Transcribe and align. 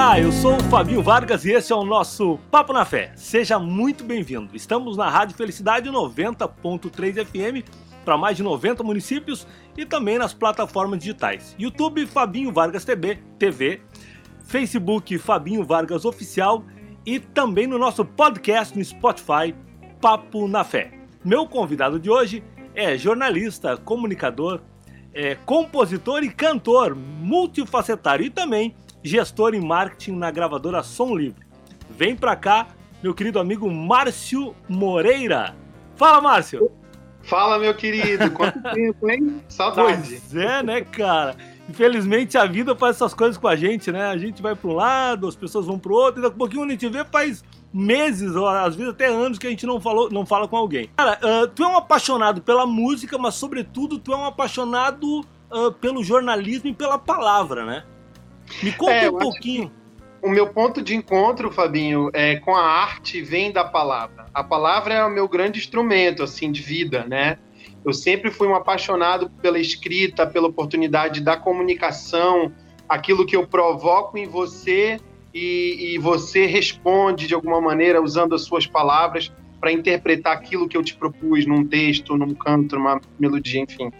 Olá, 0.00 0.18
eu 0.18 0.32
sou 0.32 0.56
o 0.56 0.62
Fabinho 0.70 1.02
Vargas 1.02 1.44
e 1.44 1.52
esse 1.52 1.70
é 1.70 1.76
o 1.76 1.84
nosso 1.84 2.38
Papo 2.50 2.72
na 2.72 2.86
Fé. 2.86 3.12
Seja 3.16 3.58
muito 3.58 4.02
bem-vindo. 4.02 4.56
Estamos 4.56 4.96
na 4.96 5.10
Rádio 5.10 5.36
Felicidade 5.36 5.90
90.3 5.90 7.26
FM 7.26 7.68
para 8.02 8.16
mais 8.16 8.34
de 8.34 8.42
90 8.42 8.82
municípios 8.82 9.46
e 9.76 9.84
também 9.84 10.16
nas 10.16 10.32
plataformas 10.32 11.00
digitais. 11.00 11.54
YouTube 11.58 12.06
Fabinho 12.06 12.50
Vargas 12.50 12.82
TV, 12.82 13.18
TV, 13.38 13.82
Facebook 14.42 15.18
Fabinho 15.18 15.66
Vargas 15.66 16.06
Oficial 16.06 16.64
e 17.04 17.20
também 17.20 17.66
no 17.66 17.76
nosso 17.76 18.02
podcast 18.02 18.76
no 18.76 18.82
Spotify 18.82 19.54
Papo 20.00 20.48
na 20.48 20.64
Fé. 20.64 20.92
Meu 21.22 21.46
convidado 21.46 22.00
de 22.00 22.08
hoje 22.08 22.42
é 22.74 22.96
jornalista, 22.96 23.76
comunicador, 23.76 24.62
é, 25.12 25.34
compositor 25.34 26.22
e 26.22 26.30
cantor 26.30 26.94
multifacetário 26.96 28.24
e 28.24 28.30
também 28.30 28.74
gestor 29.02 29.54
em 29.54 29.60
marketing 29.60 30.12
na 30.12 30.30
gravadora 30.30 30.82
Som 30.82 31.16
Livre. 31.16 31.46
Vem 31.90 32.14
pra 32.14 32.36
cá, 32.36 32.68
meu 33.02 33.14
querido 33.14 33.38
amigo 33.38 33.70
Márcio 33.70 34.54
Moreira. 34.68 35.56
Fala, 35.96 36.20
Márcio! 36.20 36.70
Fala, 37.22 37.58
meu 37.58 37.74
querido! 37.74 38.30
Quanto 38.30 38.60
tempo, 38.72 39.10
hein? 39.10 39.42
Saudade! 39.48 40.20
Pois 40.20 40.34
é, 40.34 40.62
né, 40.62 40.80
cara? 40.82 41.36
Infelizmente 41.68 42.36
a 42.36 42.46
vida 42.46 42.74
faz 42.74 42.96
essas 42.96 43.14
coisas 43.14 43.36
com 43.36 43.46
a 43.46 43.54
gente, 43.54 43.92
né? 43.92 44.06
A 44.06 44.16
gente 44.16 44.42
vai 44.42 44.56
para 44.56 44.70
um 44.70 44.74
lado, 44.74 45.28
as 45.28 45.36
pessoas 45.36 45.66
vão 45.66 45.78
para 45.78 45.92
o 45.92 45.94
outro, 45.94 46.20
e 46.20 46.22
daqui 46.22 46.34
a 46.34 46.38
pouquinho 46.38 46.64
a 46.64 46.68
gente 46.68 46.88
vê 46.88 47.04
faz 47.04 47.44
meses, 47.72 48.34
ou 48.34 48.48
às 48.48 48.74
vezes 48.74 48.92
até 48.92 49.06
anos 49.06 49.38
que 49.38 49.46
a 49.46 49.50
gente 49.50 49.64
não, 49.64 49.80
falou, 49.80 50.10
não 50.10 50.26
fala 50.26 50.48
com 50.48 50.56
alguém. 50.56 50.90
Cara, 50.96 51.18
uh, 51.22 51.46
tu 51.46 51.62
é 51.62 51.68
um 51.68 51.76
apaixonado 51.76 52.42
pela 52.42 52.66
música, 52.66 53.16
mas 53.18 53.34
sobretudo 53.34 53.98
tu 53.98 54.12
é 54.12 54.16
um 54.16 54.24
apaixonado 54.24 55.20
uh, 55.20 55.70
pelo 55.80 56.02
jornalismo 56.02 56.70
e 56.70 56.74
pela 56.74 56.98
palavra, 56.98 57.64
né? 57.64 57.84
Me 58.62 58.72
conta 58.72 58.92
é, 58.92 59.10
um 59.10 59.18
pouquinho. 59.18 59.72
O 60.22 60.28
meu 60.28 60.48
ponto 60.48 60.82
de 60.82 60.94
encontro, 60.94 61.50
Fabinho, 61.50 62.10
é 62.12 62.36
com 62.36 62.54
a 62.54 62.62
arte 62.62 63.22
vem 63.22 63.50
da 63.50 63.64
palavra. 63.64 64.26
A 64.34 64.44
palavra 64.44 64.94
é 64.94 65.04
o 65.04 65.10
meu 65.10 65.26
grande 65.26 65.58
instrumento, 65.58 66.22
assim, 66.22 66.52
de 66.52 66.60
vida, 66.60 67.06
né? 67.06 67.38
Eu 67.84 67.94
sempre 67.94 68.30
fui 68.30 68.46
um 68.46 68.54
apaixonado 68.54 69.30
pela 69.42 69.58
escrita, 69.58 70.26
pela 70.26 70.48
oportunidade 70.48 71.22
da 71.22 71.36
comunicação, 71.36 72.52
aquilo 72.86 73.24
que 73.24 73.34
eu 73.34 73.46
provoco 73.46 74.18
em 74.18 74.26
você 74.26 75.00
e, 75.32 75.94
e 75.94 75.98
você 75.98 76.44
responde 76.44 77.26
de 77.26 77.34
alguma 77.34 77.60
maneira 77.60 78.02
usando 78.02 78.34
as 78.34 78.42
suas 78.42 78.66
palavras 78.66 79.32
para 79.60 79.72
interpretar 79.72 80.32
aquilo 80.32 80.68
que 80.68 80.76
eu 80.76 80.82
te 80.82 80.94
propus 80.94 81.46
num 81.46 81.66
texto, 81.66 82.16
num 82.16 82.34
canto, 82.34 82.76
numa 82.76 83.00
melodia, 83.18 83.60
enfim. 83.60 83.90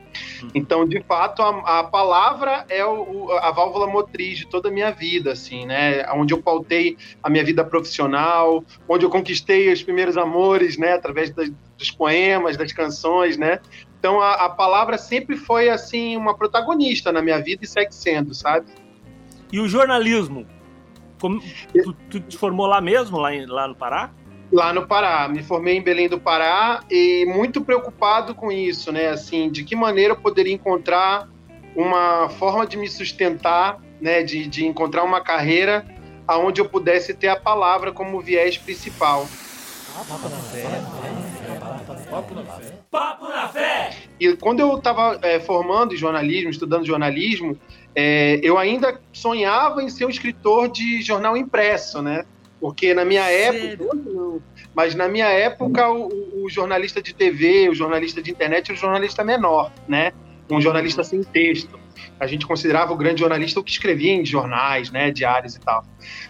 Uhum. 0.43 0.51
Então, 0.55 0.87
de 0.87 1.03
fato, 1.03 1.43
a, 1.43 1.81
a 1.81 1.85
palavra 1.85 2.65
é 2.69 2.85
o, 2.85 3.31
a 3.33 3.51
válvula 3.51 3.87
motriz 3.87 4.39
de 4.39 4.47
toda 4.47 4.69
a 4.69 4.73
minha 4.73 4.91
vida, 4.91 5.33
assim, 5.33 5.67
né? 5.67 6.05
Onde 6.13 6.35
eu 6.35 6.43
pautei 6.43 6.97
a 7.23 7.31
minha 7.31 7.45
vida 7.45 7.65
profissional, 7.65 8.65
onde 8.89 9.05
eu 9.05 9.11
conquistei 9.11 9.73
os 9.73 9.83
primeiros 9.83 10.17
amores, 10.17 10.77
né? 10.77 10.93
Através 10.93 11.31
das, 11.31 11.51
dos 11.79 11.91
poemas, 11.91 12.57
das 12.57 12.73
canções, 12.73 13.37
né? 13.37 13.61
Então, 13.99 14.21
a, 14.21 14.47
a 14.47 14.49
palavra 14.49 14.97
sempre 14.97 15.37
foi, 15.37 15.69
assim, 15.69 16.17
uma 16.17 16.35
protagonista 16.35 17.13
na 17.13 17.21
minha 17.21 17.41
vida 17.41 17.65
e 17.65 17.67
segue 17.67 17.95
sendo, 17.95 18.35
sabe? 18.35 18.67
E 19.53 19.61
o 19.61 19.69
jornalismo? 19.69 20.47
Como, 21.21 21.41
tu, 21.85 21.93
tu 22.09 22.21
te 22.21 22.39
formou 22.39 22.67
lá 22.67 22.81
mesmo, 22.81 23.19
lá, 23.19 23.35
em, 23.35 23.45
lá 23.45 23.69
no 23.69 23.75
Pará? 23.75 24.11
Lá 24.53 24.73
no 24.73 24.87
Pará. 24.87 25.29
Me 25.29 25.43
formei 25.43 25.77
em 25.77 25.83
Belém 25.83 26.09
do 26.09 26.19
Pará 26.19 26.83
e 26.91 27.25
muito 27.27 27.61
preocupado 27.61 28.35
com 28.35 28.51
isso, 28.51 28.91
né? 28.91 29.09
Assim, 29.09 29.51
de 29.51 29.65
que 29.65 29.77
maneira 29.77 30.15
eu 30.15 30.17
poderia 30.17 30.53
encontrar 30.53 31.29
uma 31.75 32.29
forma 32.29 32.67
de 32.67 32.77
me 32.77 32.89
sustentar, 32.89 33.79
né? 34.01 34.23
De, 34.23 34.47
de 34.47 34.67
encontrar 34.67 35.05
uma 35.05 35.21
carreira 35.21 35.85
aonde 36.27 36.61
eu 36.61 36.69
pudesse 36.69 37.15
ter 37.15 37.29
a 37.29 37.37
palavra 37.37 37.93
como 37.93 38.21
viés 38.21 38.57
principal. 38.57 39.27
Papo 40.09 40.29
na 40.29 40.37
fé. 40.37 40.83
Papo 42.11 42.35
na 42.35 42.43
fé. 42.45 42.79
Papo 42.91 43.29
na 43.29 43.49
fé. 43.49 43.91
E 44.19 44.37
quando 44.37 44.61
eu 44.61 44.77
estava 44.77 45.19
é, 45.23 45.41
formando 45.41 45.95
em 45.95 45.97
jornalismo, 45.97 46.51
estudando 46.51 46.87
jornalismo, 46.87 47.59
é, 47.95 48.39
eu 48.43 48.59
ainda 48.59 49.01
sonhava 49.13 49.83
em 49.83 49.89
ser 49.89 50.05
um 50.05 50.11
escritor 50.11 50.69
de 50.69 51.03
jornal 51.03 51.37
impresso, 51.37 52.01
né? 52.01 52.25
Porque 52.61 52.93
na 52.93 53.05
minha 53.05 53.25
época, 53.25 53.95
não, 53.95 54.43
mas 54.75 54.95
na 54.95 55.09
minha 55.09 55.29
época 55.29 55.89
o, 55.89 56.45
o, 56.45 56.51
jornalista 56.51 57.01
de 57.01 57.15
TV, 57.15 57.69
o 57.71 57.75
jornalista 57.75 58.23
de 58.23 58.31
internet 58.31 58.71
era 58.71 58.79
um 58.79 58.81
jornalista 58.81 59.25
menor, 59.25 59.73
né? 59.89 60.13
Um 60.51 60.61
jornalista 60.61 61.03
sem 61.03 61.23
texto. 61.23 61.79
A 62.19 62.27
gente 62.27 62.47
considerava 62.47 62.93
o 62.93 62.97
grande 62.97 63.21
jornalista 63.21 63.61
o 63.61 63.65
que 63.65 63.71
escrevia 63.71 64.13
em 64.13 64.25
jornais, 64.25 64.91
né, 64.91 65.11
diários 65.11 65.55
e 65.55 65.61
tal. 65.61 65.85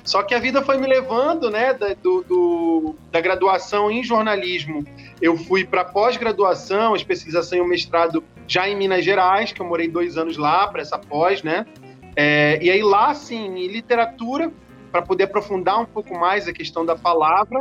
Só 0.05 0.23
que 0.23 0.35
a 0.35 0.39
vida 0.39 0.63
foi 0.63 0.77
me 0.77 0.87
levando, 0.87 1.51
né, 1.51 1.73
da, 1.75 1.95
do, 1.95 2.23
do 2.23 2.97
da 3.11 3.21
graduação 3.21 3.91
em 3.91 4.03
jornalismo. 4.05 4.85
Eu 5.21 5.37
fui 5.37 5.65
para 5.65 5.85
pós-graduação, 5.85 6.95
especialização 6.95 7.59
em 7.59 7.63
um 7.63 7.67
mestrado 7.67 8.23
já 8.47 8.69
em 8.69 8.77
Minas 8.77 9.05
Gerais, 9.05 9.53
que 9.53 9.61
eu 9.61 9.67
morei 9.67 9.89
dois 9.89 10.17
anos 10.17 10.37
lá 10.37 10.69
para 10.69 10.83
essa 10.83 10.99
pós, 10.99 11.43
né? 11.43 11.67
É, 12.15 12.59
e 12.63 12.71
aí 12.71 12.83
lá, 12.83 13.11
assim, 13.11 13.57
em 13.57 13.67
literatura, 13.69 14.53
para 14.91 15.03
poder 15.03 15.25
aprofundar 15.25 15.81
um 15.81 15.87
pouco 15.87 16.19
mais 16.19 16.49
a 16.49 16.53
questão 16.53 16.84
da 16.84 16.97
palavra. 16.97 17.61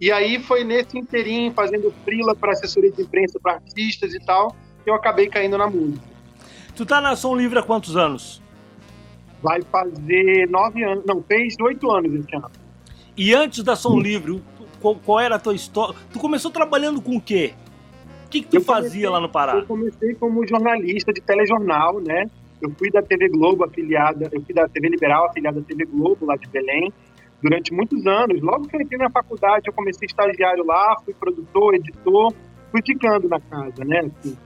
E 0.00 0.12
aí 0.12 0.38
foi 0.38 0.64
nesse 0.64 0.98
inteirinho, 0.98 1.52
fazendo 1.52 1.92
frila 2.04 2.34
para 2.34 2.52
assessoria 2.52 2.92
de 2.92 3.02
imprensa 3.02 3.38
para 3.40 3.54
artistas 3.54 4.12
e 4.12 4.18
tal, 4.20 4.54
que 4.84 4.90
eu 4.90 4.94
acabei 4.94 5.28
caindo 5.28 5.56
na 5.56 5.68
música. 5.68 6.04
Tu 6.74 6.84
tá 6.84 7.00
na 7.00 7.16
Som 7.16 7.34
Livre 7.34 7.58
há 7.58 7.62
quantos 7.62 7.96
anos? 7.96 8.42
Vai 9.42 9.62
fazer 9.62 10.48
nove 10.48 10.82
anos, 10.82 11.04
não, 11.06 11.22
fez 11.22 11.54
oito 11.60 11.90
anos 11.90 12.12
esse 12.14 12.36
ano. 12.36 12.50
E 13.16 13.34
antes 13.34 13.62
da 13.62 13.74
Som 13.74 13.98
Livre, 13.98 14.42
qual, 14.80 14.96
qual, 14.96 15.20
era 15.20 15.36
a 15.36 15.38
tua 15.38 15.54
história? 15.54 15.94
Tu 16.12 16.18
começou 16.18 16.50
trabalhando 16.50 17.00
com 17.00 17.16
o 17.16 17.20
quê? 17.20 17.54
O 18.26 18.28
que, 18.28 18.42
que 18.42 18.48
tu 18.48 18.56
eu 18.56 18.60
fazia 18.60 18.90
comecei, 18.90 19.08
lá 19.08 19.20
no 19.20 19.28
Pará? 19.28 19.54
Eu 19.54 19.66
comecei 19.66 20.14
como 20.16 20.46
jornalista 20.46 21.12
de 21.12 21.22
telejornal, 21.22 22.00
né? 22.00 22.26
Eu 22.60 22.70
fui 22.70 22.90
da 22.90 23.02
TV 23.02 23.28
Globo 23.28 23.64
afiliada, 23.64 24.28
eu 24.32 24.40
fui 24.42 24.54
da 24.54 24.68
TV 24.68 24.88
Liberal 24.88 25.26
afiliada 25.26 25.60
à 25.60 25.62
TV 25.62 25.84
Globo 25.84 26.26
lá 26.26 26.36
de 26.36 26.48
Belém 26.48 26.92
durante 27.42 27.72
muitos 27.72 28.06
anos. 28.06 28.40
Logo 28.40 28.66
que 28.66 28.76
eu 28.76 28.80
entrei 28.80 28.98
na 28.98 29.10
faculdade, 29.10 29.68
eu 29.68 29.72
comecei 29.72 30.06
estagiário 30.06 30.64
lá, 30.64 30.96
fui 31.04 31.14
produtor, 31.14 31.74
editor, 31.74 32.32
fui 32.70 32.80
ficando 32.84 33.28
na 33.28 33.40
casa, 33.40 33.84
né? 33.84 34.00
Assim. 34.00 34.36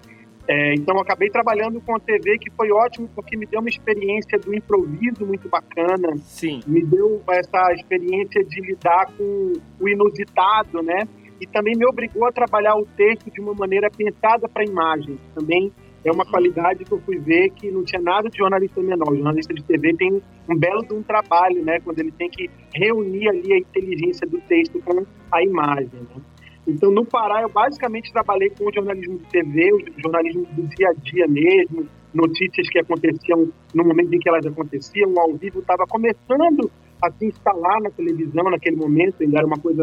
É, 0.48 0.74
então, 0.74 0.98
acabei 0.98 1.30
trabalhando 1.30 1.80
com 1.80 1.94
a 1.94 2.00
TV, 2.00 2.36
que 2.38 2.50
foi 2.50 2.72
ótimo, 2.72 3.08
porque 3.14 3.36
me 3.36 3.46
deu 3.46 3.60
uma 3.60 3.68
experiência 3.68 4.36
do 4.38 4.52
improviso 4.52 5.24
muito 5.24 5.48
bacana. 5.48 6.16
Sim. 6.18 6.60
Me 6.66 6.84
deu 6.84 7.22
essa 7.30 7.72
experiência 7.74 8.42
de 8.42 8.60
lidar 8.60 9.06
com 9.16 9.52
o 9.78 9.88
inusitado, 9.88 10.82
né? 10.82 11.06
E 11.40 11.46
também 11.46 11.76
me 11.76 11.86
obrigou 11.86 12.26
a 12.26 12.32
trabalhar 12.32 12.74
o 12.74 12.84
texto 12.96 13.30
de 13.30 13.40
uma 13.40 13.54
maneira 13.54 13.88
pensada 13.90 14.48
para 14.48 14.62
a 14.62 14.66
imagem. 14.66 15.18
Também 15.34 15.72
é 16.04 16.10
uma 16.10 16.24
qualidade 16.24 16.84
que 16.84 16.92
eu 16.92 17.00
fui 17.00 17.18
ver 17.18 17.50
que 17.50 17.70
não 17.70 17.84
tinha 17.84 18.00
nada 18.00 18.28
de 18.28 18.38
jornalista 18.38 18.80
menor. 18.80 19.12
O 19.12 19.16
jornalista 19.16 19.52
de 19.52 19.62
TV 19.62 19.94
tem 19.94 20.22
um 20.48 20.56
belo 20.56 20.82
de 20.82 20.94
um 20.94 21.02
trabalho, 21.02 21.62
né? 21.64 21.78
Quando 21.80 21.98
ele 21.98 22.12
tem 22.12 22.30
que 22.30 22.50
reunir 22.74 23.28
ali 23.28 23.52
a 23.52 23.58
inteligência 23.58 24.26
do 24.26 24.40
texto 24.42 24.80
com 24.82 25.04
a 25.30 25.42
imagem, 25.42 25.90
né? 25.94 26.22
Então, 26.66 26.90
no 26.90 27.04
Pará, 27.04 27.42
eu 27.42 27.48
basicamente 27.48 28.12
trabalhei 28.12 28.50
com 28.50 28.68
o 28.68 28.72
jornalismo 28.72 29.18
de 29.18 29.24
TV, 29.26 29.72
o 29.72 30.00
jornalismo 30.00 30.46
do 30.52 30.62
dia 30.68 30.90
a 30.90 30.92
dia 30.92 31.26
mesmo, 31.26 31.86
notícias 32.14 32.68
que 32.68 32.78
aconteciam 32.78 33.48
no 33.74 33.84
momento 33.84 34.14
em 34.14 34.18
que 34.18 34.28
elas 34.28 34.44
aconteciam, 34.46 35.18
ao 35.18 35.34
vivo, 35.34 35.60
estava 35.60 35.86
começando 35.86 36.70
a 37.02 37.10
se 37.10 37.26
instalar 37.26 37.80
na 37.80 37.90
televisão 37.90 38.44
naquele 38.50 38.76
momento, 38.76 39.22
ainda 39.22 39.38
era 39.38 39.46
uma 39.46 39.58
coisa 39.58 39.82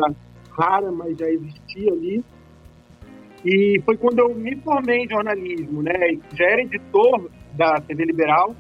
rara, 0.52 0.92
mas 0.92 1.18
já 1.18 1.30
existia 1.30 1.92
ali. 1.92 2.24
E 3.50 3.82
foi 3.86 3.96
quando 3.96 4.20
eu 4.20 4.36
me 4.36 4.58
formei 4.58 5.06
em 5.06 5.10
jornalismo, 5.10 5.82
né? 5.82 5.94
Já 6.34 6.46
era 6.48 6.62
editor 6.64 7.30
da 7.54 7.76
TV 7.76 8.04
Liberal. 8.04 8.54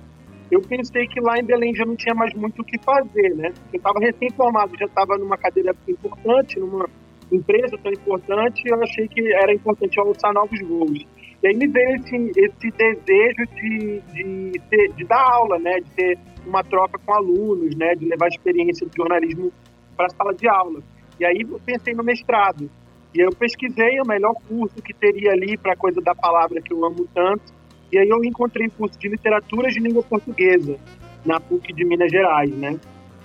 Eu 0.49 0.61
pensei 0.61 1.05
que 1.07 1.19
lá 1.19 1.37
em 1.37 1.43
Belém 1.43 1.75
já 1.75 1.85
não 1.85 1.97
tinha 1.97 2.15
mais 2.15 2.33
muito 2.33 2.61
o 2.61 2.63
que 2.63 2.81
fazer, 2.81 3.35
né? 3.35 3.51
Eu 3.73 3.77
estava 3.77 3.99
recém-formado, 3.99 4.77
já 4.79 4.85
estava 4.85 5.17
numa 5.17 5.37
cadeira 5.37 5.75
importante, 5.89 6.57
numa 6.57 6.89
empresa 7.29 7.77
tão 7.83 7.91
importante, 7.91 8.63
eu 8.65 8.81
achei 8.81 9.09
que 9.09 9.33
era 9.33 9.53
importante 9.53 9.99
alçar 9.99 10.33
novos 10.33 10.57
voos. 10.61 11.05
E 11.43 11.47
aí 11.47 11.53
me 11.53 11.67
veio 11.67 11.95
esse, 11.97 12.31
esse 12.37 12.71
desejo 12.71 13.45
de, 13.55 14.01
de, 14.13 14.61
ter, 14.69 14.93
de 14.93 15.03
dar 15.03 15.21
aula, 15.33 15.59
né? 15.59 15.81
De 15.81 15.91
ter 15.91 16.17
uma 16.45 16.63
troca 16.63 16.97
com 16.97 17.13
alunos, 17.13 17.75
né? 17.75 17.93
De 17.95 18.05
levar 18.05 18.27
a 18.27 18.29
experiência 18.29 18.87
do 18.87 18.95
jornalismo 18.95 19.51
para 19.97 20.05
a 20.05 20.09
sala 20.11 20.33
de 20.33 20.47
aula. 20.47 20.79
E 21.19 21.25
aí 21.25 21.41
eu 21.41 21.59
pensei 21.65 21.93
no 21.93 22.05
mestrado. 22.05 22.69
E 23.13 23.19
eu 23.19 23.31
pesquisei 23.31 23.99
o 24.01 24.07
melhor 24.07 24.33
curso 24.47 24.75
que 24.81 24.93
teria 24.93 25.31
ali 25.31 25.57
para 25.57 25.75
coisa 25.75 26.01
da 26.01 26.13
palavra 26.13 26.61
que 26.61 26.73
eu 26.73 26.85
amo 26.85 27.07
tanto. 27.13 27.53
E 27.91 27.97
aí 27.97 28.09
eu 28.09 28.23
encontrei 28.23 28.69
curso 28.69 28.99
de 28.99 29.07
literatura 29.07 29.69
de 29.69 29.79
língua 29.79 30.03
portuguesa 30.03 30.77
na 31.25 31.39
PUC 31.39 31.73
de 31.73 31.85
Minas 31.85 32.11
Gerais, 32.11 32.51
né? 32.51 32.79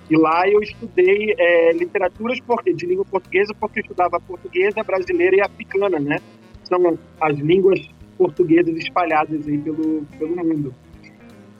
E 0.09 0.17
lá 0.17 0.47
eu 0.47 0.61
estudei 0.61 1.33
é, 1.37 1.71
literaturas 1.73 2.37
de 2.75 2.85
língua 2.85 3.05
portuguesa 3.05 3.53
porque 3.59 3.79
eu 3.79 3.81
estudava 3.81 4.19
portuguesa, 4.19 4.83
brasileira 4.83 5.37
e 5.37 5.41
africana, 5.41 5.99
né? 5.99 6.17
São 6.63 6.97
as 7.19 7.37
línguas 7.37 7.79
portuguesas 8.17 8.75
espalhadas 8.77 9.47
aí 9.47 9.57
pelo, 9.57 10.03
pelo 10.17 10.35
mundo. 10.35 10.73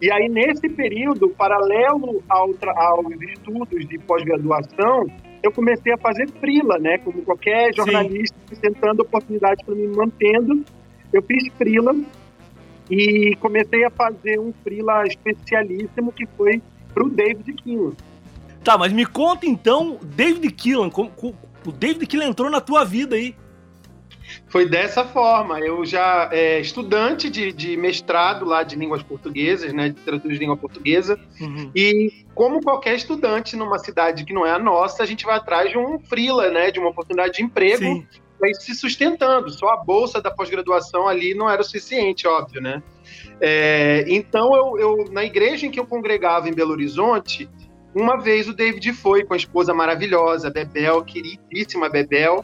E 0.01 0.11
aí, 0.11 0.27
nesse 0.27 0.67
período, 0.69 1.29
paralelo 1.29 2.21
ao, 2.27 2.49
aos 2.75 3.21
estudos 3.21 3.87
de 3.87 3.97
pós-graduação, 3.99 5.07
eu 5.43 5.51
comecei 5.51 5.91
a 5.91 5.97
fazer 5.97 6.29
frila, 6.39 6.79
né? 6.79 6.97
Como 6.99 7.21
qualquer 7.21 7.75
jornalista, 7.75 8.35
Sim. 8.49 8.55
tentando 8.61 9.01
oportunidades 9.01 9.63
para 9.63 9.75
me 9.75 9.87
mantendo. 9.87 10.63
Eu 11.11 11.21
fiz 11.21 11.51
frila 11.57 11.93
e 12.89 13.35
comecei 13.41 13.83
a 13.83 13.89
fazer 13.89 14.39
um 14.39 14.53
frila 14.63 15.05
especialíssimo 15.05 16.13
que 16.13 16.25
foi 16.37 16.61
para 16.93 17.03
o 17.03 17.09
David 17.09 17.53
Keelan. 17.61 17.91
Tá, 18.63 18.77
mas 18.77 18.93
me 18.93 19.05
conta 19.05 19.45
então, 19.45 19.99
David 20.01 20.49
Keelan, 20.53 20.89
o 21.65 21.71
David 21.71 22.07
Keelan 22.07 22.27
entrou 22.27 22.49
na 22.49 22.61
tua 22.61 22.85
vida 22.85 23.17
aí. 23.17 23.35
Foi 24.47 24.67
dessa 24.67 25.05
forma. 25.05 25.59
Eu 25.59 25.85
já 25.85 26.29
é, 26.31 26.59
estudante 26.59 27.29
de, 27.29 27.51
de, 27.51 27.77
mestrado 27.77 28.45
lá 28.45 28.63
de 28.63 28.75
línguas 28.75 29.03
portuguesas, 29.03 29.73
né, 29.73 29.89
de 29.89 29.95
literatura 29.95 30.33
de 30.33 30.39
língua 30.39 30.57
portuguesa, 30.57 31.19
uhum. 31.39 31.71
e 31.75 32.25
como 32.33 32.61
qualquer 32.61 32.95
estudante 32.95 33.55
numa 33.55 33.79
cidade 33.79 34.25
que 34.25 34.33
não 34.33 34.45
é 34.45 34.51
a 34.51 34.59
nossa, 34.59 35.03
a 35.03 35.05
gente 35.05 35.25
vai 35.25 35.37
atrás 35.37 35.71
de 35.71 35.77
um 35.77 35.99
freela, 35.99 36.49
né, 36.49 36.71
de 36.71 36.79
uma 36.79 36.89
oportunidade 36.89 37.33
de 37.35 37.43
emprego 37.43 38.05
para 38.39 38.49
ir 38.49 38.55
se 38.55 38.75
sustentando. 38.75 39.49
Só 39.49 39.69
a 39.69 39.77
bolsa 39.77 40.21
da 40.21 40.29
pós-graduação 40.29 41.07
ali 41.07 41.33
não 41.33 41.49
era 41.49 41.61
o 41.61 41.65
suficiente, 41.65 42.27
óbvio, 42.27 42.61
né? 42.61 42.83
É, 43.39 44.05
então, 44.07 44.55
eu, 44.55 44.79
eu, 44.79 45.11
na 45.11 45.23
igreja 45.23 45.65
em 45.65 45.71
que 45.71 45.79
eu 45.79 45.85
congregava 45.85 46.49
em 46.49 46.53
Belo 46.53 46.71
Horizonte, 46.71 47.49
uma 47.95 48.17
vez 48.17 48.47
o 48.47 48.53
David 48.53 48.91
foi 48.93 49.23
com 49.23 49.33
a 49.33 49.37
esposa 49.37 49.73
maravilhosa, 49.73 50.49
Bebel, 50.49 51.03
queridíssima 51.03 51.89
Bebel, 51.89 52.43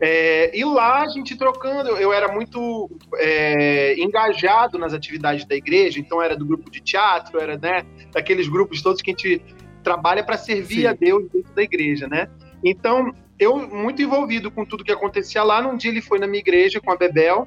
é, 0.00 0.58
e 0.58 0.64
lá 0.64 1.02
a 1.02 1.08
gente 1.08 1.36
trocando, 1.36 1.90
eu 1.90 2.10
era 2.12 2.32
muito 2.32 2.90
é, 3.16 3.94
engajado 4.00 4.78
nas 4.78 4.94
atividades 4.94 5.44
da 5.44 5.54
igreja, 5.54 6.00
então 6.00 6.22
era 6.22 6.34
do 6.34 6.46
grupo 6.46 6.70
de 6.70 6.80
teatro, 6.80 7.38
era 7.38 7.58
né, 7.58 7.84
daqueles 8.10 8.48
grupos 8.48 8.80
todos 8.80 9.02
que 9.02 9.10
a 9.10 9.12
gente 9.12 9.42
trabalha 9.82 10.24
para 10.24 10.38
servir 10.38 10.82
Sim. 10.82 10.86
a 10.86 10.92
Deus 10.94 11.28
dentro 11.30 11.52
da 11.54 11.62
igreja, 11.62 12.08
né? 12.08 12.28
Então, 12.64 13.12
eu 13.38 13.58
muito 13.68 14.00
envolvido 14.00 14.50
com 14.50 14.64
tudo 14.64 14.84
que 14.84 14.92
acontecia 14.92 15.42
lá, 15.42 15.60
num 15.60 15.76
dia 15.76 15.90
ele 15.90 16.02
foi 16.02 16.18
na 16.18 16.26
minha 16.26 16.40
igreja 16.40 16.80
com 16.80 16.90
a 16.90 16.96
Bebel, 16.96 17.46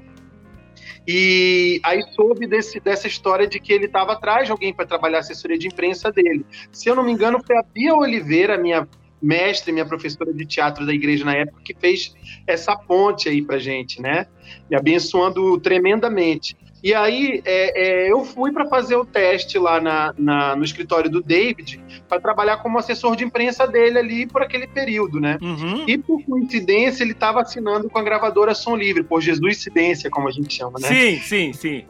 e 1.08 1.82
aí 1.84 2.02
soube 2.14 2.48
desse, 2.48 2.80
dessa 2.80 3.08
história 3.08 3.48
de 3.48 3.60
que 3.60 3.74
ele 3.74 3.86
estava 3.86 4.14
atrás 4.14 4.46
de 4.46 4.52
alguém 4.52 4.74
para 4.74 4.86
trabalhar 4.86 5.18
a 5.18 5.22
assessoria 5.22 5.58
de 5.58 5.68
imprensa 5.68 6.12
dele. 6.12 6.46
Se 6.72 6.88
eu 6.88 6.96
não 6.96 7.04
me 7.04 7.12
engano, 7.12 7.42
foi 7.46 7.58
a 7.58 7.64
Bia 7.64 7.96
Oliveira, 7.96 8.58
minha 8.58 8.88
mestre, 9.24 9.72
minha 9.72 9.86
professora 9.86 10.34
de 10.34 10.46
teatro 10.46 10.86
da 10.86 10.94
igreja 10.94 11.24
na 11.24 11.34
época, 11.34 11.62
que 11.64 11.74
fez 11.74 12.14
essa 12.46 12.76
ponte 12.76 13.30
aí 13.30 13.42
pra 13.42 13.58
gente, 13.58 14.02
né? 14.02 14.28
Me 14.70 14.76
abençoando 14.76 15.60
tremendamente. 15.60 16.56
E 16.84 16.94
aí 16.94 17.42
é, 17.46 18.08
é, 18.08 18.12
eu 18.12 18.26
fui 18.26 18.52
para 18.52 18.68
fazer 18.68 18.98
o 18.98 19.06
teste 19.06 19.58
lá 19.58 19.80
na, 19.80 20.14
na, 20.18 20.56
no 20.56 20.66
escritório 20.66 21.10
do 21.10 21.22
David 21.22 21.82
para 22.08 22.20
trabalhar 22.20 22.58
como 22.58 22.78
assessor 22.78 23.16
de 23.16 23.24
imprensa 23.24 23.68
dele 23.68 23.98
ali 23.98 24.28
por 24.28 24.42
aquele 24.42 24.68
período, 24.68 25.20
né? 25.20 25.38
Uhum. 25.42 25.86
E 25.88 25.98
por 25.98 26.24
coincidência 26.24 27.04
ele 27.04 27.14
estava 27.14 27.42
assinando 27.42 27.90
com 27.90 27.98
a 27.98 28.04
gravadora 28.04 28.54
Som 28.54 28.76
Livre, 28.76 29.04
por 29.04 29.22
Jesus 29.22 29.58
Incidência, 29.58 30.10
como 30.10 30.28
a 30.28 30.32
gente 30.32 30.54
chama, 30.54 30.80
né? 30.80 30.88
Sim, 30.88 31.20
sim, 31.22 31.54
sim. 31.54 31.86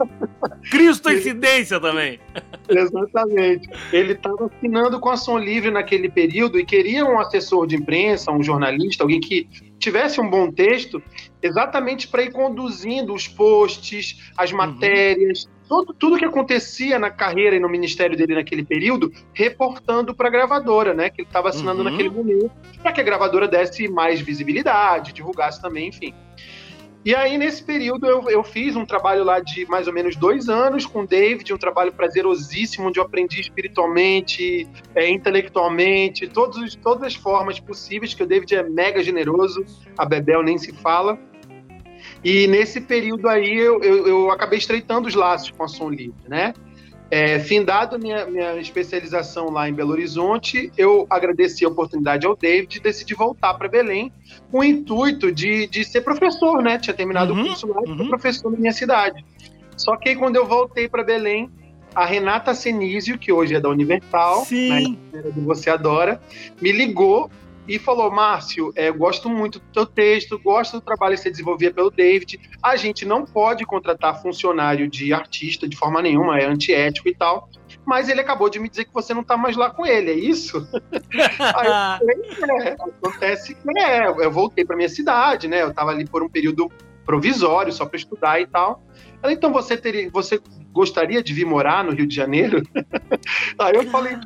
Cristo 0.70 1.10
Incidência 1.10 1.80
também. 1.80 2.18
Exatamente. 2.68 3.68
Ele 3.92 4.12
estava 4.12 4.46
assinando 4.46 5.00
com 5.00 5.10
a 5.10 5.16
Som 5.16 5.38
Livre 5.38 5.70
naquele 5.70 6.08
período 6.08 6.58
e 6.58 6.64
queria 6.64 7.04
um 7.04 7.18
assessor 7.18 7.66
de 7.66 7.76
imprensa, 7.76 8.30
um 8.30 8.42
jornalista, 8.42 9.04
alguém 9.04 9.20
que 9.20 9.48
tivesse 9.78 10.20
um 10.20 10.28
bom 10.28 10.50
texto, 10.50 11.02
exatamente 11.42 12.08
para 12.08 12.22
ir 12.22 12.32
conduzindo 12.32 13.12
os 13.12 13.28
posts, 13.28 14.32
as 14.36 14.50
uhum. 14.50 14.56
matérias, 14.56 15.44
uhum. 15.44 15.50
Tudo, 15.68 15.94
tudo 15.94 16.18
que 16.18 16.24
acontecia 16.24 16.98
na 16.98 17.10
carreira 17.10 17.56
e 17.56 17.60
no 17.60 17.68
ministério 17.68 18.16
dele 18.16 18.34
naquele 18.34 18.64
período, 18.64 19.12
reportando 19.32 20.14
para 20.14 20.28
a 20.28 20.30
gravadora, 20.30 20.94
né, 20.94 21.10
que 21.10 21.22
ele 21.22 21.28
estava 21.28 21.48
assinando 21.48 21.82
uhum. 21.82 21.90
naquele 21.90 22.10
momento, 22.10 22.50
para 22.82 22.92
que 22.92 23.00
a 23.00 23.04
gravadora 23.04 23.48
desse 23.48 23.88
mais 23.88 24.20
visibilidade, 24.20 25.12
divulgasse 25.12 25.60
também, 25.60 25.88
enfim. 25.88 26.14
E 27.04 27.14
aí, 27.14 27.36
nesse 27.36 27.62
período, 27.62 28.06
eu, 28.06 28.30
eu 28.30 28.42
fiz 28.42 28.74
um 28.76 28.86
trabalho 28.86 29.24
lá 29.24 29.38
de 29.38 29.66
mais 29.66 29.86
ou 29.86 29.92
menos 29.92 30.16
dois 30.16 30.48
anos 30.48 30.86
com 30.86 31.02
o 31.02 31.06
David, 31.06 31.52
um 31.52 31.58
trabalho 31.58 31.92
prazerosíssimo, 31.92 32.88
onde 32.88 32.98
eu 32.98 33.04
aprendi 33.04 33.42
espiritualmente, 33.42 34.66
é, 34.94 35.10
intelectualmente, 35.10 36.26
todos, 36.26 36.74
todas 36.76 37.08
as 37.08 37.14
formas 37.14 37.60
possíveis, 37.60 38.14
que 38.14 38.22
o 38.22 38.26
David 38.26 38.54
é 38.54 38.62
mega 38.62 39.02
generoso, 39.02 39.66
a 39.98 40.06
Bebel 40.06 40.42
nem 40.42 40.56
se 40.56 40.72
fala. 40.72 41.18
E 42.24 42.46
nesse 42.46 42.80
período 42.80 43.28
aí, 43.28 43.54
eu, 43.54 43.82
eu, 43.82 44.06
eu 44.06 44.30
acabei 44.30 44.58
estreitando 44.58 45.06
os 45.06 45.14
laços 45.14 45.50
com 45.50 45.62
a 45.62 45.68
Som 45.68 45.90
Livre, 45.90 46.14
né? 46.26 46.54
É, 47.10 47.38
findado 47.38 47.98
minha, 47.98 48.26
minha 48.26 48.56
especialização 48.58 49.50
lá 49.50 49.68
em 49.68 49.74
Belo 49.74 49.92
Horizonte, 49.92 50.72
eu 50.76 51.06
agradeci 51.10 51.64
a 51.64 51.68
oportunidade 51.68 52.26
ao 52.26 52.34
David 52.34 52.78
e 52.78 52.80
decidi 52.80 53.14
voltar 53.14 53.54
para 53.54 53.68
Belém 53.68 54.10
com 54.50 54.60
o 54.60 54.64
intuito 54.64 55.30
de, 55.30 55.66
de 55.66 55.84
ser 55.84 56.00
professor, 56.00 56.62
né? 56.62 56.78
Tinha 56.78 56.94
terminado 56.94 57.34
uhum, 57.34 57.42
o 57.42 57.46
curso 57.48 57.68
lá 57.68 57.82
e 57.84 57.90
uhum. 57.90 58.08
professor 58.08 58.50
na 58.50 58.58
minha 58.58 58.72
cidade. 58.72 59.24
Só 59.76 59.96
que 59.96 60.08
aí, 60.08 60.16
quando 60.16 60.36
eu 60.36 60.46
voltei 60.46 60.88
para 60.88 61.04
Belém, 61.04 61.50
a 61.94 62.04
Renata 62.04 62.54
Senísio, 62.54 63.18
que 63.18 63.30
hoje 63.30 63.54
é 63.54 63.60
da 63.60 63.68
Universal, 63.68 64.44
Sim. 64.44 64.98
Né, 65.12 65.22
Você 65.44 65.70
Adora, 65.70 66.20
me 66.60 66.72
ligou 66.72 67.30
e 67.66 67.78
falou: 67.78 68.10
Márcio, 68.10 68.72
é, 68.76 68.90
gosto 68.90 69.28
muito 69.28 69.58
do 69.58 69.66
teu 69.72 69.86
texto, 69.86 70.38
gosto 70.38 70.78
do 70.78 70.80
trabalho 70.80 71.14
que 71.14 71.22
você 71.22 71.30
desenvolvia 71.30 71.72
pelo 71.72 71.90
David. 71.90 72.40
A 72.62 72.76
gente 72.76 73.04
não 73.04 73.24
pode 73.24 73.64
contratar 73.64 74.20
funcionário 74.20 74.88
de 74.88 75.12
artista 75.12 75.68
de 75.68 75.76
forma 75.76 76.02
nenhuma, 76.02 76.38
é 76.38 76.46
antiético 76.46 77.08
e 77.08 77.14
tal. 77.14 77.48
Mas 77.84 78.08
ele 78.08 78.20
acabou 78.20 78.48
de 78.48 78.58
me 78.58 78.68
dizer 78.68 78.84
que 78.84 78.94
você 78.94 79.12
não 79.12 79.22
está 79.22 79.36
mais 79.36 79.56
lá 79.56 79.70
com 79.70 79.84
ele, 79.84 80.10
é 80.10 80.14
isso? 80.14 80.66
Aí 81.56 81.66
eu 81.66 82.34
falei, 82.34 82.68
é, 82.68 82.72
acontece 82.72 83.54
que 83.54 83.78
é, 83.78 84.06
eu 84.08 84.30
voltei 84.30 84.64
para 84.64 84.76
minha 84.76 84.88
cidade, 84.88 85.48
né? 85.48 85.62
Eu 85.62 85.70
estava 85.70 85.90
ali 85.90 86.06
por 86.06 86.22
um 86.22 86.28
período 86.28 86.70
provisório, 87.04 87.72
só 87.72 87.84
para 87.84 87.98
estudar 87.98 88.40
e 88.40 88.46
tal. 88.46 88.82
Ela, 89.22 89.32
então 89.32 89.52
você 89.52 89.76
teria, 89.76 90.10
você 90.10 90.40
gostaria 90.72 91.22
de 91.22 91.32
vir 91.32 91.44
morar 91.44 91.84
no 91.84 91.92
Rio 91.92 92.06
de 92.06 92.14
Janeiro? 92.14 92.62
Aí 93.58 93.74
eu 93.74 93.84
falei, 93.90 94.18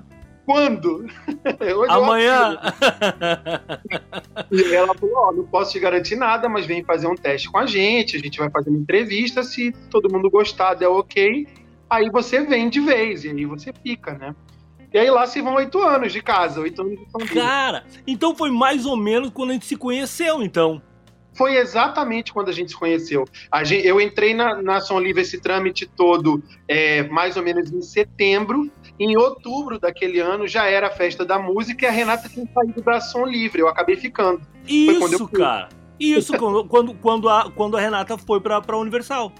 quando? 0.48 1.04
Amanhã. 1.90 2.58
e 4.50 4.74
ela 4.74 4.94
falou: 4.94 5.14
Ó, 5.16 5.28
oh, 5.28 5.32
não 5.32 5.44
posso 5.44 5.72
te 5.72 5.78
garantir 5.78 6.16
nada, 6.16 6.48
mas 6.48 6.64
vem 6.64 6.82
fazer 6.82 7.06
um 7.06 7.14
teste 7.14 7.50
com 7.50 7.58
a 7.58 7.66
gente. 7.66 8.16
A 8.16 8.18
gente 8.18 8.38
vai 8.38 8.48
fazer 8.48 8.70
uma 8.70 8.78
entrevista. 8.78 9.42
Se 9.42 9.72
todo 9.90 10.10
mundo 10.10 10.30
gostar, 10.30 10.72
der 10.72 10.88
ok, 10.88 11.46
aí 11.90 12.08
você 12.08 12.40
vem 12.46 12.70
de 12.70 12.80
vez. 12.80 13.24
E 13.24 13.28
aí 13.28 13.44
você 13.44 13.74
fica, 13.82 14.14
né? 14.14 14.34
E 14.90 14.98
aí 14.98 15.10
lá 15.10 15.26
se 15.26 15.42
vão 15.42 15.56
oito 15.56 15.82
anos 15.82 16.14
de 16.14 16.22
casa, 16.22 16.60
oito 16.60 16.80
anos 16.80 16.98
de 16.98 17.10
família. 17.10 17.34
Cara, 17.34 17.84
então 18.06 18.34
foi 18.34 18.50
mais 18.50 18.86
ou 18.86 18.96
menos 18.96 19.28
quando 19.28 19.50
a 19.50 19.52
gente 19.52 19.66
se 19.66 19.76
conheceu, 19.76 20.42
então. 20.42 20.80
Foi 21.34 21.56
exatamente 21.56 22.32
quando 22.32 22.48
a 22.48 22.52
gente 22.52 22.70
se 22.70 22.76
conheceu. 22.76 23.24
Gente, 23.62 23.86
eu 23.86 24.00
entrei 24.00 24.34
na, 24.34 24.60
na 24.60 24.80
Som 24.80 24.98
Livre 24.98 25.22
esse 25.22 25.40
trâmite 25.40 25.86
todo 25.86 26.42
é, 26.66 27.04
mais 27.04 27.36
ou 27.36 27.42
menos 27.42 27.70
em 27.70 27.82
setembro. 27.82 28.68
Em 28.98 29.16
outubro 29.16 29.78
daquele 29.78 30.18
ano 30.18 30.46
já 30.46 30.66
era 30.66 30.88
a 30.88 30.90
festa 30.90 31.24
da 31.24 31.38
música 31.38 31.86
e 31.86 31.88
a 31.88 31.90
Renata 31.90 32.28
tinha 32.28 32.46
saído 32.52 32.82
da 32.82 33.00
Som 33.00 33.24
Livre. 33.24 33.60
Eu 33.60 33.68
acabei 33.68 33.96
ficando. 33.96 34.40
Isso, 34.66 35.28
cara. 35.28 35.68
Isso, 35.98 36.32
quando, 36.68 36.94
quando, 36.94 37.28
a, 37.28 37.50
quando 37.50 37.76
a 37.76 37.80
Renata 37.80 38.18
foi 38.18 38.40
pra, 38.40 38.60
pra 38.60 38.76
Universal. 38.76 39.32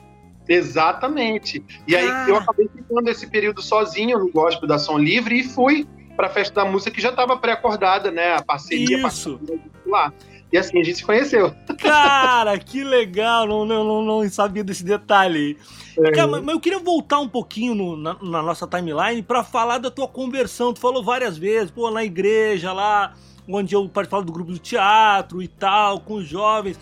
Exatamente. 0.49 1.62
E 1.87 1.95
aí 1.95 2.09
ah. 2.09 2.27
eu 2.29 2.37
acabei 2.37 2.69
ficando 2.75 3.09
esse 3.09 3.27
período 3.27 3.61
sozinho 3.61 4.19
no 4.19 4.31
gospel 4.31 4.69
da 4.69 4.79
Som 4.79 4.99
Livre 4.99 5.41
e 5.41 5.45
fui 5.45 5.87
para 6.17 6.27
a 6.27 6.31
festa 6.31 6.65
da 6.65 6.71
música 6.71 6.91
que 6.91 7.00
já 7.00 7.11
estava 7.11 7.37
pré-acordada, 7.37 8.11
né? 8.11 8.35
A 8.35 8.43
parceria, 8.43 8.97
Isso. 9.07 9.38
Parceria 9.38 9.61
lá. 9.87 10.12
E 10.50 10.57
assim 10.57 10.81
a 10.81 10.85
gente 10.85 10.99
se 10.99 11.05
conheceu. 11.05 11.55
Cara, 11.78 12.59
que 12.59 12.83
legal! 12.83 13.47
Não, 13.47 13.67
não, 13.67 14.02
não, 14.02 14.28
sabia 14.31 14.64
desse 14.64 14.83
detalhe. 14.83 15.59
É. 15.99 16.11
Cara, 16.12 16.26
mas, 16.26 16.47
eu 16.47 16.61
queria 16.61 16.78
voltar 16.78 17.19
um 17.21 17.28
pouquinho 17.28 17.75
no, 17.75 17.97
na, 17.97 18.14
na, 18.23 18.43
nossa 18.43 18.67
timeline 18.67 19.23
para 19.23 19.45
falar 19.45 19.78
da 19.78 19.90
tua 19.90 20.09
conversão. 20.09 20.73
Tu 20.73 20.81
falou 20.81 21.05
várias 21.05 21.37
vezes, 21.37 21.71
pô, 21.71 21.90
na 21.90 22.02
igreja 22.02 22.73
lá, 22.73 23.14
onde 23.47 23.75
eu 23.75 23.87
participava 23.88 24.25
do 24.25 24.33
grupo 24.33 24.52
do 24.52 24.59
teatro 24.59 25.43
e 25.43 25.49
tal, 25.49 26.00
com 26.00 26.14
os 26.14 26.26
jovens. 26.26 26.81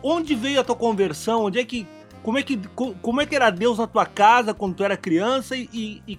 Onde 0.00 0.34
veio 0.34 0.60
a 0.60 0.64
tua 0.64 0.76
conversão? 0.76 1.44
Onde 1.44 1.58
é 1.58 1.64
que. 1.64 1.86
Como 2.22 2.38
é 2.38 2.42
que, 2.44 2.56
como 2.76 3.20
é 3.20 3.26
que 3.26 3.34
era 3.34 3.50
Deus 3.50 3.78
na 3.78 3.86
tua 3.88 4.06
casa 4.06 4.54
quando 4.54 4.76
tu 4.76 4.84
era 4.84 4.96
criança 4.96 5.56
e, 5.56 6.00
e 6.06 6.18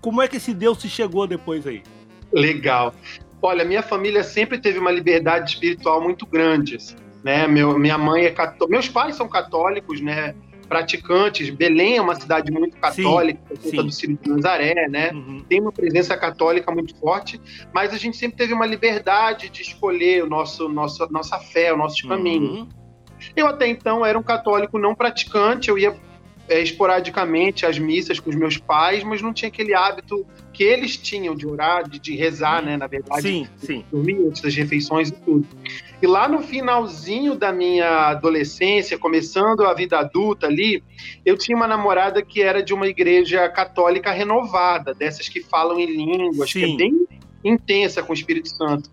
como 0.00 0.20
é 0.20 0.26
que 0.26 0.36
esse 0.36 0.52
Deus 0.52 0.80
se 0.80 0.88
chegou 0.88 1.28
depois 1.28 1.64
aí? 1.64 1.84
Legal. 2.32 2.92
Olha, 3.40 3.64
minha 3.64 3.82
família 3.82 4.22
sempre 4.24 4.58
teve 4.58 4.78
uma 4.78 4.90
liberdade 4.90 5.50
espiritual 5.50 6.00
muito 6.00 6.26
grande, 6.26 6.76
assim, 6.76 6.96
né? 7.22 7.46
Meu, 7.46 7.78
minha 7.78 7.96
mãe 7.96 8.24
é 8.24 8.30
católica, 8.30 8.68
meus 8.68 8.88
pais 8.88 9.16
são 9.16 9.28
católicos, 9.28 10.00
né? 10.00 10.34
Praticantes. 10.68 11.48
Belém 11.48 11.96
é 11.96 12.02
uma 12.02 12.14
cidade 12.14 12.52
muito 12.52 12.76
católica, 12.76 13.40
por 13.48 13.58
conta 13.58 13.82
do 13.84 13.90
Círio 13.90 14.18
de 14.20 14.28
Nazaré, 14.28 14.86
né? 14.88 15.12
Uhum. 15.12 15.42
Tem 15.48 15.60
uma 15.60 15.72
presença 15.72 16.16
católica 16.16 16.70
muito 16.70 16.94
forte, 16.96 17.40
mas 17.72 17.94
a 17.94 17.96
gente 17.96 18.16
sempre 18.16 18.36
teve 18.36 18.52
uma 18.52 18.66
liberdade 18.66 19.48
de 19.48 19.62
escolher 19.62 20.24
o 20.24 20.28
nosso, 20.28 20.68
nosso 20.68 21.10
nossa 21.10 21.38
fé, 21.38 21.72
o 21.72 21.76
nosso 21.76 22.06
caminho. 22.06 22.50
Uhum. 22.50 22.68
Eu 23.34 23.46
até 23.46 23.66
então 23.66 24.04
era 24.04 24.18
um 24.18 24.22
católico 24.22 24.78
não 24.78 24.94
praticante, 24.94 25.70
eu 25.70 25.78
ia 25.78 25.96
é, 26.48 26.60
esporadicamente 26.60 27.66
as 27.66 27.78
missas 27.78 28.18
com 28.18 28.30
os 28.30 28.36
meus 28.36 28.56
pais, 28.56 29.04
mas 29.04 29.20
não 29.20 29.32
tinha 29.32 29.48
aquele 29.48 29.74
hábito 29.74 30.26
que 30.58 30.64
eles 30.64 30.96
tinham 30.96 31.36
de 31.36 31.46
orar, 31.46 31.88
de, 31.88 32.00
de 32.00 32.16
rezar, 32.16 32.60
né? 32.60 32.76
Na 32.76 32.88
verdade, 32.88 33.22
sim, 33.22 33.46
sim. 33.58 33.84
dormir 33.92 34.26
antes 34.26 34.42
das 34.42 34.52
refeições 34.56 35.08
e 35.08 35.12
tudo. 35.12 35.46
E 36.02 36.04
lá 36.04 36.26
no 36.26 36.40
finalzinho 36.40 37.36
da 37.36 37.52
minha 37.52 38.08
adolescência, 38.08 38.98
começando 38.98 39.64
a 39.64 39.72
vida 39.72 39.96
adulta 40.00 40.48
ali, 40.48 40.82
eu 41.24 41.38
tinha 41.38 41.56
uma 41.56 41.68
namorada 41.68 42.20
que 42.22 42.42
era 42.42 42.60
de 42.60 42.74
uma 42.74 42.88
igreja 42.88 43.48
católica 43.48 44.10
renovada, 44.10 44.92
dessas 44.92 45.28
que 45.28 45.40
falam 45.40 45.78
em 45.78 45.86
línguas, 45.86 46.50
sim. 46.50 46.58
que 46.58 46.72
é 46.72 46.76
bem 46.76 47.06
intensa 47.44 48.02
com 48.02 48.10
o 48.10 48.14
Espírito 48.14 48.48
Santo. 48.48 48.90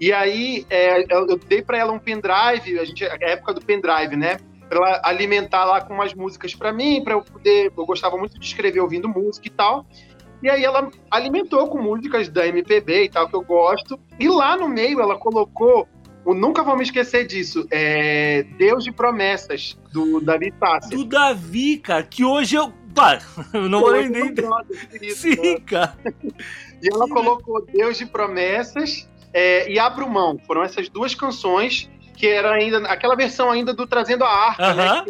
E 0.00 0.14
aí 0.14 0.64
é, 0.70 1.04
eu, 1.14 1.36
dei 1.36 1.60
para 1.60 1.76
ela 1.76 1.92
um 1.92 1.98
pendrive, 1.98 2.78
a 2.78 2.86
gente, 2.86 3.04
a 3.04 3.18
época 3.20 3.52
do 3.52 3.60
pendrive, 3.60 4.16
né? 4.16 4.38
Pra 4.66 4.78
ela 4.78 5.02
alimentar 5.04 5.66
lá 5.66 5.82
com 5.82 5.92
umas 5.92 6.14
músicas 6.14 6.54
para 6.54 6.72
mim, 6.72 7.04
para 7.04 7.12
eu 7.12 7.20
poder. 7.20 7.70
Eu 7.76 7.84
gostava 7.84 8.16
muito 8.16 8.40
de 8.40 8.46
escrever 8.46 8.80
ouvindo 8.80 9.06
música 9.10 9.46
e 9.46 9.50
tal. 9.50 9.84
E 10.42 10.50
aí 10.50 10.64
ela 10.64 10.90
alimentou 11.10 11.68
com 11.68 11.80
músicas 11.80 12.28
da 12.28 12.46
MPB 12.46 13.04
e 13.04 13.08
tal, 13.08 13.28
que 13.28 13.36
eu 13.36 13.42
gosto. 13.42 13.98
E 14.18 14.28
lá 14.28 14.56
no 14.56 14.68
meio 14.68 15.00
ela 15.00 15.16
colocou, 15.16 15.88
nunca 16.26 16.62
vou 16.62 16.76
me 16.76 16.82
esquecer 16.82 17.26
disso, 17.26 17.66
é 17.70 18.42
Deus 18.58 18.82
de 18.84 18.90
Promessas, 18.90 19.78
do 19.92 20.20
Davi 20.20 20.52
Tassi. 20.52 20.90
Do 20.90 21.04
Davi, 21.04 21.78
cara, 21.78 22.02
que 22.02 22.24
hoje 22.24 22.56
eu. 22.56 22.72
Pá, 22.94 23.20
eu 23.54 23.68
não 23.68 23.80
vou 23.80 23.92
nem. 23.92 24.34
Sim, 25.14 25.54
né? 25.54 25.60
cara. 25.64 25.96
e 26.82 26.88
ela 26.92 27.08
colocou 27.08 27.64
Deus 27.64 27.96
de 27.96 28.06
Promessas 28.06 29.08
é, 29.32 29.70
e 29.70 29.78
Abro 29.78 30.08
Mão. 30.10 30.38
Foram 30.46 30.62
essas 30.62 30.88
duas 30.88 31.14
canções 31.14 31.88
que 32.14 32.26
era 32.26 32.52
ainda 32.52 32.78
aquela 32.88 33.16
versão 33.16 33.50
ainda 33.50 33.72
do 33.72 33.86
Trazendo 33.86 34.24
a 34.24 34.28
Arca, 34.28 34.62
uh 34.62 34.76
-huh. 34.76 34.76
né? 34.76 35.04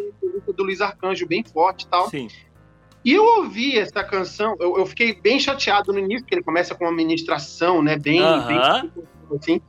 Do 0.55 0.63
Luiz 0.63 0.81
Arcanjo, 0.81 1.27
bem 1.27 1.43
forte 1.43 1.83
e 1.83 1.87
tal. 1.87 2.09
Sim. 2.09 2.27
E 3.03 3.13
eu 3.13 3.23
ouvi 3.23 3.77
essa 3.77 4.03
canção, 4.03 4.55
eu, 4.59 4.77
eu, 4.77 4.85
fiquei 4.85 5.13
bem 5.13 5.39
chateado 5.39 5.91
no 5.91 5.99
início, 5.99 6.21
porque 6.21 6.35
ele 6.35 6.43
começa 6.43 6.73
com 6.73 6.85
uma 6.85 6.91
ministração, 6.91 7.81
né? 7.81 7.97
Bem, 7.97 8.21
uh 8.21 8.25
-huh. 8.25 8.47
bem 8.47 8.91
assim. 9.37 9.61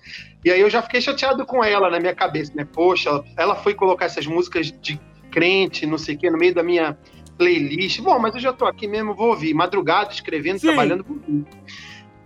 E 0.44 0.50
aí 0.50 0.60
eu 0.60 0.70
já 0.70 0.82
fiquei 0.82 1.00
chateado 1.00 1.44
com 1.46 1.64
ela 1.64 1.90
na 1.90 1.98
minha 1.98 2.14
cabeça, 2.14 2.52
né? 2.54 2.66
Poxa, 2.70 3.24
ela, 3.36 3.56
foi 3.56 3.74
colocar 3.74 4.04
essas 4.04 4.26
músicas 4.26 4.70
de 4.70 5.00
crente, 5.30 5.86
não 5.86 5.98
sei 5.98 6.14
o 6.14 6.18
quê, 6.18 6.30
no 6.30 6.38
meio 6.38 6.54
da 6.54 6.62
minha 6.62 6.96
playlist. 7.36 8.00
Bom, 8.00 8.18
mas 8.18 8.34
eu 8.34 8.40
já 8.40 8.52
tô 8.52 8.66
aqui 8.66 8.86
mesmo, 8.86 9.14
vou 9.14 9.28
ouvir. 9.28 9.54
Madrugada, 9.54 10.12
escrevendo, 10.12 10.58
Sim. 10.58 10.68
trabalhando. 10.68 11.04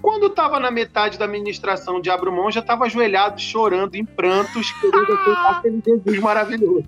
Quando 0.00 0.26
estava 0.26 0.60
na 0.60 0.70
metade 0.70 1.18
da 1.18 1.24
administração 1.24 2.00
de 2.00 2.08
Abrumon, 2.08 2.50
já 2.50 2.60
estava 2.60 2.84
ajoelhado, 2.84 3.40
chorando, 3.40 3.96
em 3.96 4.04
prantos, 4.04 4.70
querendo 4.80 5.12
aceitar 5.12 5.58
aquele 5.58 5.82
Jesus 5.84 6.18
maravilhoso. 6.20 6.84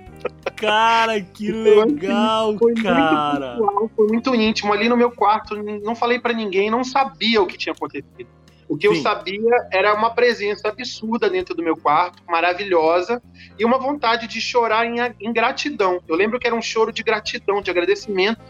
Cara, 0.54 1.20
que 1.20 1.48
então, 1.48 1.82
assim, 1.82 1.94
legal, 1.94 2.58
foi 2.58 2.74
cara. 2.74 3.56
Muito 3.56 3.66
pessoal, 3.66 3.90
foi 3.96 4.06
muito 4.06 4.34
íntimo. 4.34 4.72
Ali 4.72 4.88
no 4.88 4.96
meu 4.96 5.10
quarto, 5.10 5.56
não 5.56 5.96
falei 5.96 6.20
para 6.20 6.32
ninguém, 6.32 6.70
não 6.70 6.84
sabia 6.84 7.42
o 7.42 7.46
que 7.46 7.58
tinha 7.58 7.72
acontecido. 7.72 8.28
O 8.68 8.76
que 8.76 8.88
Sim. 8.88 8.94
eu 8.94 9.02
sabia 9.02 9.68
era 9.72 9.92
uma 9.94 10.10
presença 10.10 10.68
absurda 10.68 11.28
dentro 11.28 11.56
do 11.56 11.62
meu 11.62 11.76
quarto, 11.76 12.22
maravilhosa, 12.28 13.20
e 13.58 13.64
uma 13.64 13.78
vontade 13.78 14.28
de 14.28 14.40
chorar 14.40 14.86
em, 14.86 14.98
em 15.20 15.32
gratidão. 15.32 16.00
Eu 16.06 16.14
lembro 16.14 16.38
que 16.38 16.46
era 16.46 16.54
um 16.54 16.62
choro 16.62 16.92
de 16.92 17.02
gratidão, 17.02 17.60
de 17.60 17.68
agradecimento 17.68 18.40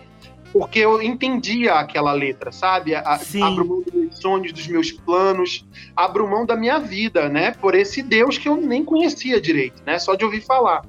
porque 0.52 0.80
eu 0.80 1.00
entendia 1.00 1.74
aquela 1.74 2.12
letra, 2.12 2.50
sabe? 2.50 2.94
A, 2.94 3.20
abro 3.42 3.64
mão 3.64 3.82
dos 3.82 3.94
meus 3.94 4.18
sonhos, 4.18 4.52
dos 4.52 4.66
meus 4.66 4.90
planos, 4.90 5.64
abro 5.94 6.28
mão 6.28 6.44
da 6.44 6.56
minha 6.56 6.78
vida, 6.78 7.28
né? 7.28 7.52
Por 7.52 7.74
esse 7.74 8.02
Deus 8.02 8.36
que 8.36 8.48
eu 8.48 8.56
nem 8.56 8.84
conhecia 8.84 9.40
direito, 9.40 9.82
né? 9.86 9.98
Só 9.98 10.14
de 10.14 10.24
ouvir 10.24 10.40
falar. 10.40 10.84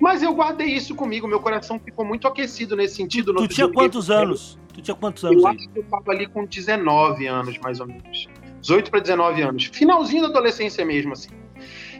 Mas 0.00 0.22
eu 0.22 0.32
guardei 0.32 0.68
isso 0.68 0.94
comigo, 0.94 1.26
meu 1.26 1.40
coração 1.40 1.78
ficou 1.78 2.04
muito 2.04 2.26
aquecido 2.26 2.76
nesse 2.76 2.96
sentido. 2.96 3.34
Tu 3.34 3.48
tinha 3.48 3.68
quantos 3.68 4.10
anos? 4.10 4.58
Tu 4.72 4.80
tinha 4.80 4.94
quantos 4.94 5.24
anos? 5.24 5.42
Eu 5.42 5.48
aí? 5.48 5.56
acho 5.56 5.68
que 5.68 5.78
eu 5.78 5.84
tava 5.84 6.12
ali 6.12 6.26
com 6.26 6.44
19 6.44 7.26
anos, 7.26 7.58
mais 7.58 7.80
ou 7.80 7.86
menos. 7.86 8.28
18 8.60 8.90
para 8.90 9.00
19 9.00 9.42
anos. 9.42 9.70
Finalzinho 9.72 10.22
da 10.22 10.28
adolescência 10.28 10.84
mesmo, 10.84 11.12
assim. 11.12 11.30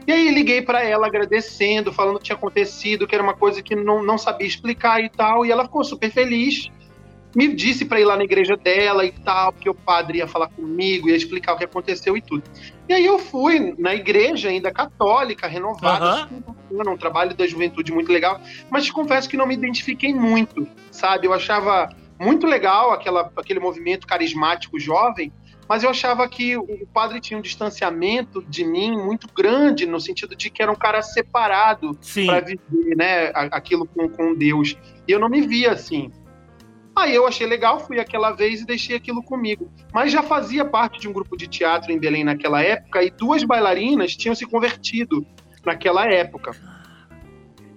E 0.07 0.13
aí 0.13 0.33
liguei 0.33 0.63
para 0.63 0.83
ela 0.83 1.07
agradecendo, 1.07 1.93
falando 1.93 2.17
o 2.17 2.19
que 2.19 2.27
tinha 2.27 2.37
acontecido, 2.37 3.07
que 3.07 3.15
era 3.15 3.23
uma 3.23 3.35
coisa 3.35 3.63
que 3.63 3.77
não, 3.77 4.03
não 4.03 4.17
sabia 4.17 4.47
explicar 4.47 5.03
e 5.05 5.11
tal. 5.11 5.45
E 5.45 5.51
ela 5.51 5.65
ficou 5.65 5.85
super 5.85 6.11
feliz 6.11 6.71
me 7.35 7.55
disse 7.55 7.85
para 7.85 8.01
ir 8.01 8.05
lá 8.05 8.17
na 8.17 8.25
igreja 8.25 8.57
dela 8.57 9.05
e 9.05 9.13
tal, 9.13 9.53
porque 9.53 9.69
o 9.69 9.75
padre 9.75 10.19
ia 10.19 10.27
falar 10.27 10.49
comigo, 10.49 11.09
ia 11.09 11.17
explicar 11.17 11.55
o 11.55 11.59
que 11.59 11.65
aconteceu 11.65 12.17
e 12.17 12.23
tudo. 12.23 12.43
E 12.89 12.95
aí 12.95 13.05
eu 13.05 13.19
fui 13.19 13.75
na 13.79 13.95
igreja 13.95 14.49
ainda 14.49 14.73
católica, 14.73 15.47
renovada, 15.47 16.29
uhum. 16.71 16.93
um 16.93 16.97
trabalho 16.97 17.35
da 17.35 17.47
juventude 17.47 17.93
muito 17.93 18.11
legal, 18.11 18.41
mas 18.71 18.85
te 18.85 18.93
confesso 18.93 19.29
que 19.29 19.37
não 19.37 19.47
me 19.47 19.55
identifiquei 19.55 20.15
muito, 20.15 20.67
sabe? 20.91 21.27
Eu 21.27 21.35
achava 21.35 21.91
muito 22.19 22.47
legal 22.47 22.93
aquela, 22.93 23.31
aquele 23.37 23.61
movimento 23.61 24.07
carismático 24.07 24.79
jovem, 24.79 25.33
mas 25.69 25.85
eu 25.85 25.91
achava 25.91 26.27
que 26.27 26.57
o 26.57 26.87
padre 26.95 27.21
tinha 27.21 27.39
um 27.39 27.43
distanciamento 27.43 28.43
de 28.49 28.65
mim 28.65 28.97
muito 28.97 29.29
grande, 29.33 29.85
no 29.85 30.01
sentido 30.01 30.35
de 30.35 30.49
que 30.49 30.63
era 30.63 30.73
um 30.73 30.75
cara 30.75 31.03
separado 31.03 31.97
para 32.25 32.41
viver 32.41 32.97
né, 32.97 33.31
aquilo 33.35 33.87
com, 33.87 34.09
com 34.09 34.35
Deus. 34.35 34.75
E 35.07 35.13
eu 35.13 35.21
não 35.21 35.29
me 35.29 35.43
via 35.43 35.73
assim. 35.73 36.11
Aí 36.99 37.15
eu 37.15 37.27
achei 37.27 37.47
legal, 37.47 37.79
fui 37.79 38.01
aquela 38.01 38.33
vez 38.33 38.61
e 38.61 38.67
deixei 38.67 38.97
aquilo 38.97 39.23
comigo. 39.23 39.71
Mas 39.93 40.11
já 40.11 40.23
fazia 40.23 40.65
parte 40.65 40.99
de 40.99 41.09
um 41.09 41.13
grupo 41.13 41.37
de 41.37 41.47
teatro 41.47 41.93
em 41.93 41.99
Belém 41.99 42.25
naquela 42.25 42.61
época 42.61 43.03
e 43.03 43.11
duas 43.11 43.45
bailarinas 43.45 44.17
tinham 44.17 44.35
se 44.35 44.45
convertido 44.45 45.25
naquela 45.65 46.07
época. 46.07 46.57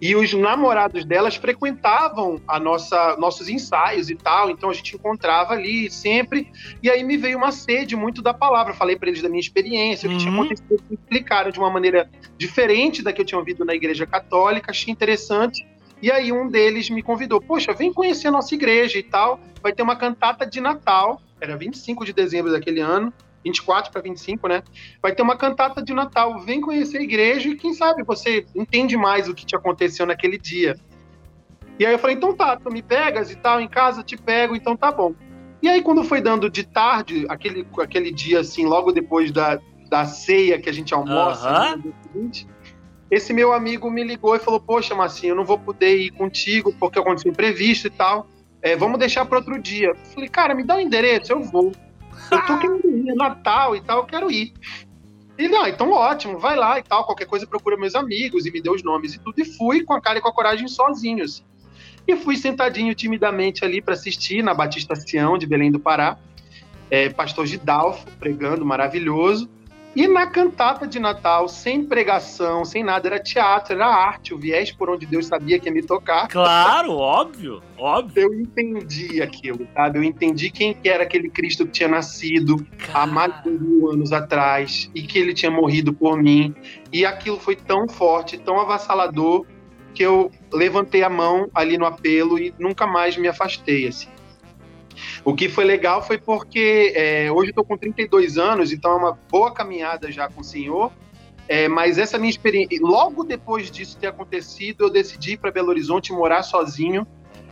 E 0.01 0.15
os 0.15 0.33
namorados 0.33 1.05
delas 1.05 1.35
frequentavam 1.35 2.41
a 2.47 2.59
nossa 2.59 3.15
nossos 3.17 3.47
ensaios 3.47 4.09
e 4.09 4.15
tal, 4.15 4.49
então 4.49 4.71
a 4.71 4.73
gente 4.73 4.95
encontrava 4.95 5.53
ali 5.53 5.91
sempre. 5.91 6.51
E 6.81 6.89
aí 6.89 7.03
me 7.03 7.17
veio 7.17 7.37
uma 7.37 7.51
sede 7.51 7.95
muito 7.95 8.19
da 8.19 8.33
palavra. 8.33 8.73
Falei 8.73 8.95
para 8.95 9.09
eles 9.09 9.21
da 9.21 9.29
minha 9.29 9.39
experiência, 9.39 10.09
o 10.09 10.11
que 10.11 10.17
tinha 10.17 10.31
uhum. 10.31 10.39
acontecido, 10.39 10.83
explicaram 10.89 11.51
de 11.51 11.59
uma 11.59 11.69
maneira 11.69 12.09
diferente 12.35 13.03
da 13.03 13.13
que 13.13 13.21
eu 13.21 13.25
tinha 13.25 13.37
ouvido 13.37 13.63
na 13.63 13.75
igreja 13.75 14.07
católica, 14.07 14.71
achei 14.71 14.91
interessante. 14.91 15.63
E 16.01 16.12
aí 16.12 16.31
um 16.31 16.48
deles 16.48 16.89
me 16.89 17.03
convidou, 17.03 17.39
poxa, 17.39 17.74
vem 17.74 17.93
conhecer 17.93 18.27
a 18.27 18.31
nossa 18.31 18.55
igreja 18.55 18.98
e 18.98 19.03
tal. 19.03 19.39
Vai 19.62 19.72
ter 19.72 19.84
uma 19.84 19.96
cantata 19.96 20.46
de 20.46 20.60
Natal, 20.60 21.22
era 21.39 21.55
25 21.55 22.03
de 22.05 22.13
dezembro 22.13 22.51
daquele 22.51 22.79
ano, 22.79 23.13
24 23.43 23.91
para 23.91 24.01
25, 24.01 24.48
né? 24.48 24.63
Vai 25.01 25.13
ter 25.13 25.22
uma 25.22 25.36
cantata 25.36 25.81
de 25.81 25.93
Natal, 25.93 26.39
vem 26.39 26.62
conhecer 26.62 27.00
a 27.00 27.01
igreja 27.01 27.50
e 27.50 27.55
quem 27.55 27.74
sabe 27.74 28.03
você 28.03 28.46
entende 28.55 28.98
mais 28.98 29.27
o 29.27 29.34
que 29.34 29.46
te 29.46 29.55
aconteceu 29.55 30.05
naquele 30.05 30.38
dia. 30.38 30.75
E 31.79 31.86
aí 31.86 31.93
eu 31.93 32.00
falei, 32.00 32.15
então 32.15 32.36
tá, 32.36 32.55
tu 32.58 32.72
me 32.72 32.81
pegas 32.81 33.31
e 33.31 33.36
tal, 33.36 33.60
em 33.60 33.67
casa 33.67 34.03
te 34.03 34.17
pego, 34.17 34.55
então 34.55 34.75
tá 34.75 34.91
bom. 34.91 35.13
E 35.62 35.70
aí 35.70 35.81
quando 35.81 36.03
foi 36.03 36.22
dando 36.22 36.50
de 36.50 36.63
tarde, 36.63 37.25
aquele, 37.29 37.67
aquele 37.79 38.12
dia 38.12 38.39
assim, 38.39 38.65
logo 38.65 38.91
depois 38.91 39.31
da, 39.31 39.60
da 39.89 40.05
ceia 40.05 40.60
que 40.60 40.70
a 40.70 40.74
gente 40.74 40.93
almoça, 40.93 41.50
uh 41.50 41.53
-huh. 41.53 41.75
no 41.75 41.81
dia 41.81 41.93
seguinte, 42.03 42.48
esse 43.12 43.34
meu 43.34 43.51
amigo 43.51 43.91
me 43.91 44.03
ligou 44.06 44.34
e 44.36 44.39
falou: 44.39 44.62
Poxa, 44.62 44.96
Marcinho, 44.96 45.32
eu 45.32 45.36
não 45.36 45.44
vou 45.44 45.60
poder 45.60 45.98
ir 45.98 46.12
contigo 46.12 46.74
porque 46.80 46.98
aconteceu 46.98 47.30
imprevisto 47.30 47.88
e 47.88 47.89
tal. 47.89 48.25
É, 48.62 48.75
vamos 48.75 48.98
deixar 48.98 49.25
para 49.25 49.39
outro 49.39 49.60
dia. 49.60 49.89
Eu 49.89 49.96
falei, 49.96 50.30
cara, 50.30 50.56
me 50.56 50.63
dá 50.63 50.75
o 50.75 50.77
um 50.77 50.82
endereço, 50.82 51.34
eu 51.34 51.41
vou. 51.41 51.74
Eu 52.32 52.46
tô 52.46 52.58
querendo 52.60 52.89
ir, 52.89 53.15
Natal 53.15 53.75
e 53.75 53.82
tal, 53.82 54.00
eu 54.00 54.06
quero 54.06 54.32
ir. 54.32 54.53
Ele, 55.38 55.56
ah, 55.56 55.68
então 55.68 55.91
ótimo, 55.91 56.38
vai 56.38 56.56
lá 56.56 56.77
e 56.77 56.84
tal, 56.84 57.03
qualquer 57.03 57.25
coisa 57.25 57.48
procura 57.48 57.75
meus 57.75 57.96
amigos 57.96 58.46
e 58.46 58.51
me 58.51 58.62
deu 58.62 58.74
os 58.74 58.84
nomes 58.84 59.15
e 59.15 59.20
tudo. 59.20 59.41
E 59.41 59.46
fui 59.46 59.84
com 59.84 59.94
a 59.94 60.00
cara 60.00 60.20
e 60.20 60.22
com 60.22 60.30
a 60.30 60.34
coragem 60.34 60.68
sozinhos. 60.68 61.44
E 62.08 62.15
fui 62.15 62.38
sentadinho 62.38 62.94
timidamente 62.94 63.65
ali 63.65 63.82
para 63.82 63.96
assistir 63.96 64.44
na 64.44 64.53
Batista 64.53 64.96
Sião 64.96 65.38
de 65.38 65.48
Belém 65.48 65.72
do 65.72 65.80
Pará. 65.80 66.18
É, 66.89 67.10
Pastor 67.10 67.46
Gidalfo 67.46 68.06
pregando, 68.20 68.65
maravilhoso. 68.65 69.50
E 69.93 70.07
na 70.07 70.25
cantata 70.25 70.88
de 70.88 71.00
Natal, 71.00 71.50
sem 71.50 71.83
pregação, 71.83 72.63
sem 72.63 72.81
nada, 72.81 73.10
era 73.10 73.19
teatro, 73.19 73.74
era 73.74 73.88
arte, 73.88 74.33
o 74.33 74.38
viés 74.38 74.71
por 74.71 74.89
onde 74.89 75.05
Deus 75.05 75.25
sabia 75.25 75.60
que 75.60 75.67
ia 75.67 75.74
me 75.74 75.83
tocar. 75.83 76.29
Claro, 76.29 76.93
óbvio, 76.93 77.62
óbvio. 77.77 78.24
Eu 78.24 78.33
entendi 78.33 79.21
aquilo, 79.21 79.67
sabe? 79.74 80.00
Eu 80.00 80.03
entendi 80.03 80.50
quem 80.50 80.74
que 80.74 80.88
era 80.88 81.03
aquele 81.03 81.29
Cristo 81.29 81.65
que 81.65 81.71
tinha 81.71 81.89
nascido 81.89 82.65
há 82.93 83.05
mais 83.05 83.43
de 83.43 83.50
mil 83.50 83.91
anos 83.91 84.13
atrás 84.13 84.89
e 84.95 85.01
que 85.01 85.19
ele 85.19 85.33
tinha 85.33 85.51
morrido 85.51 85.93
por 85.93 86.21
mim. 86.21 86.55
E 86.91 87.05
aquilo 87.05 87.38
foi 87.38 87.57
tão 87.57 87.86
forte, 87.89 88.38
tão 88.38 88.62
avassalador, 88.62 89.45
que 89.93 90.03
eu 90.03 90.31
levantei 90.53 91.03
a 91.03 91.10
mão 91.10 91.50
ali 91.53 91.77
no 91.77 91.86
apelo 91.86 92.39
e 92.39 92.53
nunca 92.57 92.88
mais 92.88 93.17
me 93.17 93.27
afastei, 93.27 93.88
assim. 93.88 94.07
O 95.24 95.33
que 95.33 95.50
foi 95.50 95.65
legal 95.65 96.01
foi 96.01 96.17
porque 96.17 96.93
é, 96.95 97.31
hoje 97.31 97.50
eu 97.50 97.51
estou 97.51 97.63
com 97.63 97.77
32 97.77 98.38
anos, 98.38 98.71
então 98.71 98.91
é 98.91 98.95
uma 98.95 99.19
boa 99.29 99.53
caminhada 99.53 100.12
já 100.12 100.27
com 100.29 100.41
o 100.41 100.43
senhor. 100.43 100.91
É, 101.48 101.67
mas 101.67 101.98
essa 101.98 102.17
minha 102.17 102.29
experiência, 102.29 102.79
logo 102.81 103.24
depois 103.24 103.69
disso 103.69 103.98
ter 103.98 104.07
acontecido, 104.07 104.86
eu 104.86 104.89
decidi 104.89 105.33
ir 105.33 105.38
para 105.38 105.51
Belo 105.51 105.69
Horizonte 105.69 106.13
morar 106.13 106.43
sozinho. 106.43 107.05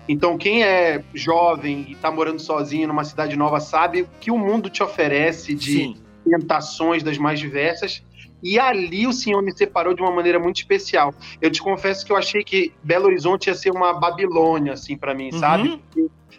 Então, 0.08 0.38
quem 0.38 0.64
é 0.64 1.04
jovem 1.14 1.86
e 1.88 1.92
está 1.92 2.10
morando 2.10 2.40
sozinho 2.40 2.88
numa 2.88 3.04
cidade 3.04 3.36
nova 3.36 3.60
sabe 3.60 4.02
o 4.02 4.10
que 4.20 4.32
o 4.32 4.38
mundo 4.38 4.70
te 4.70 4.82
oferece 4.82 5.54
de 5.54 5.72
Sim. 5.72 5.98
tentações 6.24 7.04
das 7.04 7.18
mais 7.18 7.40
diversas. 7.40 8.02
E 8.42 8.58
ali 8.58 9.06
o 9.06 9.14
Senhor 9.14 9.42
me 9.44 9.52
separou 9.52 9.94
de 9.94 10.02
uma 10.02 10.12
maneira 10.12 10.40
muito 10.40 10.58
especial. 10.58 11.14
Eu 11.42 11.52
te 11.52 11.62
confesso 11.62 12.06
que 12.06 12.12
eu 12.12 12.18
achei 12.18 12.44
que 12.44 12.72
Belo 12.82 13.06
Horizonte 13.06 13.48
ia 13.48 13.54
ser 13.54 13.72
uma 13.72 13.94
Babilônia, 13.94 14.74
assim, 14.74 14.98
para 14.98 15.14
mim, 15.14 15.30
uhum. 15.34 15.40
sabe? 15.40 15.82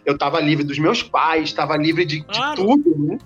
Eu 0.05 0.13
estava 0.13 0.39
livre 0.39 0.63
dos 0.63 0.79
meus 0.79 1.03
pais, 1.03 1.45
estava 1.45 1.77
livre 1.77 2.05
de, 2.05 2.21
de 2.21 2.55
tudo, 2.55 2.95
né? 2.97 3.17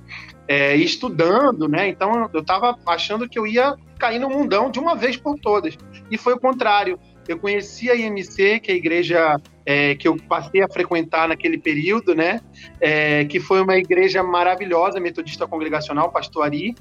É, 0.47 0.75
estudando, 0.75 1.67
né? 1.67 1.87
Então 1.87 2.29
eu 2.33 2.41
estava 2.41 2.77
achando 2.85 3.27
que 3.27 3.39
eu 3.39 3.47
ia 3.47 3.75
cair 3.97 4.19
no 4.19 4.29
mundão 4.29 4.69
de 4.69 4.79
uma 4.79 4.95
vez 4.95 5.17
por 5.17 5.39
todas. 5.39 5.77
E 6.11 6.17
foi 6.17 6.33
o 6.33 6.39
contrário. 6.39 6.99
Eu 7.27 7.39
conheci 7.39 7.89
a 7.89 7.95
IMC, 7.95 8.59
que 8.59 8.71
é 8.71 8.73
a 8.75 8.77
igreja 8.77 9.41
é, 9.65 9.95
que 9.95 10.07
eu 10.07 10.15
passei 10.15 10.61
a 10.61 10.69
frequentar 10.69 11.27
naquele 11.27 11.57
período, 11.57 12.13
né? 12.13 12.39
É, 12.79 13.25
que 13.25 13.39
foi 13.39 13.61
uma 13.61 13.75
igreja 13.77 14.21
maravilhosa, 14.21 14.99
metodista 14.99 15.47
congregacional, 15.47 16.11
pastor 16.11 16.43
Ari. 16.43 16.75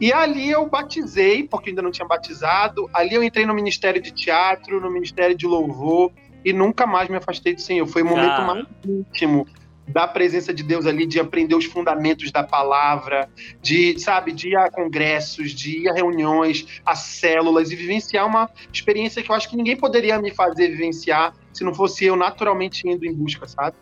E 0.00 0.12
ali 0.12 0.50
eu 0.50 0.66
batizei, 0.66 1.44
porque 1.44 1.70
ainda 1.70 1.82
não 1.82 1.90
tinha 1.90 2.06
batizado. 2.06 2.88
Ali 2.92 3.14
eu 3.14 3.22
entrei 3.22 3.46
no 3.46 3.54
ministério 3.54 4.00
de 4.00 4.10
teatro, 4.10 4.80
no 4.80 4.90
ministério 4.90 5.36
de 5.36 5.46
louvor 5.46 6.12
e 6.44 6.52
nunca 6.52 6.86
mais 6.86 7.08
me 7.08 7.16
afastei 7.16 7.54
do 7.54 7.60
Senhor. 7.60 7.86
Foi 7.86 8.02
o 8.02 8.06
momento 8.06 8.40
ah. 8.40 8.44
mais 8.44 8.66
íntimo 8.84 9.46
da 9.90 10.06
presença 10.06 10.54
de 10.54 10.62
Deus 10.62 10.86
ali, 10.86 11.06
de 11.06 11.18
aprender 11.18 11.54
os 11.54 11.64
fundamentos 11.64 12.30
da 12.30 12.44
palavra, 12.44 13.28
de, 13.60 13.98
sabe, 13.98 14.32
de 14.32 14.50
ir 14.50 14.56
a 14.56 14.70
congressos, 14.70 15.52
de 15.52 15.80
ir 15.80 15.88
a 15.88 15.92
reuniões, 15.92 16.80
a 16.86 16.94
células 16.94 17.70
e 17.70 17.76
vivenciar 17.76 18.26
uma 18.26 18.48
experiência 18.72 19.22
que 19.22 19.30
eu 19.30 19.34
acho 19.34 19.48
que 19.48 19.56
ninguém 19.56 19.76
poderia 19.76 20.20
me 20.20 20.32
fazer 20.32 20.68
vivenciar 20.68 21.34
se 21.52 21.64
não 21.64 21.74
fosse 21.74 22.04
eu 22.04 22.14
naturalmente 22.14 22.88
indo 22.88 23.04
em 23.04 23.12
busca, 23.12 23.48
sabe? 23.48 23.76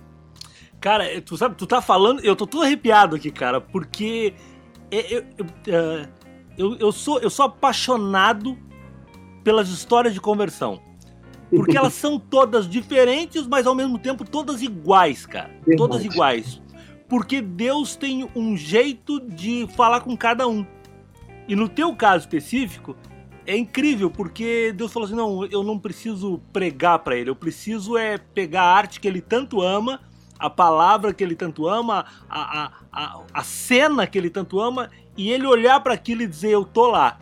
Cara, 0.80 1.20
tu 1.20 1.36
sabe, 1.36 1.56
tu 1.56 1.66
tá 1.66 1.82
falando, 1.82 2.24
eu 2.24 2.36
tô 2.36 2.46
todo 2.46 2.62
arrepiado 2.62 3.16
aqui, 3.16 3.30
cara, 3.30 3.60
porque 3.60 4.32
eu, 4.90 5.24
eu, 5.36 5.46
é, 5.66 6.08
eu, 6.56 6.76
eu 6.78 6.92
sou, 6.92 7.18
eu 7.20 7.28
sou 7.28 7.46
apaixonado 7.46 8.56
pelas 9.42 9.68
histórias 9.68 10.14
de 10.14 10.20
conversão. 10.20 10.87
Porque 11.50 11.76
elas 11.76 11.94
são 11.94 12.18
todas 12.18 12.68
diferentes, 12.68 13.46
mas 13.46 13.66
ao 13.66 13.74
mesmo 13.74 13.98
tempo 13.98 14.24
todas 14.24 14.62
iguais, 14.62 15.24
cara. 15.24 15.48
Verdade. 15.48 15.76
Todas 15.76 16.04
iguais. 16.04 16.60
Porque 17.08 17.40
Deus 17.40 17.96
tem 17.96 18.28
um 18.36 18.56
jeito 18.56 19.18
de 19.20 19.66
falar 19.74 20.00
com 20.00 20.16
cada 20.16 20.46
um. 20.46 20.66
E 21.46 21.56
no 21.56 21.68
teu 21.68 21.96
caso 21.96 22.24
específico, 22.24 22.94
é 23.46 23.56
incrível, 23.56 24.10
porque 24.10 24.74
Deus 24.76 24.92
falou 24.92 25.06
assim: 25.06 25.16
não, 25.16 25.44
eu 25.46 25.62
não 25.62 25.78
preciso 25.78 26.38
pregar 26.52 26.98
para 26.98 27.16
ele, 27.16 27.30
eu 27.30 27.36
preciso 27.36 27.96
é 27.96 28.18
pegar 28.18 28.62
a 28.62 28.74
arte 28.74 29.00
que 29.00 29.08
ele 29.08 29.22
tanto 29.22 29.62
ama, 29.62 30.00
a 30.38 30.50
palavra 30.50 31.14
que 31.14 31.24
ele 31.24 31.34
tanto 31.34 31.66
ama, 31.66 32.04
a, 32.28 32.64
a, 32.64 32.72
a, 32.92 33.20
a 33.32 33.42
cena 33.42 34.06
que 34.06 34.18
ele 34.18 34.28
tanto 34.28 34.60
ama, 34.60 34.90
e 35.16 35.30
ele 35.30 35.46
olhar 35.46 35.80
para 35.80 35.94
aquilo 35.94 36.20
e 36.20 36.26
dizer: 36.26 36.50
eu 36.50 36.62
tô 36.62 36.88
lá 36.88 37.18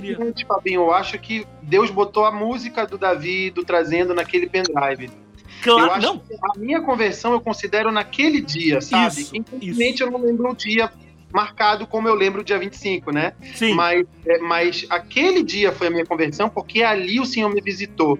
queria. 0.00 0.46
Fabinho, 0.46 0.82
eu 0.82 0.92
acho 0.92 1.18
que 1.18 1.46
Deus 1.62 1.90
botou 1.90 2.24
a 2.24 2.32
música 2.32 2.86
do 2.86 2.96
Davi 2.98 3.50
do 3.50 3.64
trazendo 3.64 4.14
naquele 4.14 4.48
pendrive. 4.48 5.10
Claro, 5.62 6.00
não. 6.00 6.22
a 6.54 6.58
minha 6.58 6.80
conversão 6.80 7.32
eu 7.32 7.40
considero 7.40 7.90
naquele 7.90 8.40
dia, 8.40 8.80
sabe? 8.80 9.20
Isso, 9.20 9.36
Infelizmente 9.36 10.02
eu 10.02 10.10
não 10.10 10.20
lembro 10.20 10.50
o 10.50 10.54
dia 10.54 10.90
marcado 11.32 11.86
como 11.86 12.08
eu 12.08 12.14
lembro 12.14 12.40
o 12.40 12.44
dia 12.44 12.58
25, 12.58 13.12
né? 13.12 13.32
Sim. 13.54 13.74
Mas, 13.74 14.06
é, 14.26 14.38
mas 14.38 14.86
aquele 14.88 15.42
dia 15.42 15.72
foi 15.72 15.88
a 15.88 15.90
minha 15.90 16.06
conversão 16.06 16.48
porque 16.48 16.82
ali 16.82 17.20
o 17.20 17.26
Senhor 17.26 17.52
me 17.52 17.60
visitou 17.60 18.18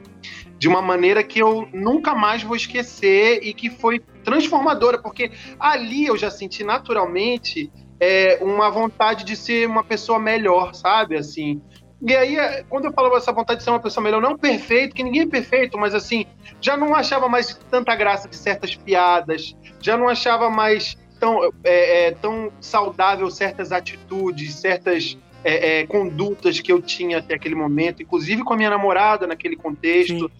de 0.59 0.69
uma 0.69 0.83
maneira 0.83 1.23
que 1.23 1.39
eu 1.39 1.69
nunca 1.73 2.15
mais 2.15 2.43
vou 2.43 2.57
esquecer 2.57 3.41
e 3.43 3.53
que 3.53 3.71
foi 3.71 4.01
transformadora, 4.25 4.99
porque 4.99 5.31
ali 5.59 6.07
eu 6.07 6.17
já 6.17 6.31
senti 6.31 6.65
naturalmente 6.65 7.71
é, 7.99 8.39
uma 8.43 8.71
vontade 8.71 9.25
de 9.25 9.37
ser 9.37 9.67
uma 9.67 9.85
pessoa 9.85 10.19
melhor, 10.19 10.75
sabe? 10.75 11.17
Assim. 11.17 11.61
E 12.01 12.15
aí, 12.15 12.37
é, 12.37 12.63
quando 12.69 12.87
eu 12.87 12.93
falava 12.93 13.17
essa 13.17 13.33
vontade 13.33 13.59
de 13.59 13.65
ser 13.65 13.71
uma 13.71 13.81
pessoa 13.81 14.05
melhor, 14.05 14.21
não 14.21 14.37
perfeito, 14.37 14.95
que 14.95 15.03
ninguém 15.03 15.23
é 15.23 15.27
perfeito, 15.27 15.79
mas 15.79 15.95
assim, 15.95 16.27
já 16.61 16.77
não 16.77 16.95
achava 16.95 17.29
mais 17.29 17.55
tanta 17.71 17.95
graça 17.97 18.29
de 18.29 18.37
certas 18.37 18.75
piadas, 18.75 19.57
já 19.81 19.97
não 19.97 20.09
achava 20.09 20.51
mais 20.51 20.97
tão, 21.19 21.43
é, 21.65 22.09
é, 22.09 22.11
tão 22.13 22.53
saudável 22.61 23.31
certas 23.31 23.73
atitudes, 23.73 24.55
certas 24.57 25.17
é, 25.43 25.81
é, 25.81 25.87
condutas 25.87 26.61
que 26.61 26.71
eu 26.71 26.83
tinha 26.83 27.19
até 27.19 27.35
aquele 27.35 27.55
momento, 27.55 28.03
inclusive 28.03 28.45
com 28.45 28.53
a 28.53 28.57
minha 28.57 28.71
namorada 28.71 29.27
naquele 29.27 29.57
contexto. 29.57 30.31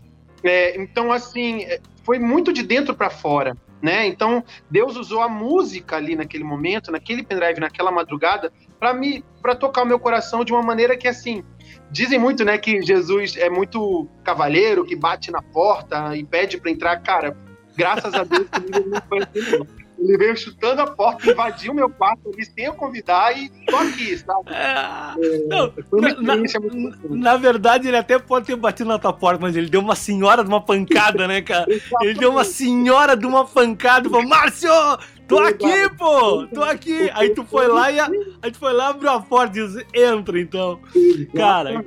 então, 0.77 1.11
assim, 1.11 1.67
foi 2.05 2.19
muito 2.19 2.53
de 2.53 2.63
dentro 2.63 2.95
para 2.95 3.09
fora 3.09 3.57
né? 3.81 4.07
Então, 4.07 4.43
Deus 4.71 4.97
usou 4.97 5.23
a 5.23 5.29
música 5.29 5.97
ali 5.97 6.17
naquele 6.17 6.45
momento, 6.45 6.91
naquele 6.91 7.23
pendrive, 7.23 7.61
naquela 7.61 7.91
madrugada, 7.91 8.53
para 8.79 8.95
me 8.95 9.25
para 9.43 9.55
tocar 9.55 9.83
o 9.83 9.87
meu 9.87 9.99
coração 9.99 10.45
de 10.45 10.53
uma 10.53 10.63
maneira 10.63 10.97
que 10.97 11.07
assim, 11.07 11.45
dizem 11.91 12.19
muito, 12.19 12.45
né, 12.45 12.59
que 12.59 12.83
Jesus 12.83 13.37
é 13.37 13.49
muito 13.49 14.09
cavalheiro, 14.25 14.85
que 14.85 14.97
bate 14.97 15.31
na 15.31 15.41
porta 15.41 16.17
e 16.17 16.25
pede 16.25 16.59
para 16.59 16.71
entrar, 16.71 17.01
cara. 17.01 17.37
Graças 17.77 18.13
a 18.15 18.25
Deus, 18.25 18.49
não 18.87 19.01
foi 19.09 19.21
assim. 19.23 19.76
Ele 19.99 20.19
veio 20.19 20.37
chutando 20.37 20.83
a 20.83 20.87
porta, 20.87 21.31
invadiu 21.31 21.73
meu 21.73 21.89
quarto 21.89 22.31
ali 22.33 22.45
sem 22.45 22.65
eu 22.65 22.75
convidar 22.75 23.37
e 23.37 23.49
tô 23.67 23.77
aqui, 23.77 24.17
sabe? 24.19 24.51
É, 24.51 25.15
é 25.15 25.49
não, 25.49 25.73
na, 26.21 26.37
na, 27.17 27.37
verdade, 27.37 27.89
ele 27.89 27.97
até 27.97 28.19
pode 28.19 28.47
ter 28.47 28.57
batido 28.57 28.91
na 28.91 28.99
tua 28.99 29.13
porta, 29.13 29.41
mas 29.41 29.57
ele 29.57 29.71
deu 29.71 29.81
uma 29.81 29.97
senhora 29.97 30.45
de 30.45 30.49
uma 30.49 30.61
pancada, 30.61 31.27
né, 31.27 31.41
cara? 31.41 31.67
ele 32.03 32.15
deu 32.15 32.31
uma 32.31 32.45
senhora 32.45 33.17
de 33.17 33.27
uma 33.27 33.45
pancada 33.47 34.07
e 34.07 34.11
falou: 34.11 34.29
Márcio! 34.29 34.71
Tô 35.27 35.39
aqui, 35.39 35.91
pô! 35.99 36.47
Tô 36.47 36.63
aqui! 36.63 37.11
Aí 37.15 37.31
tu 37.31 37.45
foi 37.45 37.67
lá 37.67 37.91
e 37.91 37.99
a, 37.99 38.09
aí 38.43 38.51
tu 38.53 38.59
foi 38.59 38.73
lá, 38.73 38.89
abriu 38.89 39.11
a 39.11 39.21
porta 39.21 39.59
e 39.59 39.67
disse, 39.67 39.87
entra, 39.93 40.41
então. 40.41 40.79
Cara. 41.35 41.85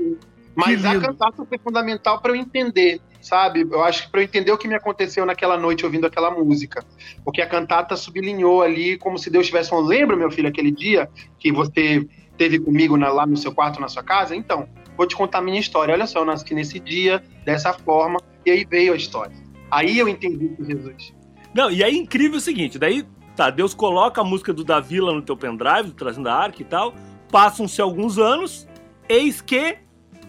Mas 0.55 0.83
a 0.83 0.99
cantata 0.99 1.45
foi 1.45 1.57
fundamental 1.57 2.19
para 2.19 2.31
eu 2.31 2.35
entender 2.35 2.99
sabe? 3.21 3.61
Eu 3.61 3.83
acho 3.83 4.03
que 4.03 4.11
para 4.11 4.21
eu 4.21 4.25
entender 4.25 4.51
o 4.51 4.57
que 4.57 4.67
me 4.67 4.75
aconteceu 4.75 5.25
naquela 5.25 5.57
noite 5.57 5.85
ouvindo 5.85 6.05
aquela 6.05 6.31
música. 6.31 6.83
Porque 7.23 7.41
a 7.41 7.47
cantata 7.47 7.95
sublinhou 7.95 8.61
ali 8.61 8.97
como 8.97 9.17
se 9.17 9.29
Deus 9.29 9.43
estivesse 9.43 9.69
falando: 9.69 9.87
lembra, 9.87 10.15
meu 10.15 10.31
filho, 10.31 10.47
aquele 10.47 10.71
dia 10.71 11.09
que 11.37 11.51
você 11.51 12.07
teve 12.37 12.59
comigo 12.59 12.95
na, 12.97 13.09
lá 13.09 13.25
no 13.25 13.37
seu 13.37 13.53
quarto, 13.53 13.81
na 13.81 13.87
sua 13.87 14.03
casa? 14.03 14.35
Então, 14.35 14.67
vou 14.95 15.05
te 15.05 15.15
contar 15.15 15.39
a 15.39 15.41
minha 15.41 15.59
história. 15.59 15.93
Olha 15.93 16.07
só, 16.07 16.19
eu 16.19 16.25
nasci 16.25 16.53
nesse 16.53 16.79
dia, 16.79 17.23
dessa 17.45 17.73
forma, 17.73 18.19
e 18.45 18.51
aí 18.51 18.65
veio 18.65 18.93
a 18.93 18.95
história. 18.95 19.35
Aí 19.69 19.99
eu 19.99 20.07
entendi 20.07 20.49
que 20.49 20.63
Jesus. 20.63 21.13
Não, 21.53 21.69
e 21.69 21.83
é 21.83 21.91
incrível 21.91 22.37
o 22.37 22.41
seguinte: 22.41 22.79
daí, 22.79 23.05
tá, 23.35 23.49
Deus 23.49 23.73
coloca 23.73 24.21
a 24.21 24.23
música 24.23 24.53
do 24.53 24.63
Davi 24.63 24.99
lá 24.99 25.13
no 25.13 25.21
teu 25.21 25.37
pendrive, 25.37 25.91
trazendo 25.91 26.29
a 26.29 26.33
arca 26.33 26.61
e 26.61 26.65
tal. 26.65 26.93
Passam-se 27.31 27.79
alguns 27.79 28.17
anos, 28.17 28.67
eis 29.07 29.39
que 29.39 29.77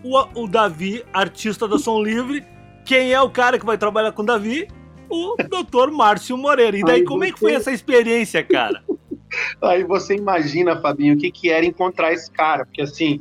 o, 0.03 0.43
o 0.43 0.47
Davi, 0.47 1.05
artista 1.13 1.67
da 1.67 1.79
Som 1.79 2.03
Livre, 2.03 2.45
quem 2.85 3.13
é 3.13 3.21
o 3.21 3.31
cara 3.31 3.59
que 3.59 3.67
vai 3.67 3.79
trabalhar 3.79 4.13
com 4.13 4.23
o 4.23 4.27
Davi? 4.27 4.69
O 5.09 5.37
doutor 5.49 5.91
Márcio 5.91 6.37
Moreira. 6.37 6.77
E 6.77 6.83
daí, 6.83 7.01
Aí 7.01 7.05
como 7.05 7.21
você... 7.21 7.29
é 7.29 7.33
que 7.33 7.41
foi 7.41 7.53
essa 7.53 7.73
experiência, 7.73 8.43
cara? 8.45 8.83
Aí 9.63 9.85
você 9.85 10.15
imagina, 10.15 10.81
Fabinho, 10.81 11.15
o 11.15 11.19
que, 11.19 11.31
que 11.31 11.51
era 11.51 11.65
encontrar 11.65 12.13
esse 12.13 12.31
cara. 12.31 12.65
Porque 12.65 12.83
assim, 12.83 13.21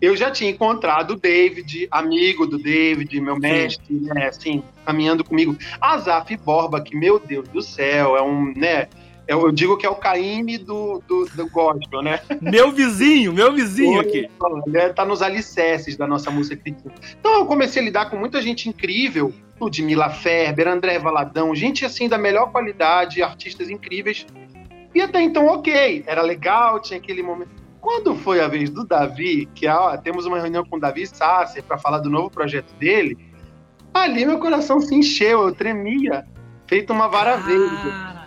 eu 0.00 0.16
já 0.16 0.30
tinha 0.30 0.50
encontrado 0.50 1.12
o 1.12 1.16
David, 1.16 1.86
amigo 1.90 2.46
do 2.46 2.58
David, 2.58 3.20
meu 3.20 3.38
mestre, 3.38 3.94
né, 3.94 4.28
assim, 4.28 4.62
caminhando 4.84 5.22
comigo. 5.22 5.56
Azaf 5.80 6.34
Borba, 6.38 6.80
que, 6.80 6.96
meu 6.96 7.18
Deus 7.18 7.46
do 7.48 7.60
céu, 7.60 8.16
é 8.16 8.22
um, 8.22 8.52
né, 8.54 8.88
eu 9.38 9.52
digo 9.52 9.76
que 9.76 9.86
é 9.86 9.88
o 9.88 9.94
Caíme 9.94 10.58
do, 10.58 11.00
do, 11.06 11.24
do 11.26 11.48
gospel, 11.50 12.02
né? 12.02 12.20
Meu 12.40 12.72
vizinho, 12.72 13.32
meu 13.32 13.52
vizinho 13.52 14.00
aqui. 14.00 14.28
Né, 14.66 14.88
tá 14.88 15.04
nos 15.04 15.22
alicerces 15.22 15.96
da 15.96 16.06
nossa 16.06 16.30
música 16.30 16.56
cristã. 16.56 16.90
Então 17.18 17.34
eu 17.34 17.46
comecei 17.46 17.80
a 17.80 17.84
lidar 17.84 18.10
com 18.10 18.16
muita 18.16 18.42
gente 18.42 18.68
incrível, 18.68 19.32
Ludmilla 19.60 20.10
Ferber, 20.10 20.66
André 20.66 20.98
Valadão, 20.98 21.54
gente 21.54 21.84
assim 21.84 22.08
da 22.08 22.18
melhor 22.18 22.50
qualidade, 22.50 23.22
artistas 23.22 23.70
incríveis. 23.70 24.26
E 24.94 25.00
até 25.00 25.20
então, 25.22 25.46
ok, 25.46 26.02
era 26.06 26.22
legal, 26.22 26.80
tinha 26.80 26.98
aquele 26.98 27.22
momento. 27.22 27.50
Quando 27.80 28.14
foi 28.14 28.40
a 28.40 28.48
vez 28.48 28.68
do 28.68 28.84
Davi, 28.84 29.48
que 29.54 29.66
ó, 29.68 29.96
temos 29.96 30.26
uma 30.26 30.38
reunião 30.38 30.64
com 30.64 30.76
o 30.76 30.80
Davi 30.80 31.06
Sasser 31.06 31.62
para 31.62 31.78
falar 31.78 31.98
do 31.98 32.10
novo 32.10 32.30
projeto 32.30 32.74
dele, 32.74 33.16
ali 33.94 34.26
meu 34.26 34.38
coração 34.38 34.80
se 34.80 34.94
encheu, 34.94 35.46
eu 35.46 35.54
tremia, 35.54 36.26
feito 36.66 36.92
uma 36.92 37.08
vara 37.08 37.36
verde. 37.36 38.19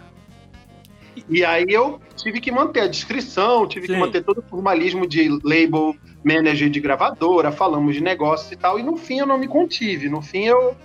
E 1.29 1.43
aí 1.43 1.65
eu 1.69 2.01
tive 2.15 2.41
que 2.41 2.51
manter 2.51 2.81
a 2.81 2.87
descrição, 2.87 3.67
tive 3.67 3.87
Sim. 3.87 3.93
que 3.93 3.99
manter 3.99 4.23
todo 4.23 4.39
o 4.39 4.49
formalismo 4.49 5.07
de 5.07 5.29
label 5.43 5.95
manager 6.23 6.69
de 6.69 6.79
gravadora, 6.79 7.51
falamos 7.51 7.95
de 7.95 8.01
negócios 8.01 8.51
e 8.51 8.55
tal, 8.55 8.79
e 8.79 8.83
no 8.83 8.97
fim 8.97 9.19
eu 9.19 9.25
não 9.25 9.37
me 9.37 9.47
contive. 9.47 10.09
No 10.09 10.21
fim 10.21 10.45
eu. 10.45 10.75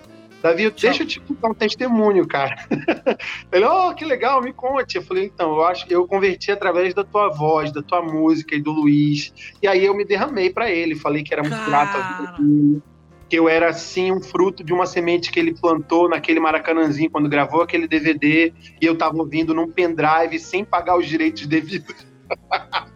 Davi, 0.40 0.70
deixa 0.70 1.02
eu 1.02 1.06
te 1.06 1.18
contar 1.18 1.48
um 1.48 1.54
testemunho, 1.54 2.24
cara. 2.24 2.64
Ele, 3.50 3.64
oh, 3.64 3.92
que 3.92 4.04
legal, 4.04 4.40
me 4.40 4.52
conte. 4.52 4.96
Eu 4.96 5.02
falei, 5.02 5.24
então, 5.24 5.56
eu 5.56 5.64
acho 5.64 5.84
que 5.84 5.92
eu 5.92 6.06
converti 6.06 6.52
através 6.52 6.94
da 6.94 7.02
tua 7.02 7.28
voz, 7.28 7.72
da 7.72 7.82
tua 7.82 8.00
música 8.02 8.54
e 8.54 8.62
do 8.62 8.70
Luiz. 8.70 9.32
E 9.60 9.66
aí 9.66 9.84
eu 9.84 9.96
me 9.96 10.04
derramei 10.04 10.48
para 10.48 10.70
ele, 10.70 10.94
falei 10.94 11.24
que 11.24 11.34
era 11.34 11.42
muito 11.42 11.64
grato 11.64 11.96
a 11.96 12.00
vida 12.00 12.32
dele 12.38 12.82
que 13.28 13.36
eu 13.36 13.48
era 13.48 13.68
assim 13.68 14.10
um 14.10 14.20
fruto 14.20 14.64
de 14.64 14.72
uma 14.72 14.86
semente 14.86 15.30
que 15.30 15.38
ele 15.38 15.54
plantou 15.54 16.08
naquele 16.08 16.40
Maracanãzinho 16.40 17.10
quando 17.10 17.28
gravou 17.28 17.62
aquele 17.62 17.86
DVD 17.86 18.52
e 18.80 18.86
eu 18.86 18.96
tava 18.96 19.16
ouvindo 19.18 19.54
num 19.54 19.70
pendrive 19.70 20.38
sem 20.38 20.64
pagar 20.64 20.96
os 20.96 21.06
direitos 21.06 21.46
devidos. 21.46 22.08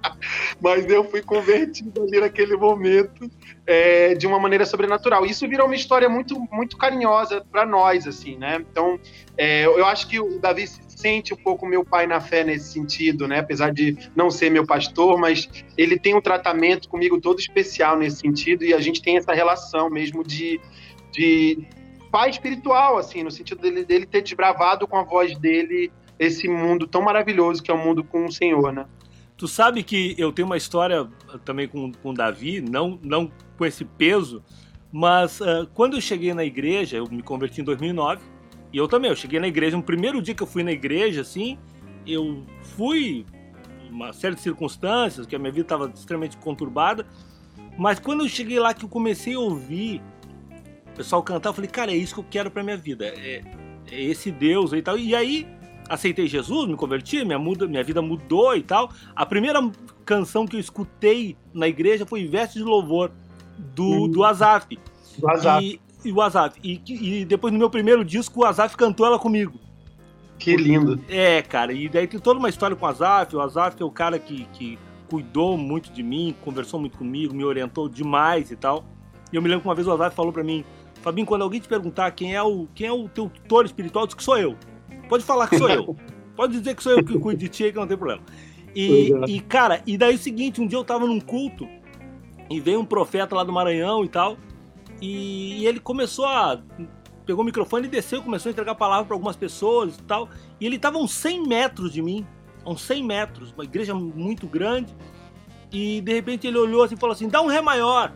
mas 0.60 0.88
eu 0.88 1.04
fui 1.04 1.22
convertido 1.22 2.02
ali 2.02 2.20
naquele 2.20 2.56
momento 2.56 3.30
é, 3.66 4.14
de 4.14 4.26
uma 4.26 4.38
maneira 4.38 4.64
sobrenatural. 4.64 5.26
Isso 5.26 5.48
virou 5.48 5.66
uma 5.66 5.74
história 5.74 6.08
muito, 6.08 6.38
muito 6.50 6.76
carinhosa 6.76 7.44
para 7.50 7.66
nós, 7.66 8.06
assim, 8.06 8.36
né? 8.36 8.64
Então, 8.70 8.98
é, 9.36 9.64
eu 9.64 9.84
acho 9.86 10.08
que 10.08 10.20
o 10.20 10.38
Davi 10.38 10.66
sente 11.02 11.34
um 11.34 11.36
pouco 11.36 11.66
meu 11.66 11.84
pai 11.84 12.06
na 12.06 12.20
fé 12.20 12.44
nesse 12.44 12.72
sentido, 12.72 13.26
né? 13.26 13.40
Apesar 13.40 13.72
de 13.72 13.96
não 14.14 14.30
ser 14.30 14.50
meu 14.50 14.64
pastor, 14.64 15.18
mas 15.18 15.48
ele 15.76 15.98
tem 15.98 16.14
um 16.14 16.20
tratamento 16.20 16.88
comigo 16.88 17.20
todo 17.20 17.40
especial 17.40 17.98
nesse 17.98 18.18
sentido 18.18 18.64
e 18.64 18.72
a 18.72 18.80
gente 18.80 19.02
tem 19.02 19.16
essa 19.16 19.34
relação 19.34 19.90
mesmo 19.90 20.22
de, 20.22 20.60
de 21.10 21.66
pai 22.12 22.30
espiritual, 22.30 22.96
assim, 22.96 23.24
no 23.24 23.30
sentido 23.30 23.60
dele, 23.60 23.84
dele 23.84 24.06
ter 24.06 24.22
desbravado 24.22 24.86
com 24.86 24.96
a 24.96 25.02
voz 25.02 25.36
dele 25.36 25.90
esse 26.18 26.46
mundo 26.46 26.86
tão 26.86 27.02
maravilhoso 27.02 27.60
que 27.60 27.70
é 27.70 27.74
o 27.74 27.78
mundo 27.78 28.04
com 28.04 28.26
o 28.26 28.32
Senhor, 28.32 28.72
né? 28.72 28.86
Tu 29.36 29.48
sabe 29.48 29.82
que 29.82 30.14
eu 30.16 30.30
tenho 30.30 30.46
uma 30.46 30.56
história 30.56 31.08
também 31.44 31.66
com, 31.66 31.90
com 31.90 32.14
Davi, 32.14 32.60
não, 32.60 32.96
não 33.02 33.28
com 33.58 33.66
esse 33.66 33.84
peso, 33.84 34.40
mas 34.92 35.40
uh, 35.40 35.66
quando 35.74 35.96
eu 35.96 36.00
cheguei 36.00 36.32
na 36.32 36.44
igreja, 36.44 36.98
eu 36.98 37.08
me 37.10 37.22
converti 37.22 37.60
em 37.60 37.64
2009, 37.64 38.22
e 38.72 38.78
eu 38.78 38.88
também, 38.88 39.11
eu 39.11 39.16
cheguei 39.16 39.38
na 39.38 39.48
igreja, 39.48 39.76
no 39.76 39.82
primeiro 39.82 40.22
dia 40.22 40.35
que 40.35 40.42
eu 40.42 40.46
fui 40.46 40.62
na 40.62 40.72
igreja, 40.72 41.20
assim, 41.20 41.58
eu 42.06 42.44
fui 42.76 43.26
uma 43.90 44.12
série 44.12 44.35
de 44.35 44.40
circunstâncias, 44.40 45.26
que 45.26 45.37
a 45.37 45.38
minha 45.38 45.52
vida 45.52 45.66
estava 45.66 45.92
extremamente 45.94 46.37
conturbada, 46.38 47.06
mas 47.76 47.98
quando 47.98 48.24
eu 48.24 48.28
cheguei 48.28 48.58
lá 48.58 48.72
que 48.72 48.85
eu 48.85 48.88
comecei 48.88 49.35
a 49.35 49.38
ouvir 49.38 50.00
o 50.92 50.96
pessoal 50.96 51.22
cantar, 51.22 51.50
eu 51.50 51.54
falei, 51.54 51.70
cara, 51.70 51.92
é 51.92 51.96
isso 51.96 52.14
que 52.14 52.20
eu 52.20 52.26
quero 52.30 52.50
para 52.50 52.62
minha 52.62 52.76
vida, 52.76 53.06
é, 53.06 53.42
é 53.90 54.02
esse 54.02 54.30
Deus 54.30 54.72
e 54.72 54.80
tal. 54.80 54.98
E 54.98 55.14
aí 55.14 55.46
aceitei 55.88 56.26
Jesus, 56.26 56.68
me 56.68 56.76
converti, 56.76 57.24
minha, 57.24 57.38
muda, 57.38 57.66
minha 57.66 57.85
vida 57.85 58.00
mudou 58.00 58.56
e 58.56 58.62
tal. 58.62 58.90
A 59.14 59.26
primeira 59.26 59.61
canção 60.04 60.46
que 60.46 60.56
eu 60.56 60.61
escutei 60.61 61.37
na 61.52 61.68
igreja 61.68 62.06
foi 62.06 62.26
Veste 62.26 62.58
de 62.58 62.64
Louvor, 62.64 63.11
do, 63.58 63.85
uhum. 63.85 64.08
do 64.11 64.24
Azaf. 64.24 64.78
Do 65.18 65.30
Azaf. 65.30 65.64
E, 65.64 65.80
e 66.04 66.12
o 66.12 66.20
Azaf. 66.20 66.58
E, 66.62 66.80
e, 66.86 67.24
depois 67.24 67.52
no 67.52 67.58
meu 67.58 67.70
primeiro 67.70 68.04
disco, 68.04 68.40
o 68.40 68.44
Azaf 68.44 68.76
cantou 68.76 69.06
ela 69.06 69.18
comigo. 69.18 69.58
Que 70.38 70.56
lindo. 70.56 71.00
É, 71.08 71.42
cara. 71.42 71.72
E 71.72 71.88
daí 71.88 72.06
tem 72.06 72.18
toda 72.18 72.38
uma 72.38 72.48
história 72.48 72.76
com 72.76 72.84
o 72.84 72.88
Azaf. 72.88 73.34
O 73.36 73.40
Azaf 73.40 73.80
é 73.80 73.84
o 73.84 73.90
cara 73.90 74.18
que, 74.18 74.44
que 74.52 74.78
cuidou 75.08 75.56
muito 75.56 75.92
de 75.92 76.02
mim, 76.02 76.34
conversou 76.42 76.80
muito 76.80 76.98
comigo, 76.98 77.34
me 77.34 77.44
orientou 77.44 77.88
demais 77.88 78.50
e 78.50 78.56
tal. 78.56 78.84
E 79.32 79.36
eu 79.36 79.42
me 79.42 79.48
lembro 79.48 79.62
que 79.62 79.68
uma 79.68 79.74
vez 79.74 79.86
o 79.86 79.92
Azaf 79.92 80.16
falou 80.16 80.32
para 80.32 80.42
mim, 80.42 80.64
Fabinho, 81.00 81.26
quando 81.26 81.42
alguém 81.42 81.60
te 81.60 81.68
perguntar 81.68 82.10
quem 82.12 82.34
é 82.34 82.42
o, 82.42 82.66
quem 82.74 82.86
é 82.86 82.92
o 82.92 83.08
teu 83.08 83.28
tutor 83.28 83.64
espiritual, 83.64 84.06
diz 84.06 84.14
que 84.14 84.22
sou 84.22 84.38
eu. 84.38 84.56
Pode 85.08 85.24
falar 85.24 85.48
que 85.48 85.58
sou 85.58 85.68
eu. 85.68 85.96
Pode 86.34 86.58
dizer 86.58 86.74
que 86.74 86.82
sou 86.82 86.92
eu 86.92 87.04
que 87.04 87.18
cuido 87.18 87.40
de 87.40 87.48
ti, 87.48 87.70
que 87.70 87.76
não 87.76 87.86
tem 87.86 87.96
problema. 87.96 88.22
E, 88.74 89.12
é. 89.12 89.30
e, 89.30 89.40
cara, 89.40 89.82
e 89.86 89.98
daí 89.98 90.12
é 90.12 90.16
o 90.16 90.18
seguinte, 90.18 90.60
um 90.60 90.66
dia 90.66 90.78
eu 90.78 90.84
tava 90.84 91.06
num 91.06 91.20
culto 91.20 91.68
e 92.50 92.58
veio 92.58 92.80
um 92.80 92.84
profeta 92.84 93.34
lá 93.34 93.44
do 93.44 93.52
Maranhão 93.52 94.04
e 94.04 94.08
tal, 94.08 94.36
e, 95.02 95.58
e 95.58 95.66
ele 95.66 95.80
começou 95.80 96.24
a 96.24 96.62
pegou 97.26 97.42
o 97.42 97.44
microfone 97.44 97.86
e 97.86 97.90
desceu, 97.90 98.22
começou 98.22 98.50
a 98.50 98.52
entregar 98.52 98.72
a 98.72 98.76
palavra 98.76 99.04
para 99.04 99.14
algumas 99.14 99.36
pessoas 99.36 99.96
e 99.96 100.02
tal. 100.02 100.28
E 100.60 100.66
ele 100.66 100.76
estava 100.76 100.96
a 100.96 101.00
uns 101.00 101.12
100 101.12 101.46
metros 101.46 101.92
de 101.92 102.00
mim, 102.00 102.26
a 102.64 102.70
uns 102.70 102.82
100 102.82 103.04
metros, 103.04 103.52
uma 103.52 103.64
igreja 103.64 103.94
muito 103.94 104.46
grande. 104.46 104.94
E 105.72 106.00
de 106.00 106.12
repente 106.12 106.46
ele 106.46 106.58
olhou 106.58 106.84
assim 106.84 106.94
e 106.94 106.98
falou 106.98 107.14
assim: 107.14 107.28
dá 107.28 107.42
um 107.42 107.46
Ré 107.48 107.60
maior. 107.60 108.12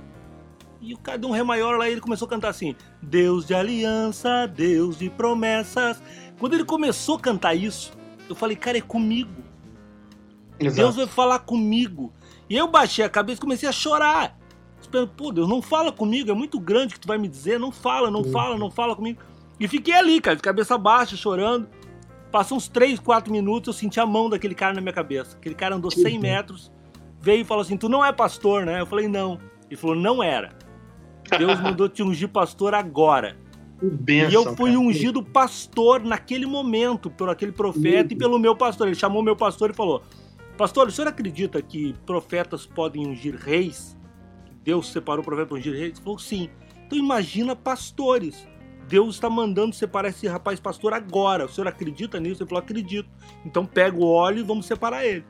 E 0.81 0.95
o 0.95 0.99
cara 0.99 1.19
deu 1.19 1.29
um 1.29 1.33
Ré 1.33 1.43
maior 1.43 1.77
lá 1.77 1.89
e 1.89 1.93
ele 1.93 2.01
começou 2.01 2.27
a 2.27 2.29
cantar 2.29 2.51
assim: 2.51 2.77
Deus 3.03 3.47
de 3.47 3.55
aliança, 3.55 4.47
Deus 4.47 4.99
de 4.99 5.11
promessas, 5.11 6.01
quando 6.39 6.55
ele 6.55 6.65
começou 6.65 7.17
a 7.17 7.21
cantar 7.21 7.55
isso, 7.55 7.93
eu 8.29 8.35
falei, 8.35 8.57
cara, 8.57 8.79
é 8.79 8.83
comigo. 8.83 9.43
Exato. 10.61 10.77
Deus 10.77 10.97
vai 10.97 11.07
falar 11.07 11.41
comigo. 11.41 12.13
E 12.49 12.57
eu 12.57 12.69
baixei 12.69 13.05
a 13.05 13.09
cabeça 13.09 13.39
e 13.39 13.41
comecei 13.41 13.69
a 13.69 13.73
chorar. 13.73 14.39
Esperando, 14.87 15.09
pô, 15.11 15.33
Deus, 15.33 15.49
não 15.49 15.61
fala 15.61 15.91
comigo, 15.91 16.31
é 16.31 16.35
muito 16.35 16.59
grande 16.61 16.95
que 16.95 17.01
tu 17.01 17.09
vai 17.09 17.19
me 17.19 17.29
dizer, 17.29 17.59
não 17.59 17.73
fala, 17.73 18.11
não 18.11 18.25
fala, 18.25 18.57
não 18.57 18.71
fala 18.71 18.95
comigo. 18.95 19.21
E 19.59 19.67
fiquei 19.67 19.95
ali, 19.95 20.21
cara, 20.21 20.37
de 20.37 20.43
cabeça 20.43 20.79
baixa, 20.79 21.17
chorando. 21.17 21.69
Passou 22.31 22.57
uns 22.57 22.69
3, 22.69 23.01
4 23.01 23.33
minutos, 23.33 23.69
eu 23.69 23.73
senti 23.73 23.99
a 23.99 24.07
mão 24.07 24.29
daquele 24.31 24.55
cara 24.55 24.75
na 24.75 24.81
minha 24.81 24.93
cabeça. 24.93 25.37
Aquele 25.37 25.55
cara 25.55 25.75
andou 25.75 25.91
100 25.91 26.19
metros, 26.19 26.71
veio 27.21 27.41
e 27.41 27.45
falou 27.45 27.63
assim: 27.63 27.77
Tu 27.77 27.89
não 27.89 28.05
é 28.05 28.13
pastor, 28.13 28.67
né? 28.67 28.81
Eu 28.81 28.87
falei: 28.87 29.09
Não. 29.09 29.41
Ele 29.69 29.77
falou: 29.77 29.97
Não 29.97 30.23
era. 30.23 30.51
Deus 31.39 31.61
mandou 31.61 31.89
te 31.89 32.03
ungir 32.03 32.29
pastor 32.29 32.75
agora. 32.75 33.37
Benção, 33.83 34.31
e 34.31 34.35
eu 34.35 34.57
fui 34.57 34.71
cara. 34.71 34.83
ungido 34.83 35.23
pastor 35.23 36.03
naquele 36.03 36.47
momento 36.47 37.11
por 37.11 37.29
aquele 37.29 37.53
profeta 37.53 38.13
e 38.13 38.17
pelo 38.17 38.39
meu 38.39 38.55
pastor. 38.55 38.87
Ele 38.87 38.97
chamou 38.97 39.23
meu 39.23 39.37
pastor 39.37 39.71
e 39.71 39.75
falou: 39.75 40.03
Pastor, 40.57 40.89
o 40.89 40.91
senhor 40.91 41.09
acredita 41.09 41.61
que 41.63 41.95
profetas 42.05 42.67
podem 42.67 43.07
ungir 43.07 43.37
reis? 43.37 43.97
Deus 44.67 44.93
separou 44.93 45.23
o 45.23 45.25
profeta 45.25 45.49
para 45.49 45.57
ungir 45.57 45.73
reis? 45.73 45.95
Ele 45.95 46.03
falou: 46.03 46.19
Sim. 46.19 46.51
Então 46.87 46.99
imagina 46.99 47.57
pastores. 47.57 48.47
Deus 48.89 49.15
está 49.15 49.31
mandando 49.31 49.75
separar 49.75 50.09
esse 50.09 50.27
rapaz 50.27 50.61
pastor 50.61 50.93
agora. 50.93 51.47
O 51.47 51.49
senhor 51.49 51.67
acredita 51.69 52.21
nisso? 52.21 52.43
Ele 52.43 52.49
falou: 52.49 52.63
Acredito. 52.63 53.09
Então 53.45 53.65
pega 53.65 53.97
o 53.97 54.07
óleo 54.07 54.41
e 54.41 54.43
vamos 54.43 54.67
separar 54.67 55.07
ele. 55.07 55.25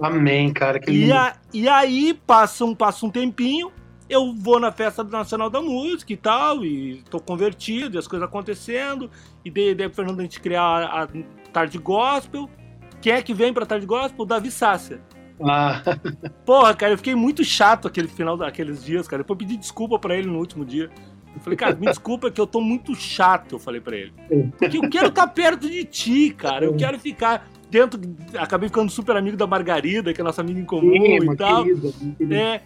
Amém, 0.00 0.52
cara. 0.52 0.80
E, 0.88 1.10
a, 1.10 1.36
e, 1.52 1.68
aí 1.68 2.14
passa 2.14 2.64
um, 2.64 2.74
passa 2.74 3.04
um 3.04 3.10
tempinho 3.10 3.72
eu 4.12 4.34
vou 4.34 4.60
na 4.60 4.70
festa 4.70 5.02
nacional 5.02 5.48
da 5.48 5.62
música 5.62 6.12
e 6.12 6.16
tal, 6.18 6.62
e 6.64 7.02
tô 7.08 7.18
convertido, 7.18 7.96
e 7.96 7.98
as 7.98 8.06
coisas 8.06 8.28
acontecendo, 8.28 9.10
e 9.42 9.50
daí, 9.50 9.74
daí 9.74 9.88
Fernando 9.88 10.20
a 10.20 10.22
gente 10.22 10.38
criar 10.38 10.84
a, 10.84 11.08
Tarde 11.50 11.78
Gospel. 11.78 12.48
Quem 13.00 13.12
é 13.12 13.22
que 13.22 13.34
vem 13.34 13.52
pra 13.52 13.66
Tarde 13.66 13.86
Gospel? 13.86 14.22
O 14.22 14.26
Davi 14.26 14.50
Sácia. 14.50 15.00
Ah. 15.44 15.82
Porra, 16.44 16.74
cara, 16.74 16.92
eu 16.92 16.98
fiquei 16.98 17.14
muito 17.14 17.44
chato 17.44 17.88
aquele 17.88 18.08
final 18.08 18.36
daqueles 18.36 18.84
dias, 18.84 19.08
cara. 19.08 19.22
Depois 19.22 19.38
pedi 19.38 19.56
desculpa 19.56 19.98
para 19.98 20.16
ele 20.16 20.28
no 20.28 20.38
último 20.38 20.64
dia. 20.64 20.90
Eu 21.34 21.40
falei, 21.40 21.56
cara, 21.56 21.74
me 21.74 21.86
desculpa 21.86 22.30
que 22.30 22.40
eu 22.40 22.46
tô 22.46 22.60
muito 22.60 22.94
chato, 22.94 23.52
eu 23.52 23.58
falei 23.58 23.80
para 23.80 23.96
ele. 23.96 24.12
Porque 24.58 24.76
eu 24.76 24.88
quero 24.90 25.08
estar 25.08 25.26
tá 25.26 25.32
perto 25.32 25.68
de 25.68 25.84
ti, 25.84 26.30
cara. 26.30 26.64
Eu 26.64 26.74
quero 26.74 26.98
ficar 26.98 27.48
dentro. 27.70 28.00
Acabei 28.38 28.68
ficando 28.68 28.90
super 28.90 29.16
amigo 29.16 29.36
da 29.36 29.46
Margarida, 29.46 30.12
que 30.12 30.20
é 30.20 30.24
nossa 30.24 30.42
amiga 30.42 30.60
em 30.60 30.64
comum 30.64 30.92
Sim, 30.92 31.32
e 31.32 31.36
tal. 31.36 31.64
Querida, 31.64 31.92
querida. 32.18 32.34
É, 32.36 32.60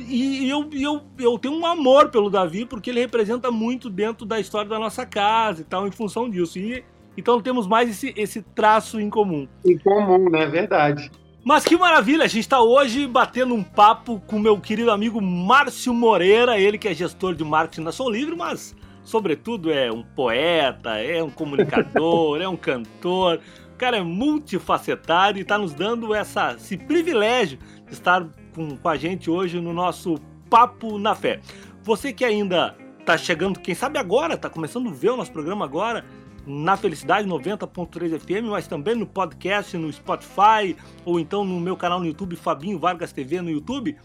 e 0.00 0.48
eu, 0.48 0.68
eu, 0.72 1.02
eu 1.18 1.38
tenho 1.38 1.54
um 1.54 1.66
amor 1.66 2.08
pelo 2.08 2.30
Davi, 2.30 2.64
porque 2.64 2.90
ele 2.90 3.00
representa 3.00 3.50
muito 3.50 3.90
dentro 3.90 4.24
da 4.24 4.40
história 4.40 4.68
da 4.68 4.78
nossa 4.78 5.04
casa 5.04 5.60
e 5.60 5.64
tal, 5.64 5.86
em 5.86 5.90
função 5.90 6.30
disso. 6.30 6.58
E, 6.58 6.82
então 7.16 7.40
temos 7.40 7.66
mais 7.66 7.90
esse, 7.90 8.14
esse 8.16 8.40
traço 8.42 9.00
em 9.00 9.10
comum. 9.10 9.46
Em 9.64 9.76
comum, 9.76 10.30
né? 10.30 10.46
Verdade. 10.46 11.10
Mas 11.48 11.64
que 11.64 11.78
maravilha, 11.78 12.24
a 12.24 12.28
gente 12.28 12.40
está 12.40 12.60
hoje 12.60 13.06
batendo 13.06 13.54
um 13.54 13.62
papo 13.62 14.20
com 14.26 14.38
meu 14.38 14.60
querido 14.60 14.90
amigo 14.90 15.18
Márcio 15.18 15.94
Moreira, 15.94 16.60
ele 16.60 16.76
que 16.76 16.86
é 16.86 16.92
gestor 16.92 17.34
de 17.34 17.42
marketing 17.42 17.84
na 17.84 17.90
Som 17.90 18.10
Livre, 18.10 18.36
mas 18.36 18.76
sobretudo 19.02 19.72
é 19.72 19.90
um 19.90 20.02
poeta, 20.02 20.98
é 20.98 21.22
um 21.22 21.30
comunicador, 21.30 22.38
é 22.42 22.46
um 22.46 22.54
cantor, 22.54 23.40
o 23.72 23.76
cara 23.78 23.96
é 23.96 24.02
multifacetado 24.02 25.38
e 25.38 25.40
está 25.40 25.56
nos 25.56 25.72
dando 25.72 26.14
essa, 26.14 26.52
esse 26.52 26.76
privilégio 26.76 27.58
de 27.86 27.94
estar 27.94 28.26
com, 28.54 28.76
com 28.76 28.88
a 28.90 28.98
gente 28.98 29.30
hoje 29.30 29.58
no 29.58 29.72
nosso 29.72 30.16
Papo 30.50 30.98
na 30.98 31.14
Fé. 31.14 31.40
Você 31.82 32.12
que 32.12 32.26
ainda 32.26 32.76
está 33.00 33.16
chegando, 33.16 33.58
quem 33.58 33.74
sabe 33.74 33.98
agora, 33.98 34.34
está 34.34 34.50
começando 34.50 34.90
a 34.90 34.92
ver 34.92 35.12
o 35.12 35.16
nosso 35.16 35.32
programa 35.32 35.64
agora, 35.64 36.04
na 36.48 36.76
Felicidade 36.76 37.28
90.3 37.28 38.18
FM, 38.18 38.48
mas 38.48 38.66
também 38.66 38.94
no 38.94 39.06
podcast, 39.06 39.76
no 39.76 39.92
Spotify, 39.92 40.74
ou 41.04 41.20
então 41.20 41.44
no 41.44 41.60
meu 41.60 41.76
canal 41.76 42.00
no 42.00 42.06
YouTube, 42.06 42.34
Fabinho 42.36 42.78
Vargas 42.78 43.12
TV 43.12 43.40
no 43.40 43.50
YouTube. 43.50 43.96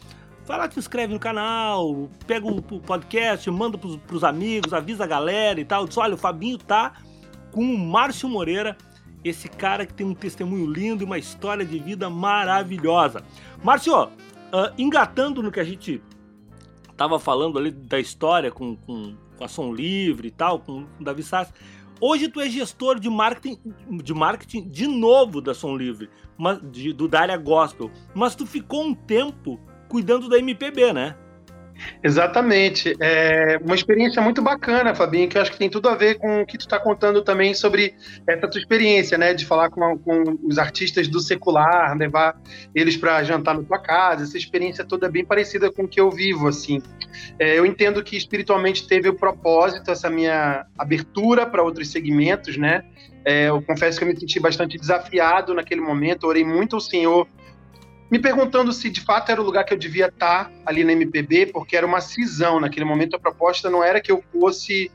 Vai 0.46 0.58
lá, 0.58 0.68
te 0.68 0.78
inscreve 0.78 1.14
no 1.14 1.20
canal, 1.20 2.10
pega 2.28 2.46
o 2.46 2.62
podcast, 2.62 3.50
manda 3.50 3.78
para 3.78 4.16
os 4.16 4.24
amigos, 4.24 4.74
avisa 4.74 5.06
a 5.06 5.08
galera 5.08 5.60
e 5.60 5.66
tal. 5.66 5.88
Diz, 5.88 5.98
olha, 5.98 6.16
o 6.16 6.18
Fabinho 6.18 6.58
tá 6.58 6.94
com 7.52 7.64
o 7.64 7.78
Márcio 7.78 8.28
Moreira, 8.28 8.78
esse 9.24 9.48
cara 9.48 9.86
que 9.86 9.94
tem 9.94 10.06
um 10.06 10.14
testemunho 10.14 10.66
lindo 10.66 11.02
e 11.02 11.06
uma 11.06 11.18
história 11.18 11.66
de 11.66 11.80
vida 11.80 12.10
maravilhosa. 12.10 13.24
Márcio, 13.64 14.10
Uh, 14.54 14.70
engatando 14.78 15.42
no 15.42 15.52
que 15.52 15.60
a 15.60 15.64
gente 15.64 16.00
tava 16.96 17.18
falando 17.18 17.58
ali 17.58 17.72
da 17.72 18.00
história 18.00 18.52
com, 18.52 18.76
com, 18.76 19.16
com 19.36 19.44
a 19.44 19.48
Som 19.48 19.74
Livre 19.74 20.28
e 20.28 20.32
tal, 20.32 20.60
com 20.60 20.86
o 21.00 21.04
Davi 21.04 21.24
Sassi, 21.24 21.52
hoje 22.04 22.28
tu 22.28 22.42
é 22.42 22.50
gestor 22.50 23.00
de 23.00 23.10
marketing 23.10 23.58
de, 24.04 24.13
marketing 24.13 24.68
de 24.68 24.88
novo 24.88 25.39
da 25.39 25.54
Som 25.54 25.78
Livre, 25.78 26.10
mas, 26.38 26.60
de, 26.62 26.92
do 26.92 27.08
Dália 27.08 27.38
Gospel, 27.38 27.89
mas 28.13 28.36
tu 28.36 28.46
ficou 28.46 28.84
um 28.84 28.94
tempo 28.94 29.58
cuidando 29.88 30.28
da 30.28 30.38
MPB, 30.38 30.92
né? 30.92 31.16
Exatamente. 32.04 32.96
É 33.00 33.58
uma 33.64 33.76
experiência 33.76 34.22
muito 34.22 34.42
bacana, 34.42 34.94
Fabinho, 34.94 35.28
que 35.28 35.38
eu 35.38 35.42
acho 35.42 35.52
que 35.52 35.58
tem 35.58 35.70
tudo 35.70 35.90
a 35.90 35.96
ver 35.96 36.16
com 36.16 36.42
o 36.42 36.46
que 36.46 36.58
tu 36.58 36.62
está 36.62 36.80
contando 36.80 37.22
também 37.22 37.54
sobre 37.54 37.96
essa 38.28 38.48
tua 38.48 38.60
experiência, 38.60 39.18
né? 39.18 39.34
De 39.34 39.46
falar 39.46 39.70
com, 39.70 39.98
com 39.98 40.38
os 40.44 40.58
artistas 40.58 41.08
do 41.08 41.20
secular, 41.20 41.98
levar 41.98 42.40
eles 42.74 42.98
para 42.98 43.24
jantar 43.24 43.56
na 43.56 43.64
tua 43.64 43.80
casa. 43.80 44.24
Essa 44.24 44.38
experiência 44.38 44.84
toda 44.84 45.08
é 45.08 45.10
bem 45.10 45.26
parecida 45.26 45.72
com 45.72 45.84
o 45.84 45.88
que 45.88 46.00
eu 46.00 46.12
vivo, 46.12 46.48
assim. 46.48 46.82
É, 47.40 47.58
eu 47.58 47.66
entendo 47.66 48.04
que 48.04 48.16
espiritualmente 48.16 48.88
teve 48.88 49.10
o 49.10 49.14
propósito, 49.14 49.92
essa 49.92 50.10
minha 50.10 50.66
abertura 50.78 51.46
para 51.46 51.64
outros 51.64 51.90
segmentos, 51.90 52.58
né? 52.58 52.84
É, 53.26 53.50
eu 53.50 53.62
confesso 53.62 53.98
que 53.98 54.04
eu 54.04 54.10
me 54.10 54.20
senti 54.20 54.40
bastante 54.40 54.78
desafiado 54.78 55.54
naquele 55.54 55.80
momento, 55.80 56.28
orei 56.28 56.44
muito 56.44 56.76
ao 56.76 56.82
Senhor 56.82 57.28
me 58.13 58.19
perguntando 58.19 58.71
se 58.71 58.91
de 58.91 59.02
fato 59.02 59.32
era 59.32 59.41
o 59.41 59.43
lugar 59.43 59.63
que 59.63 59.73
eu 59.73 59.78
devia 59.78 60.06
estar 60.06 60.52
ali 60.63 60.84
na 60.84 60.91
MPB, 60.91 61.47
porque 61.47 61.76
era 61.76 61.84
uma 61.84 61.99
cisão. 61.99 62.60
Naquele 62.60 62.86
momento 62.86 63.15
a 63.15 63.19
proposta 63.19 63.71
não 63.71 63.84
era 63.84 63.99
que 63.99 64.12
eu 64.12 64.23
fosse 64.32 64.91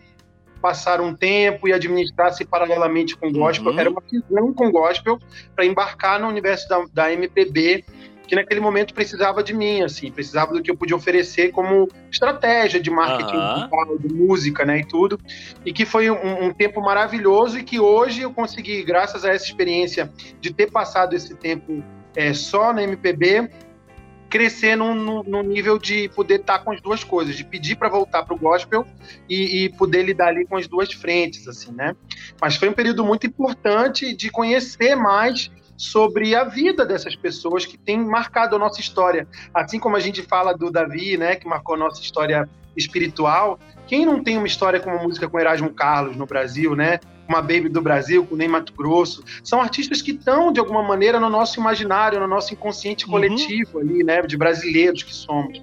passar 0.62 1.00
um 1.00 1.12
tempo 1.12 1.66
e 1.66 1.72
administrasse 1.72 2.44
paralelamente 2.44 3.16
com 3.16 3.32
gospel, 3.32 3.72
uhum. 3.72 3.80
era 3.80 3.90
uma 3.90 4.00
cisão 4.08 4.54
com 4.54 4.70
gospel 4.70 5.18
para 5.52 5.64
embarcar 5.64 6.20
no 6.20 6.28
universo 6.28 6.68
da, 6.68 6.84
da 6.92 7.12
MPB 7.12 7.84
que 8.28 8.36
naquele 8.36 8.60
momento 8.60 8.94
precisava 8.94 9.42
de 9.42 9.54
mim, 9.54 9.82
assim, 9.82 10.12
precisava 10.12 10.52
do 10.52 10.62
que 10.62 10.70
eu 10.70 10.76
podia 10.76 10.94
oferecer 10.94 11.50
como 11.50 11.88
estratégia 12.12 12.78
de 12.78 12.90
marketing 12.90 13.36
uhum. 13.36 13.96
de 13.98 14.14
música, 14.14 14.66
né, 14.66 14.80
e 14.80 14.84
tudo, 14.84 15.18
e 15.64 15.72
que 15.72 15.86
foi 15.86 16.10
um, 16.10 16.44
um, 16.44 16.52
tempo 16.52 16.80
maravilhoso 16.82 17.58
e 17.58 17.64
que 17.64 17.80
hoje 17.80 18.20
eu 18.20 18.30
consegui, 18.30 18.82
graças 18.82 19.24
a 19.24 19.30
essa 19.30 19.46
experiência 19.46 20.12
de 20.40 20.52
ter 20.52 20.70
passado 20.70 21.16
esse 21.16 21.34
tempo 21.34 21.82
é, 22.16 22.32
só 22.32 22.72
na 22.72 22.82
MPB, 22.82 23.50
crescer 24.28 24.76
num, 24.76 25.42
nível 25.42 25.78
de 25.78 26.08
poder 26.10 26.40
estar 26.40 26.58
com 26.60 26.70
as 26.70 26.80
duas 26.80 27.02
coisas, 27.02 27.34
de 27.34 27.44
pedir 27.44 27.76
para 27.76 27.88
voltar 27.88 28.24
para 28.24 28.34
o 28.34 28.38
gospel 28.38 28.86
e, 29.28 29.64
e, 29.64 29.68
poder 29.70 30.02
lidar 30.02 30.28
ali 30.28 30.46
com 30.46 30.56
as 30.56 30.66
duas 30.66 30.92
frentes, 30.92 31.48
assim, 31.48 31.72
né? 31.72 31.96
Mas 32.40 32.56
foi 32.56 32.68
um 32.68 32.72
período 32.72 33.04
muito 33.04 33.26
importante 33.26 34.14
de 34.14 34.30
conhecer 34.30 34.94
mais 34.94 35.50
sobre 35.76 36.34
a 36.34 36.44
vida 36.44 36.84
dessas 36.84 37.14
pessoas 37.14 37.64
que 37.64 37.78
têm 37.78 37.98
marcado 37.98 38.56
a 38.56 38.58
nossa 38.58 38.80
história. 38.80 39.26
Assim 39.54 39.78
como 39.78 39.96
a 39.96 40.00
gente 40.00 40.22
fala 40.22 40.52
do 40.52 40.70
Davi, 40.70 41.16
né, 41.16 41.36
que 41.36 41.46
marcou 41.46 41.76
a 41.76 41.78
nossa 41.78 42.02
história 42.02 42.48
espiritual, 42.76 43.58
quem 43.86 44.04
não 44.04 44.22
tem 44.22 44.36
uma 44.36 44.46
história 44.46 44.80
como 44.80 45.02
música 45.02 45.28
com 45.28 45.38
Erasmo 45.38 45.70
Carlos 45.70 46.16
no 46.16 46.26
Brasil, 46.26 46.74
né? 46.74 46.98
Uma 47.28 47.42
Baby 47.42 47.68
do 47.68 47.82
Brasil, 47.82 48.24
com 48.24 48.34
Ney 48.34 48.48
Mato 48.48 48.72
Grosso, 48.72 49.22
são 49.44 49.60
artistas 49.60 50.00
que 50.00 50.12
estão, 50.12 50.50
de 50.50 50.58
alguma 50.58 50.82
maneira, 50.82 51.20
no 51.20 51.28
nosso 51.28 51.60
imaginário, 51.60 52.18
no 52.18 52.26
nosso 52.26 52.54
inconsciente 52.54 53.04
uhum. 53.04 53.12
coletivo 53.12 53.78
ali, 53.78 54.02
né? 54.02 54.22
De 54.22 54.36
brasileiros 54.36 55.02
que 55.02 55.14
somos. 55.14 55.62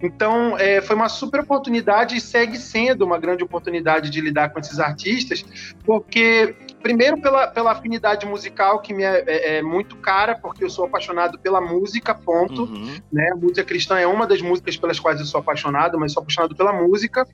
Então, 0.00 0.56
é, 0.58 0.80
foi 0.80 0.94
uma 0.94 1.08
super 1.08 1.40
oportunidade 1.40 2.16
e 2.16 2.20
segue 2.20 2.58
sendo 2.58 3.04
uma 3.04 3.18
grande 3.18 3.42
oportunidade 3.42 4.10
de 4.10 4.20
lidar 4.20 4.50
com 4.50 4.60
esses 4.60 4.78
artistas, 4.78 5.44
porque, 5.84 6.54
primeiro, 6.82 7.20
pela, 7.20 7.46
pela 7.46 7.72
afinidade 7.72 8.26
musical, 8.26 8.80
que 8.80 8.92
me 8.92 9.02
é, 9.02 9.24
é, 9.26 9.56
é 9.58 9.62
muito 9.62 9.96
cara, 9.96 10.34
porque 10.34 10.64
eu 10.64 10.70
sou 10.70 10.84
apaixonado 10.84 11.38
pela 11.38 11.60
música, 11.60 12.14
ponto. 12.14 12.64
Uhum. 12.64 12.96
Né? 13.12 13.30
A 13.32 13.36
música 13.36 13.64
cristã 13.64 13.98
é 13.98 14.06
uma 14.06 14.26
das 14.26 14.42
músicas 14.42 14.76
pelas 14.76 15.00
quais 15.00 15.20
eu 15.20 15.26
sou 15.26 15.40
apaixonado, 15.40 15.98
mas 15.98 16.12
sou 16.12 16.22
apaixonado 16.22 16.54
pela 16.54 16.72
música. 16.72 17.26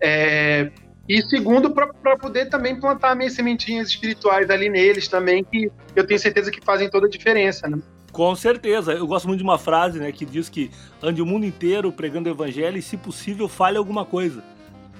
É, 0.00 0.70
e 1.08 1.20
segundo, 1.22 1.70
para 1.70 2.16
poder 2.16 2.46
também 2.46 2.78
plantar 2.78 3.16
minhas 3.16 3.32
sementinhas 3.32 3.88
espirituais 3.88 4.48
ali 4.50 4.68
neles 4.68 5.08
também, 5.08 5.42
que 5.44 5.70
eu 5.96 6.06
tenho 6.06 6.20
certeza 6.20 6.50
que 6.50 6.60
fazem 6.64 6.88
toda 6.88 7.06
a 7.06 7.10
diferença, 7.10 7.68
né? 7.68 7.78
Com 8.12 8.34
certeza. 8.36 8.92
Eu 8.92 9.06
gosto 9.06 9.26
muito 9.26 9.38
de 9.38 9.44
uma 9.44 9.58
frase, 9.58 9.98
né, 9.98 10.12
que 10.12 10.24
diz 10.24 10.48
que 10.48 10.70
ande 11.02 11.22
o 11.22 11.26
mundo 11.26 11.46
inteiro 11.46 11.90
pregando 11.90 12.28
o 12.28 12.32
evangelho 12.32 12.76
e, 12.76 12.82
se 12.82 12.96
possível, 12.96 13.48
fale 13.48 13.78
alguma 13.78 14.04
coisa. 14.04 14.44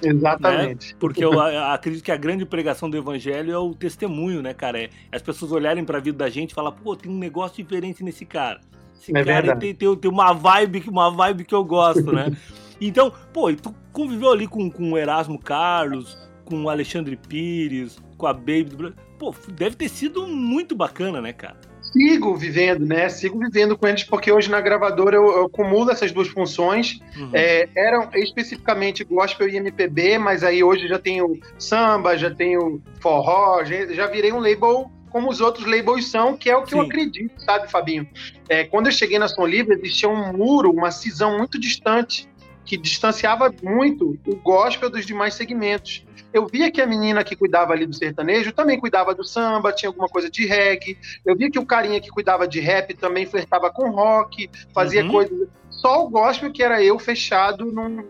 Exatamente. 0.01 0.93
Né? 0.93 0.97
Porque 0.99 1.23
eu 1.23 1.39
acredito 1.71 2.03
que 2.03 2.11
a 2.11 2.17
grande 2.17 2.45
pregação 2.45 2.89
do 2.89 2.97
evangelho 2.97 3.53
é 3.53 3.57
o 3.57 3.73
testemunho, 3.73 4.41
né, 4.41 4.53
cara? 4.53 4.81
É 4.81 4.89
as 5.11 5.21
pessoas 5.21 5.51
olharem 5.51 5.85
para 5.85 5.99
a 5.99 6.01
vida 6.01 6.17
da 6.17 6.29
gente 6.29 6.51
e 6.51 6.55
falar, 6.55 6.71
pô, 6.71 6.95
tem 6.95 7.11
um 7.11 7.17
negócio 7.17 7.63
diferente 7.63 8.03
nesse 8.03 8.25
cara. 8.25 8.59
Esse 8.99 9.15
é 9.15 9.23
cara 9.23 9.55
tem, 9.55 9.75
tem, 9.75 9.95
tem, 9.95 10.11
uma 10.11 10.33
vibe, 10.33 10.83
uma 10.87 11.11
vibe 11.11 11.45
que 11.45 11.53
eu 11.53 11.63
gosto, 11.63 12.11
né? 12.11 12.35
então, 12.87 13.11
pô, 13.31 13.49
e 13.49 13.55
tu 13.55 13.73
conviveu 13.91 14.31
ali 14.31 14.47
com, 14.47 14.69
com 14.69 14.91
o 14.91 14.97
Erasmo 14.97 15.39
Carlos, 15.39 16.17
com 16.45 16.63
o 16.63 16.69
Alexandre 16.69 17.15
Pires, 17.15 17.97
com 18.17 18.27
a 18.27 18.33
Baby 18.33 18.63
do 18.63 18.95
Pô, 19.17 19.33
deve 19.53 19.75
ter 19.75 19.89
sido 19.89 20.27
muito 20.27 20.75
bacana, 20.75 21.21
né, 21.21 21.31
cara? 21.31 21.57
sigo 21.93 22.35
vivendo, 22.35 22.85
né? 22.85 23.07
Sigo 23.07 23.37
vivendo 23.37 23.77
com 23.77 23.87
eles, 23.87 24.03
porque 24.03 24.31
hoje 24.31 24.49
na 24.49 24.59
gravadora 24.59 25.15
eu, 25.15 25.25
eu 25.25 25.45
acumulo 25.45 25.91
essas 25.91 26.11
duas 26.11 26.27
funções. 26.27 26.99
Uhum. 27.15 27.29
É, 27.33 27.69
eram 27.75 28.09
especificamente 28.15 29.03
gospel 29.03 29.47
e 29.47 29.57
MPB, 29.57 30.17
mas 30.17 30.43
aí 30.43 30.63
hoje 30.63 30.87
já 30.87 30.97
tenho 30.97 31.39
samba, 31.57 32.17
já 32.17 32.31
tenho 32.31 32.81
forró, 32.99 33.63
já, 33.63 33.85
já 33.93 34.07
virei 34.07 34.33
um 34.33 34.39
label 34.39 34.91
como 35.11 35.29
os 35.29 35.39
outros 35.39 35.67
labels 35.67 36.09
são, 36.09 36.35
que 36.35 36.49
é 36.49 36.57
o 36.57 36.63
que 36.63 36.71
Sim. 36.71 36.77
eu 36.77 36.81
acredito, 36.81 37.39
sabe, 37.39 37.69
Fabinho? 37.69 38.07
É, 38.49 38.63
quando 38.63 38.87
eu 38.87 38.91
cheguei 38.91 39.19
na 39.19 39.27
Som 39.27 39.45
Livre, 39.45 39.75
existia 39.75 40.09
um 40.09 40.35
muro, 40.35 40.71
uma 40.71 40.89
cisão 40.89 41.37
muito 41.37 41.59
distante 41.59 42.27
que 42.65 42.77
distanciava 42.77 43.53
muito 43.61 44.17
o 44.25 44.35
gospel 44.35 44.89
dos 44.89 45.05
demais 45.05 45.33
segmentos. 45.33 46.05
Eu 46.33 46.47
via 46.47 46.71
que 46.71 46.81
a 46.81 46.87
menina 46.87 47.23
que 47.23 47.35
cuidava 47.35 47.73
ali 47.73 47.85
do 47.85 47.93
sertanejo 47.93 48.51
também 48.51 48.79
cuidava 48.79 49.13
do 49.13 49.23
samba, 49.23 49.71
tinha 49.71 49.89
alguma 49.89 50.07
coisa 50.07 50.29
de 50.29 50.45
reggae. 50.45 50.97
Eu 51.23 51.35
via 51.35 51.51
que 51.51 51.59
o 51.59 51.65
carinha 51.65 52.01
que 52.01 52.09
cuidava 52.09 52.47
de 52.47 52.59
rap 52.59 52.93
também 52.95 53.25
flertava 53.25 53.69
com 53.69 53.91
rock, 53.91 54.49
fazia 54.73 55.03
uhum. 55.03 55.11
coisas. 55.11 55.47
Só 55.69 56.05
o 56.05 56.09
gospel 56.09 56.51
que 56.51 56.63
era 56.63 56.83
eu 56.83 56.97
fechado 56.97 57.65
num, 57.65 58.07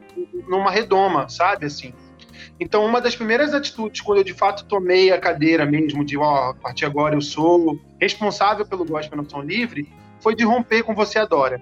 numa 0.47 0.71
redoma, 0.71 1.27
sabe 1.27 1.65
assim. 1.65 1.93
Então, 2.59 2.85
uma 2.85 3.01
das 3.01 3.15
primeiras 3.15 3.53
atitudes, 3.53 3.99
quando 4.01 4.19
eu 4.19 4.23
de 4.23 4.33
fato 4.33 4.65
tomei 4.65 5.11
a 5.11 5.19
cadeira 5.19 5.65
mesmo, 5.65 6.05
de, 6.05 6.17
ó, 6.17 6.21
oh, 6.21 6.49
a 6.51 6.53
partir 6.53 6.81
de 6.81 6.85
agora 6.85 7.15
eu 7.15 7.21
sou 7.21 7.79
responsável 7.99 8.65
pelo 8.65 8.85
gospel 8.85 9.17
na 9.17 9.27
Som 9.27 9.41
Livre, 9.41 9.91
foi 10.21 10.35
de 10.35 10.45
romper 10.45 10.83
com 10.83 10.95
Você 10.95 11.19
Adora. 11.19 11.61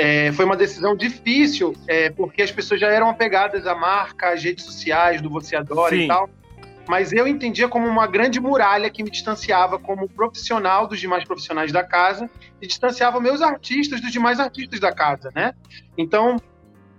É, 0.00 0.30
foi 0.30 0.44
uma 0.44 0.56
decisão 0.56 0.94
difícil, 0.94 1.74
é, 1.88 2.08
porque 2.08 2.40
as 2.40 2.52
pessoas 2.52 2.80
já 2.80 2.86
eram 2.86 3.10
apegadas 3.10 3.66
à 3.66 3.74
marca, 3.74 4.32
às 4.32 4.40
redes 4.40 4.64
sociais 4.64 5.20
do 5.20 5.28
Você 5.28 5.56
Adora 5.56 5.96
Sim. 5.96 6.04
e 6.04 6.06
tal. 6.06 6.30
Mas 6.88 7.12
eu 7.12 7.26
entendia 7.26 7.66
como 7.66 7.84
uma 7.84 8.06
grande 8.06 8.38
muralha 8.38 8.88
que 8.90 9.02
me 9.02 9.10
distanciava 9.10 9.76
como 9.76 10.08
profissional 10.08 10.86
dos 10.86 11.00
demais 11.00 11.24
profissionais 11.24 11.72
da 11.72 11.82
casa 11.82 12.30
e 12.62 12.66
distanciava 12.68 13.20
meus 13.20 13.42
artistas 13.42 14.00
dos 14.00 14.12
demais 14.12 14.38
artistas 14.38 14.78
da 14.78 14.92
casa, 14.92 15.32
né? 15.34 15.52
Então, 15.98 16.36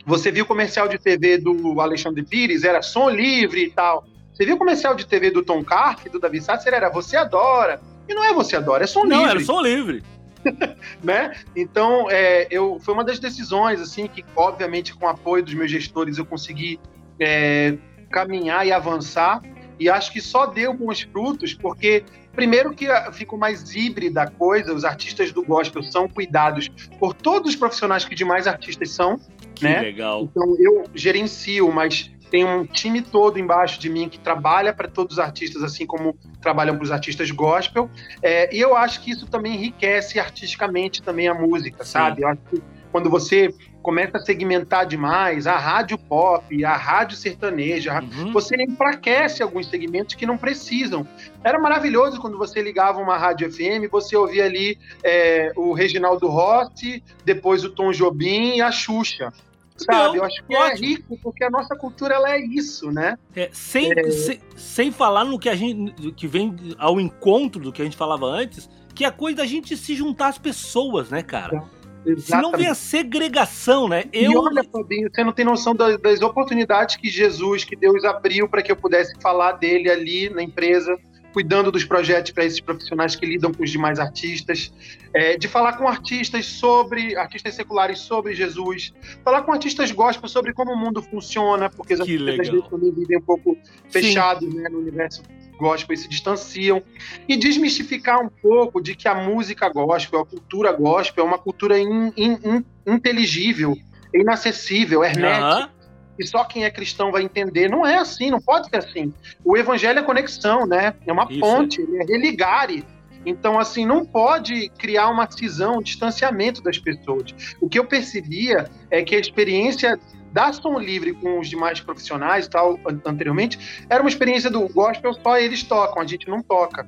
você 0.06 0.30
viu 0.30 0.44
o 0.44 0.48
comercial 0.48 0.90
de 0.90 1.00
TV 1.00 1.38
do 1.38 1.80
Alexandre 1.80 2.22
Pires, 2.24 2.66
era 2.66 2.82
som 2.82 3.10
livre 3.10 3.64
e 3.64 3.72
tal. 3.72 4.06
Você 4.34 4.46
viu 4.46 4.56
o 4.56 4.60
comercial 4.60 4.94
de 4.94 5.08
TV 5.08 5.32
do 5.32 5.42
Tom 5.42 5.64
Carp, 5.64 6.06
do 6.08 6.20
Davi 6.20 6.42
Sasser, 6.42 6.74
era 6.74 6.90
Você 6.90 7.16
Adora. 7.16 7.80
E 8.10 8.14
não 8.14 8.26
é 8.26 8.34
Você 8.34 8.58
Adora, 8.58 8.84
é 8.84 8.88
som 8.88 9.06
não, 9.06 9.08
livre. 9.08 9.24
Não, 9.24 9.30
era 9.30 9.40
som 9.40 9.62
livre. 9.62 10.04
né? 11.04 11.36
Então, 11.56 12.10
é, 12.10 12.48
eu, 12.50 12.80
foi 12.80 12.94
uma 12.94 13.04
das 13.04 13.20
decisões, 13.20 13.82
assim, 13.82 14.08
que 14.08 14.24
obviamente 14.36 14.94
com 14.94 15.06
o 15.06 15.10
apoio 15.10 15.44
dos 15.44 15.54
meus 15.54 15.72
gestores 15.72 16.18
eu 16.18 16.26
consegui 16.26 16.80
é, 17.20 17.78
caminhar 18.10 18.66
e 18.66 18.72
avançar, 18.72 19.42
e 19.80 19.90
acho 19.90 20.12
que 20.12 20.22
só 20.22 20.46
deu 20.46 20.74
bons 20.74 21.02
frutos, 21.02 21.54
porque 21.54 22.04
primeiro 22.34 22.74
que 22.74 22.88
ficou 23.14 23.40
mais 23.40 23.74
híbrida 23.76 24.24
a 24.24 24.30
coisa, 24.30 24.74
os 24.74 24.84
artistas 24.84 25.32
do 25.32 25.44
gospel 25.44 25.82
são 25.84 26.08
cuidados 26.08 26.70
por 27.00 27.14
todos 27.14 27.52
os 27.52 27.56
profissionais 27.56 28.06
que 28.06 28.14
demais 28.14 28.46
artistas 28.46 28.92
são, 28.92 29.20
que 29.56 29.64
né? 29.64 29.82
legal. 29.82 30.24
Então 30.24 30.56
eu 30.60 30.84
gerencio, 30.94 31.72
mas 31.72 32.12
tem 32.30 32.46
um 32.46 32.66
time 32.66 33.02
todo 33.02 33.40
embaixo 33.40 33.80
de 33.80 33.90
mim 33.90 34.08
que 34.08 34.20
trabalha 34.20 34.74
para 34.74 34.88
todos 34.88 35.14
os 35.14 35.20
artistas, 35.20 35.64
assim 35.64 35.86
como 35.86 36.16
trabalham 36.42 36.76
para 36.76 36.84
os 36.84 36.92
artistas 36.92 37.32
gospel. 37.32 37.90
É, 38.22 38.56
e 38.56 38.60
eu 38.60 38.76
acho 38.76 39.02
que 39.02 39.12
isso 39.12 39.28
também 39.28 39.56
enriquece 39.56 40.20
artisticamente 40.20 41.02
também 41.02 41.28
a 41.28 41.34
música, 41.34 41.84
Sim. 41.84 41.92
sabe? 41.92 42.22
Eu 42.22 42.28
acho 42.28 42.42
que 42.50 42.62
quando 42.92 43.10
você 43.10 43.54
começa 43.82 44.18
a 44.18 44.20
segmentar 44.20 44.86
demais 44.86 45.48
a 45.48 45.58
rádio 45.58 45.98
pop, 45.98 46.66
a 46.66 46.76
rádio 46.76 47.16
sertaneja, 47.16 48.02
uhum. 48.02 48.34
você 48.34 48.56
enfraquece 48.62 49.42
alguns 49.42 49.68
segmentos 49.68 50.16
que 50.16 50.26
não 50.26 50.38
precisam. 50.38 51.08
Era 51.44 51.60
maravilhoso 51.60 52.20
quando 52.20 52.38
você 52.38 52.62
ligava 52.62 53.00
uma 53.00 53.18
rádio 53.18 53.52
FM, 53.52 53.90
você 53.92 54.16
ouvia 54.16 54.46
ali 54.46 54.78
é, 55.04 55.52
o 55.56 55.74
Reginaldo 55.74 56.28
Rossi, 56.28 57.04
depois 57.24 57.64
o 57.64 57.70
Tom 57.70 57.92
Jobim 57.92 58.58
e 58.58 58.62
a 58.62 58.72
Xuxa 58.72 59.32
sabe? 59.80 59.98
Não, 59.98 60.16
eu 60.16 60.24
acho 60.24 60.44
que 60.44 60.56
é 60.56 60.76
rico, 60.76 61.18
porque 61.22 61.44
a 61.44 61.50
nossa 61.50 61.76
cultura 61.76 62.16
ela 62.16 62.32
é 62.32 62.40
isso, 62.40 62.92
né? 62.92 63.18
É, 63.36 63.50
sem, 63.52 63.92
é... 63.92 64.12
Sem, 64.12 64.40
sem 64.56 64.92
falar 64.92 65.26
no 65.26 65.40
que 65.40 65.50
a 65.50 65.56
gente 65.56 66.12
que 66.14 66.28
vem 66.28 66.56
ao 66.78 67.00
encontro 67.00 67.62
do 67.62 67.72
que 67.72 67.82
a 67.82 67.86
gente 67.86 67.98
falava 67.98 68.26
antes, 68.26 68.70
que 68.94 69.04
é 69.04 69.08
a 69.08 69.12
coisa 69.12 69.38
da 69.38 69.46
gente 69.46 69.76
se 69.78 69.96
juntar 69.96 70.28
às 70.28 70.38
pessoas, 70.38 71.10
né, 71.10 71.24
cara? 71.24 71.64
Exatamente. 72.06 72.22
Se 72.22 72.42
não 72.42 72.52
vem 72.52 72.68
a 72.68 72.76
segregação, 72.76 73.88
né? 73.88 74.06
Eu... 74.14 74.32
E 74.32 74.38
olha, 74.38 74.64
Fabinho, 74.64 75.10
você 75.14 75.24
não 75.24 75.34
tem 75.34 75.46
noção 75.46 75.76
das, 75.76 76.00
das 76.00 76.22
oportunidades 76.22 76.96
que 76.96 77.10
Jesus, 77.10 77.64
que 77.64 77.76
Deus 77.76 78.04
abriu 78.04 78.48
para 78.48 78.62
que 78.62 78.72
eu 78.72 78.76
pudesse 78.76 79.14
falar 79.22 79.54
dele 79.54 79.90
ali 79.90 80.30
na 80.30 80.42
empresa 80.42 80.98
cuidando 81.34 81.72
dos 81.72 81.84
projetos 81.84 82.32
para 82.32 82.46
esses 82.46 82.60
profissionais 82.60 83.16
que 83.16 83.26
lidam 83.26 83.54
com 83.54 83.64
os 83.64 83.70
demais 83.70 84.00
artistas, 84.00 84.72
é, 85.14 85.38
de 85.38 85.48
falar 85.48 85.74
com 85.74 85.88
artistas 85.88 86.46
sobre, 86.46 87.16
artistas 87.16 87.56
seculares 87.56 88.00
sobre 88.00 88.34
Jesus, 88.34 88.94
falar 89.24 89.44
com 89.44 89.52
artistas 89.52 89.92
gospel 89.92 90.28
sobre 90.28 90.54
como 90.54 90.74
o 90.74 90.78
mundo 90.78 91.02
funciona, 91.02 91.70
porque 91.70 91.94
os 91.94 92.02
que 92.02 92.14
artistas 92.14 92.50
legal. 92.50 92.70
também 92.70 92.92
vivem 92.92 93.18
um 93.18 93.22
pouco 93.22 93.58
fechados 93.90 94.54
né, 94.54 94.70
no 94.70 94.80
universo 94.80 95.24
gospel 95.58 95.94
e 95.94 95.98
se 95.98 96.08
distanciam, 96.08 96.82
e 97.28 97.36
desmistificar 97.36 98.24
um 98.24 98.30
pouco 98.30 98.82
de 98.82 98.96
que 98.96 99.08
a 99.08 99.16
música 99.16 99.68
gospel, 99.70 100.22
a 100.22 100.26
cultura 100.26 100.72
gospel 100.72 101.26
é 101.26 101.28
uma 101.28 101.38
cultura 101.38 101.78
in, 101.78 102.14
in, 102.16 102.38
in, 102.44 102.66
inteligível, 102.88 103.78
inacessível, 104.14 105.04
hermética. 105.04 105.66
Uhum 105.66 105.79
e 106.20 106.28
só 106.28 106.44
quem 106.44 106.66
é 106.66 106.70
cristão 106.70 107.12
vai 107.12 107.24
entender. 107.24 107.70
Não 107.70 107.88
é 107.88 107.98
assim, 107.98 108.30
não 108.30 108.42
pode 108.42 108.70
ser 108.70 108.78
assim. 108.78 109.14
O 109.44 109.56
evangelho 109.56 110.00
é 110.00 110.04
conexão, 110.04 110.68
né? 110.68 110.94
É 111.08 111.12
uma 111.12 111.26
Isso. 111.30 111.40
ponte, 111.40 111.82
é 111.82 112.04
religare. 112.04 112.86
Então, 113.26 113.60
assim, 113.60 113.86
não 113.86 114.06
pode 114.06 114.70
criar 114.78 115.10
uma 115.10 115.30
cisão, 115.30 115.78
um 115.78 115.82
distanciamento 115.82 116.62
das 116.62 116.78
pessoas. 116.78 117.56
O 117.60 117.68
que 117.68 117.80
eu 117.80 117.86
percebia 117.86 118.70
é 118.90 119.04
que 119.04 119.16
a 119.16 119.20
experiência 119.20 120.00
da 120.32 120.54
Som 120.54 120.78
Livre 120.80 121.14
com 121.14 121.40
os 121.40 121.50
demais 121.50 121.80
profissionais 121.80 122.48
tal, 122.48 122.80
anteriormente, 123.06 123.86
era 123.90 124.02
uma 124.02 124.10
experiência 124.10 124.50
do 124.50 124.68
gospel, 124.70 125.14
só 125.14 125.38
eles 125.38 125.64
tocam, 125.64 126.02
a 126.02 126.06
gente 126.06 126.28
não 126.28 126.42
toca. 126.42 126.88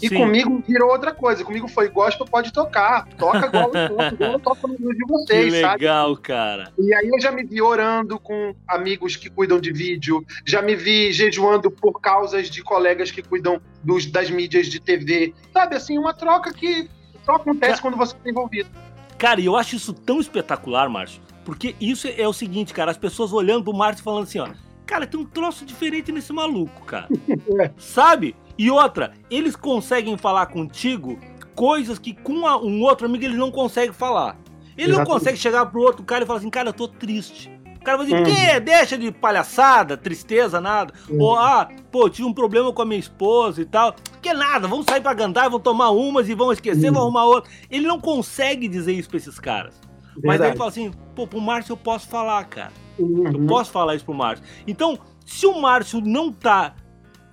E 0.00 0.08
Sim. 0.08 0.16
comigo 0.16 0.62
virou 0.66 0.90
outra 0.90 1.12
coisa. 1.12 1.44
Comigo 1.44 1.68
foi 1.68 1.88
gospel, 1.88 2.26
pode 2.26 2.52
tocar. 2.52 3.06
Toca 3.16 3.46
igual 3.46 3.70
eu 4.32 4.38
toco 4.38 4.68
no 4.68 4.94
de 4.94 5.04
vocês, 5.06 5.52
que 5.52 5.60
legal, 5.62 6.10
sabe? 6.10 6.22
cara. 6.22 6.72
E 6.78 6.94
aí 6.94 7.08
eu 7.08 7.20
já 7.20 7.30
me 7.30 7.44
vi 7.44 7.60
orando 7.60 8.18
com 8.18 8.54
amigos 8.66 9.16
que 9.16 9.30
cuidam 9.30 9.60
de 9.60 9.72
vídeo, 9.72 10.24
já 10.44 10.62
me 10.62 10.74
vi 10.74 11.12
jejuando 11.12 11.70
por 11.70 12.00
causas 12.00 12.50
de 12.50 12.62
colegas 12.62 13.10
que 13.10 13.22
cuidam 13.22 13.60
dos, 13.82 14.06
das 14.06 14.30
mídias 14.30 14.66
de 14.66 14.80
TV. 14.80 15.34
Sabe, 15.52 15.76
assim, 15.76 15.98
uma 15.98 16.12
troca 16.12 16.52
que 16.52 16.88
só 17.24 17.32
acontece 17.32 17.80
quando 17.80 17.96
você 17.96 18.16
está 18.16 18.30
envolvido. 18.30 18.70
Cara, 19.18 19.40
e 19.40 19.46
eu 19.46 19.56
acho 19.56 19.76
isso 19.76 19.92
tão 19.92 20.20
espetacular, 20.20 20.88
Márcio 20.88 21.31
porque 21.44 21.74
isso 21.80 22.08
é 22.08 22.26
o 22.26 22.32
seguinte, 22.32 22.72
cara, 22.72 22.90
as 22.90 22.96
pessoas 22.96 23.32
olhando 23.32 23.64
pro 23.64 23.74
Márcio 23.74 24.04
falando 24.04 24.24
assim, 24.24 24.38
ó, 24.38 24.48
cara, 24.86 25.06
tem 25.06 25.18
um 25.18 25.24
troço 25.24 25.64
diferente 25.64 26.12
nesse 26.12 26.32
maluco, 26.32 26.84
cara. 26.84 27.08
Sabe? 27.76 28.36
E 28.58 28.70
outra, 28.70 29.12
eles 29.30 29.56
conseguem 29.56 30.16
falar 30.16 30.46
contigo 30.46 31.18
coisas 31.54 31.98
que 31.98 32.14
com 32.14 32.34
um 32.34 32.82
outro 32.82 33.06
amigo 33.06 33.24
ele 33.24 33.36
não 33.36 33.50
consegue 33.50 33.92
falar. 33.92 34.36
Ele 34.76 34.90
Exatamente. 34.90 34.98
não 34.98 35.04
consegue 35.04 35.38
chegar 35.38 35.66
pro 35.66 35.82
outro 35.82 36.04
cara 36.04 36.24
e 36.24 36.26
falar 36.26 36.38
assim, 36.38 36.50
cara, 36.50 36.70
eu 36.70 36.72
tô 36.72 36.88
triste. 36.88 37.50
O 37.76 37.84
cara 37.84 37.98
vai 37.98 38.06
dizer, 38.06 38.18
uhum. 38.18 38.24
que? 38.24 38.60
Deixa 38.60 38.96
de 38.96 39.10
palhaçada, 39.10 39.96
tristeza, 39.96 40.60
nada. 40.60 40.94
Uhum. 41.08 41.20
Ou, 41.20 41.36
ah, 41.36 41.68
pô, 41.90 42.08
tive 42.08 42.28
um 42.28 42.32
problema 42.32 42.72
com 42.72 42.80
a 42.80 42.84
minha 42.84 43.00
esposa 43.00 43.60
e 43.60 43.64
tal. 43.64 43.96
Que 44.20 44.32
nada, 44.32 44.68
vamos 44.68 44.86
sair 44.86 45.00
pra 45.00 45.16
cantar, 45.16 45.50
vão 45.50 45.58
tomar 45.58 45.90
umas 45.90 46.28
e 46.28 46.34
vão 46.34 46.52
esquecer, 46.52 46.86
uhum. 46.86 46.94
vão 46.94 47.02
arrumar 47.02 47.24
outra. 47.24 47.50
Ele 47.68 47.86
não 47.86 48.00
consegue 48.00 48.68
dizer 48.68 48.92
isso 48.92 49.08
pra 49.08 49.18
esses 49.18 49.38
caras. 49.40 49.74
Verdade. 50.16 50.26
Mas 50.26 50.40
ele 50.40 50.56
fala 50.56 50.70
assim, 50.70 50.90
pô, 51.14 51.26
pro 51.26 51.40
Márcio 51.40 51.72
eu 51.72 51.76
posso 51.76 52.08
falar, 52.08 52.44
cara. 52.44 52.72
Uhum. 52.98 53.26
Eu 53.26 53.46
posso 53.46 53.70
falar 53.70 53.94
isso 53.94 54.04
pro 54.04 54.14
Márcio. 54.14 54.44
Então, 54.66 54.98
se 55.24 55.46
o 55.46 55.60
Márcio 55.60 56.00
não 56.00 56.32
tá 56.32 56.74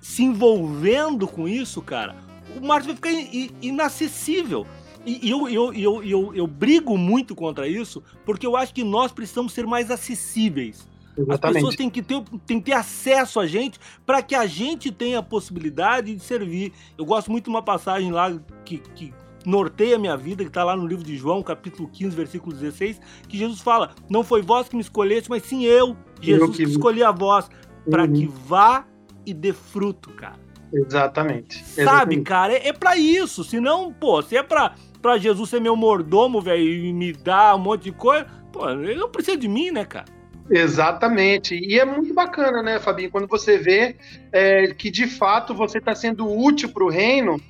se 0.00 0.22
envolvendo 0.22 1.28
com 1.28 1.46
isso, 1.46 1.82
cara, 1.82 2.16
o 2.60 2.66
Márcio 2.66 2.94
vai 2.94 2.96
ficar 2.96 3.36
inacessível. 3.60 4.66
E 5.04 5.30
eu, 5.30 5.48
eu, 5.48 5.72
eu, 5.72 6.02
eu, 6.02 6.34
eu 6.34 6.46
brigo 6.46 6.96
muito 6.98 7.34
contra 7.34 7.66
isso, 7.66 8.02
porque 8.24 8.46
eu 8.46 8.54
acho 8.54 8.74
que 8.74 8.84
nós 8.84 9.12
precisamos 9.12 9.52
ser 9.52 9.66
mais 9.66 9.90
acessíveis. 9.90 10.86
Exatamente. 11.16 11.46
As 11.46 11.52
pessoas 11.52 11.76
têm 11.76 11.90
que 11.90 12.02
ter, 12.02 12.22
têm 12.46 12.58
que 12.58 12.66
ter 12.66 12.72
acesso 12.72 13.40
a 13.40 13.46
gente 13.46 13.78
para 14.04 14.22
que 14.22 14.34
a 14.34 14.46
gente 14.46 14.92
tenha 14.92 15.18
a 15.18 15.22
possibilidade 15.22 16.14
de 16.14 16.22
servir. 16.22 16.72
Eu 16.98 17.04
gosto 17.04 17.30
muito 17.30 17.44
de 17.44 17.50
uma 17.50 17.62
passagem 17.62 18.12
lá 18.12 18.38
que, 18.64 18.78
que 18.78 19.12
norteia 19.44 19.96
a 19.96 19.98
minha 19.98 20.16
vida, 20.16 20.42
que 20.42 20.50
está 20.50 20.64
lá 20.64 20.76
no 20.76 20.86
livro 20.86 21.04
de 21.04 21.16
João, 21.16 21.42
capítulo 21.42 21.88
15, 21.88 22.14
versículo 22.14 22.54
16, 22.54 23.00
que 23.28 23.38
Jesus 23.38 23.60
fala: 23.60 23.90
Não 24.08 24.22
foi 24.22 24.42
vós 24.42 24.68
que 24.68 24.76
me 24.76 24.82
escolheste, 24.82 25.30
mas 25.30 25.42
sim 25.42 25.64
eu, 25.64 25.96
Jesus, 26.20 26.42
eu 26.42 26.50
que... 26.50 26.64
que 26.64 26.70
escolhi 26.70 27.02
a 27.02 27.10
vós, 27.10 27.48
para 27.88 28.04
uhum. 28.04 28.12
que 28.12 28.26
vá 28.26 28.86
e 29.24 29.32
dê 29.32 29.52
fruto, 29.52 30.10
cara. 30.10 30.38
Exatamente. 30.72 31.58
Sabe, 31.64 31.80
Exatamente. 31.82 32.22
cara, 32.22 32.52
é, 32.52 32.68
é 32.68 32.72
para 32.72 32.96
isso. 32.96 33.42
Senão, 33.42 33.92
pô, 33.92 34.22
se 34.22 34.36
é 34.36 34.42
pra, 34.42 34.74
pra 35.02 35.18
Jesus 35.18 35.50
ser 35.50 35.60
meu 35.60 35.76
mordomo, 35.76 36.40
velho, 36.40 36.62
e 36.62 36.92
me 36.92 37.12
dar 37.12 37.56
um 37.56 37.58
monte 37.58 37.84
de 37.84 37.92
coisa, 37.92 38.26
pô, 38.52 38.68
ele 38.68 38.94
não 38.94 39.10
precisa 39.10 39.36
de 39.36 39.48
mim, 39.48 39.70
né, 39.70 39.84
cara? 39.84 40.06
Exatamente. 40.50 41.54
E 41.54 41.78
é 41.78 41.84
muito 41.84 42.12
bacana, 42.12 42.60
né, 42.62 42.80
Fabinho, 42.80 43.10
quando 43.10 43.28
você 43.28 43.56
vê 43.58 43.96
é, 44.32 44.74
que 44.74 44.90
de 44.90 45.06
fato 45.06 45.54
você 45.54 45.78
está 45.78 45.94
sendo 45.94 46.28
útil 46.28 46.70
para 46.70 46.84
o 46.84 46.90
reino 46.90 47.40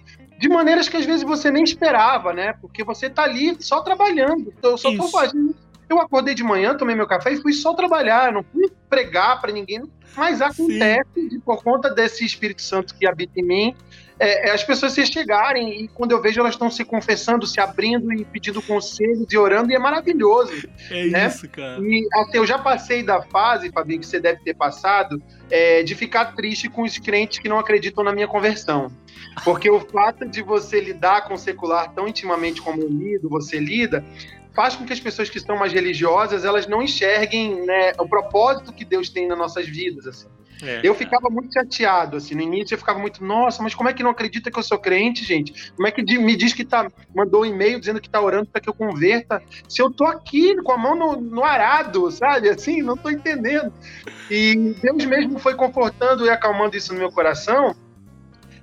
de 0.41 0.49
maneiras 0.49 0.89
que 0.89 0.97
às 0.97 1.05
vezes 1.05 1.23
você 1.23 1.51
nem 1.51 1.63
esperava, 1.63 2.33
né? 2.33 2.55
Porque 2.63 2.83
você 2.83 3.11
tá 3.11 3.25
ali 3.25 3.55
só 3.61 3.83
trabalhando. 3.83 4.55
Eu 4.63 4.79
só 4.79 4.91
tô 4.97 5.07
fazendo. 5.09 5.55
Eu 5.87 6.01
acordei 6.01 6.35
de 6.35 6.43
manhã, 6.43 6.75
tomei 6.75 6.97
meu 6.97 7.07
café 7.07 7.35
e 7.35 7.37
fui 7.37 7.53
só 7.53 7.75
trabalhar, 7.75 8.33
não 8.33 8.43
fui 8.43 8.73
pregar 8.89 9.39
para 9.39 9.53
ninguém. 9.53 9.83
Mas 10.17 10.41
acontece, 10.41 11.29
de, 11.29 11.39
por 11.41 11.63
conta 11.63 11.91
desse 11.91 12.25
Espírito 12.25 12.63
Santo 12.63 12.95
que 12.95 13.07
habita 13.07 13.39
em 13.39 13.43
mim, 13.43 13.77
é, 14.21 14.49
é, 14.49 14.53
as 14.53 14.63
pessoas 14.63 14.93
se 14.93 15.07
chegarem 15.07 15.83
e 15.83 15.89
quando 15.89 16.13
eu 16.13 16.21
vejo 16.21 16.39
elas 16.41 16.53
estão 16.53 16.71
se 16.71 16.85
confessando, 16.85 17.47
se 17.47 17.59
abrindo 17.59 18.13
e 18.13 18.23
pedindo 18.23 18.61
conselhos 18.61 19.27
e 19.33 19.39
orando, 19.39 19.73
e 19.73 19.75
é 19.75 19.79
maravilhoso. 19.79 20.69
É 20.91 21.07
né? 21.07 21.27
isso, 21.27 21.49
cara. 21.49 21.81
E 21.81 22.07
até 22.13 22.37
eu 22.37 22.47
já 22.47 22.59
passei 22.59 23.03
da 23.03 23.23
fase, 23.23 23.73
Fabinho, 23.73 23.99
que 23.99 24.07
você 24.07 24.21
deve 24.21 24.41
ter 24.45 24.55
passado, 24.55 25.23
é, 25.51 25.83
de 25.83 25.95
ficar 25.95 26.37
triste 26.37 26.69
com 26.69 26.83
os 26.83 26.99
crentes 26.99 27.39
que 27.39 27.49
não 27.49 27.59
acreditam 27.59 28.05
na 28.05 28.13
minha 28.13 28.29
conversão. 28.29 28.93
Porque 29.43 29.71
o 29.71 29.81
fato 29.81 30.29
de 30.29 30.43
você 30.43 30.81
lidar 30.81 31.27
com 31.27 31.33
o 31.33 31.39
secular 31.39 31.91
tão 31.95 32.07
intimamente 32.07 32.61
como 32.61 32.83
eu 32.83 32.89
lido, 32.89 33.27
você 33.27 33.59
lida, 33.59 34.05
faz 34.55 34.77
com 34.77 34.85
que 34.85 34.93
as 34.93 35.01
pessoas 35.01 35.31
que 35.31 35.39
estão 35.39 35.57
mais 35.57 35.73
religiosas 35.73 36.45
elas 36.45 36.67
não 36.67 36.83
enxerguem 36.83 37.65
né, 37.65 37.93
o 37.99 38.07
propósito 38.07 38.71
que 38.71 38.85
Deus 38.85 39.09
tem 39.09 39.27
nas 39.27 39.39
nossas 39.39 39.67
vidas. 39.67 40.07
Assim. 40.07 40.29
É, 40.63 40.81
eu 40.83 40.95
ficava 40.95 41.29
muito 41.31 41.53
chateado, 41.53 42.17
assim, 42.17 42.35
no 42.35 42.43
início 42.43 42.75
eu 42.75 42.79
ficava 42.79 42.99
muito, 42.99 43.25
nossa, 43.25 43.63
mas 43.63 43.75
como 43.75 43.89
é 43.89 43.93
que 43.93 44.03
não 44.03 44.11
acredita 44.11 44.51
que 44.51 44.59
eu 44.59 44.63
sou 44.63 44.79
crente, 44.79 45.25
gente? 45.25 45.73
Como 45.73 45.87
é 45.87 45.91
que 45.91 46.03
me 46.19 46.37
diz 46.37 46.53
que 46.53 46.65
tá, 46.65 46.91
mandou 47.15 47.43
um 47.43 47.47
e-mail 47.47 47.79
dizendo 47.81 48.01
que 48.01 48.09
tá 48.09 48.21
orando 48.21 48.47
para 48.47 48.61
que 48.61 48.69
eu 48.69 48.75
converta, 48.75 49.43
se 49.69 49.81
eu 49.81 49.91
tô 49.91 50.05
aqui 50.05 50.55
com 50.63 50.73
a 50.73 50.79
mão 50.79 50.95
no, 50.95 51.21
no 51.21 51.45
arado, 51.45 52.11
sabe? 52.11 52.49
Assim, 52.49 52.83
não 52.83 52.97
tô 52.97 53.11
entendendo. 53.11 53.73
E 54.31 54.75
Deus 54.83 55.05
mesmo 55.05 55.39
foi 55.39 55.55
confortando 55.55 56.27
e 56.27 56.31
acalmando 56.31 56.77
isso 56.77 56.93
no 56.93 56.99
meu 56.99 57.11
coração, 57.11 57.75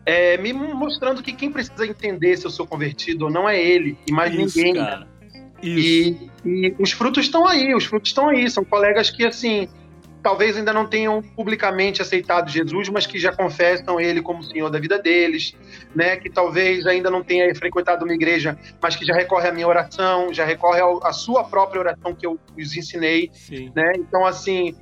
é, 0.06 0.38
me 0.38 0.54
mostrando 0.54 1.22
que 1.22 1.34
quem 1.34 1.52
precisa 1.52 1.86
entender 1.86 2.38
se 2.38 2.46
eu 2.46 2.52
sou 2.52 2.66
convertido 2.66 3.26
ou 3.26 3.32
não 3.32 3.48
é 3.48 3.62
ele, 3.62 3.98
e 4.08 4.12
mais 4.12 4.34
isso, 4.34 4.58
ninguém. 4.58 4.76
Cara. 4.76 5.08
E, 5.62 6.30
e, 6.46 6.76
os 6.80 6.92
frutos 6.92 7.26
estão 7.26 7.48
aí, 7.48 7.74
os 7.74 7.86
frutos 7.86 8.10
estão 8.10 8.30
aí. 8.30 8.50
São 8.50 8.64
colegas 8.64 9.10
que, 9.10 9.26
assim, 9.26 9.68
talvez 10.22 10.58
ainda 10.58 10.74
não 10.74 10.86
tenham 10.86 11.22
publicamente 11.22 12.02
aceitado 12.02 12.50
Jesus, 12.50 12.90
mas 12.90 13.06
que 13.06 13.20
já 13.20 13.32
confessam 13.32 14.00
ele 14.00 14.22
como 14.22 14.44
Senhor 14.44 14.70
da 14.70 14.80
vida 14.80 15.00
deles, 15.00 15.56
né? 15.96 16.18
Que 16.18 16.30
talvez 16.30 16.86
ainda 16.86 17.10
não 17.10 17.24
tenha 17.24 17.54
frequentado 17.56 18.06
uma 18.06 18.14
igreja, 18.14 18.58
mas 18.82 18.96
que 18.96 19.06
já 19.06 19.14
recorre 19.14 19.50
à 19.50 19.52
minha 19.52 19.68
oração, 19.68 20.34
já 20.34 20.46
recorre 20.46 20.82
à 21.04 21.14
sua 21.14 21.44
própria 21.44 21.80
oração 21.80 22.14
que 22.14 22.26
eu 22.26 22.40
os 22.58 22.76
ensinei, 22.76 23.30
Sim. 23.34 23.72
né? 23.76 23.94
Então, 23.98 24.26
assim, 24.26 24.76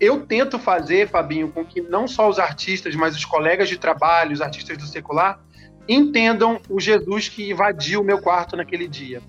eu 0.00 0.26
tento 0.26 0.58
fazer, 0.58 1.08
Fabinho, 1.08 1.50
com 1.50 1.64
que 1.64 1.80
não 1.80 2.06
só 2.08 2.28
os 2.28 2.38
artistas, 2.38 2.94
mas 2.94 3.16
os 3.16 3.24
colegas 3.24 3.68
de 3.68 3.78
trabalho, 3.78 4.32
os 4.32 4.40
artistas 4.40 4.76
do 4.76 4.86
secular, 4.86 5.40
entendam 5.88 6.60
o 6.68 6.80
Jesus 6.80 7.28
que 7.28 7.50
invadiu 7.50 8.00
o 8.00 8.04
meu 8.04 8.20
quarto 8.20 8.56
naquele 8.56 8.86
dia 8.86 9.20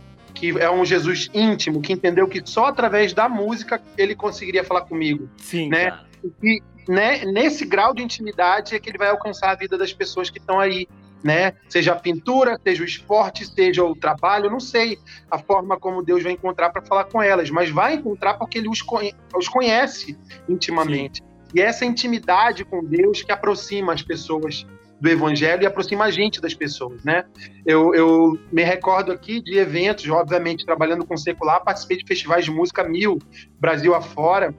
que 0.43 0.59
é 0.59 0.69
um 0.69 0.83
Jesus 0.83 1.29
íntimo, 1.33 1.79
que 1.79 1.93
entendeu 1.93 2.27
que 2.27 2.41
só 2.43 2.65
através 2.65 3.13
da 3.13 3.29
música 3.29 3.81
ele 3.97 4.13
conseguiria 4.13 4.61
falar 4.61 4.81
comigo. 4.81 5.29
Sim. 5.37 5.69
Né? 5.69 5.97
E 6.43 6.61
né, 6.85 7.23
nesse 7.23 7.63
grau 7.65 7.93
de 7.93 8.03
intimidade 8.03 8.75
é 8.75 8.79
que 8.79 8.89
ele 8.89 8.97
vai 8.97 9.07
alcançar 9.07 9.51
a 9.51 9.55
vida 9.55 9.77
das 9.77 9.93
pessoas 9.93 10.29
que 10.29 10.39
estão 10.39 10.59
aí. 10.59 10.85
Né? 11.23 11.53
Seja 11.69 11.93
a 11.93 11.95
pintura, 11.95 12.59
seja 12.61 12.83
o 12.83 12.85
esporte, 12.85 13.45
seja 13.45 13.85
o 13.85 13.95
trabalho, 13.95 14.49
não 14.49 14.59
sei 14.59 14.99
a 15.31 15.39
forma 15.39 15.79
como 15.79 16.03
Deus 16.03 16.21
vai 16.21 16.33
encontrar 16.33 16.69
para 16.71 16.81
falar 16.81 17.05
com 17.05 17.21
elas, 17.21 17.49
mas 17.49 17.69
vai 17.69 17.93
encontrar 17.93 18.33
porque 18.33 18.57
ele 18.57 18.67
os, 18.67 18.81
conhe 18.81 19.15
os 19.33 19.47
conhece 19.47 20.19
intimamente. 20.49 21.19
Sim. 21.19 21.27
E 21.55 21.61
essa 21.61 21.85
intimidade 21.85 22.65
com 22.65 22.83
Deus 22.83 23.21
que 23.21 23.31
aproxima 23.31 23.93
as 23.93 24.01
pessoas 24.01 24.65
do 24.99 25.09
evangelho 25.09 25.63
e 25.63 25.65
aproxima 25.65 26.05
a 26.05 26.11
gente 26.11 26.39
das 26.39 26.53
pessoas, 26.53 27.03
né? 27.03 27.25
Eu, 27.65 27.93
eu 27.93 28.39
me 28.51 28.63
recordo 28.63 29.11
aqui 29.11 29.41
de 29.41 29.57
eventos, 29.57 30.07
obviamente, 30.09 30.65
trabalhando 30.65 31.05
com 31.05 31.17
secular, 31.17 31.63
participei 31.63 31.97
de 31.97 32.05
festivais 32.05 32.45
de 32.45 32.51
música 32.51 32.83
mil, 32.83 33.19
Brasil 33.59 33.93
afora, 33.93 34.55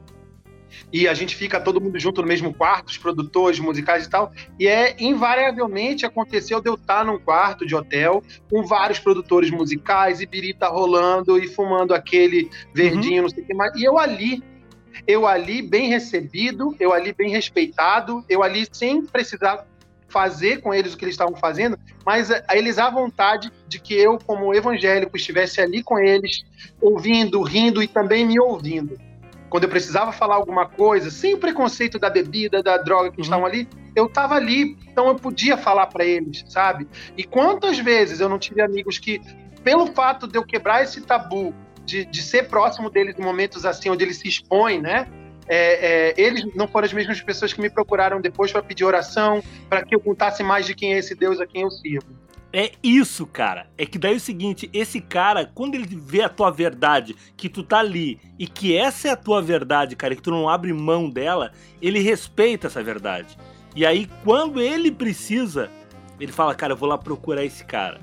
e 0.93 1.09
a 1.09 1.15
gente 1.15 1.37
fica 1.37 1.61
todo 1.61 1.81
mundo 1.81 1.99
junto 1.99 2.21
no 2.21 2.29
mesmo 2.29 2.53
quarto, 2.53 2.89
os 2.89 2.99
produtores 2.99 3.59
musicais 3.59 4.07
e 4.07 4.11
tal, 4.11 4.33
e 4.59 4.67
é 4.67 4.97
invariavelmente 4.99 6.05
aconteceu 6.05 6.61
de 6.61 6.69
eu 6.69 6.75
estar 6.75 7.05
num 7.05 7.19
quarto 7.19 7.67
de 7.67 7.75
hotel 7.75 8.23
com 8.51 8.65
vários 8.65 8.99
produtores 8.99 9.51
musicais 9.51 10.21
e 10.21 10.27
birita 10.27 10.69
rolando 10.69 11.39
e 11.39 11.49
fumando 11.49 11.95
aquele 11.95 12.51
verdinho, 12.75 13.17
uhum. 13.17 13.23
não 13.23 13.29
sei 13.29 13.43
o 13.43 13.47
que 13.47 13.55
mais, 13.55 13.75
e 13.77 13.85
eu 13.85 13.99
ali 13.99 14.43
eu 15.07 15.27
ali 15.27 15.61
bem 15.61 15.89
recebido, 15.89 16.75
eu 16.79 16.93
ali 16.93 17.13
bem 17.13 17.29
respeitado, 17.29 18.25
eu 18.29 18.43
ali 18.43 18.67
sem 18.71 19.05
precisar 19.05 19.67
fazer 20.15 20.61
com 20.61 20.73
eles 20.73 20.95
o 20.95 20.97
que 20.97 21.05
eles 21.05 21.15
estavam 21.15 21.35
fazendo, 21.35 21.77
mas 22.07 22.31
a 22.31 22.57
eles 22.57 22.79
à 22.79 22.89
vontade 22.89 23.51
de 23.67 23.81
que 23.81 23.95
eu, 23.95 24.17
como 24.17 24.55
evangélico, 24.55 25.17
estivesse 25.17 25.61
ali 25.61 25.83
com 25.83 25.99
eles, 25.99 26.45
ouvindo, 26.81 27.43
rindo 27.43 27.83
e 27.83 27.89
também 27.89 28.25
me 28.25 28.39
ouvindo. 28.39 28.97
Quando 29.51 29.65
eu 29.65 29.69
precisava 29.69 30.13
falar 30.13 30.37
alguma 30.37 30.67
coisa, 30.67 31.11
sem 31.11 31.35
o 31.35 31.39
preconceito 31.39 31.99
da 31.99 32.09
bebida, 32.09 32.63
da 32.63 32.77
droga 32.77 33.11
que 33.11 33.19
uhum. 33.19 33.25
estavam 33.25 33.45
ali, 33.45 33.69
eu 33.97 34.07
estava 34.07 34.37
ali, 34.37 34.77
então 34.89 35.09
eu 35.09 35.17
podia 35.17 35.57
falar 35.57 35.89
para 35.89 36.05
eles, 36.05 36.45
sabe? 36.49 36.87
E 37.17 37.25
quantas 37.25 37.77
vezes 37.81 38.21
eu 38.21 38.29
não 38.29 38.39
tive 38.39 38.63
amigos 38.63 38.99
que, 38.99 39.21
pelo 39.65 39.89
fato 39.89 40.29
de 40.29 40.39
eu 40.39 40.45
quebrar 40.45 40.85
esse 40.85 41.01
tabu, 41.01 41.53
de, 41.85 42.05
de 42.05 42.23
ser 42.23 42.49
próximo 42.49 42.89
deles 42.89 43.19
em 43.19 43.23
momentos 43.23 43.67
assim, 43.67 43.91
onde 43.91 44.05
eles 44.05 44.19
se 44.19 44.29
expõem, 44.29 44.81
né? 44.81 45.09
É, 45.47 46.11
é, 46.11 46.21
eles 46.21 46.45
não 46.55 46.67
foram 46.67 46.87
as 46.87 46.93
mesmas 46.93 47.21
pessoas 47.21 47.53
que 47.53 47.61
me 47.61 47.71
procuraram 47.71 48.21
depois 48.21 48.51
para 48.51 48.63
pedir 48.63 48.85
oração, 48.85 49.43
para 49.69 49.85
que 49.85 49.95
eu 49.95 50.01
contasse 50.01 50.43
mais 50.43 50.67
de 50.67 50.75
quem 50.75 50.95
é 50.95 50.99
esse 50.99 51.15
Deus 51.15 51.41
a 51.41 51.47
quem 51.47 51.63
eu 51.63 51.71
sirvo. 51.71 52.25
É 52.57 52.71
isso, 52.85 53.27
cara. 53.27 53.67
É 53.77 53.85
que 53.85 53.99
daí 53.99 54.13
é 54.13 54.17
o 54.17 54.21
seguinte, 54.21 54.71
esse 54.73 55.01
cara, 55.01 55.45
quando 55.45 55.75
ele 55.75 55.89
vê 55.91 56.23
a 56.23 56.29
tua 56.29 56.53
verdade, 56.53 57.17
que 57.37 57.49
tu 57.49 57.65
tá 57.65 57.81
ali, 57.81 58.21
e 58.39 58.47
que 58.47 58.77
essa 58.77 59.09
é 59.09 59.11
a 59.11 59.17
tua 59.17 59.43
verdade, 59.43 59.97
cara, 59.97 60.15
que 60.15 60.23
tu 60.23 60.31
não 60.31 60.49
abre 60.49 60.73
mão 60.73 61.11
dela, 61.11 61.51
ele 61.83 61.99
respeita 61.99 62.69
essa 62.69 62.81
verdade. 62.81 63.37
E 63.75 63.85
aí, 63.85 64.09
quando 64.23 64.61
ele 64.61 64.93
precisa, 64.93 65.69
ele 66.21 66.31
fala, 66.31 66.55
cara, 66.55 66.75
eu 66.75 66.77
vou 66.77 66.89
lá 66.89 66.97
procurar 66.97 67.45
esse 67.45 67.65
cara. 67.65 68.01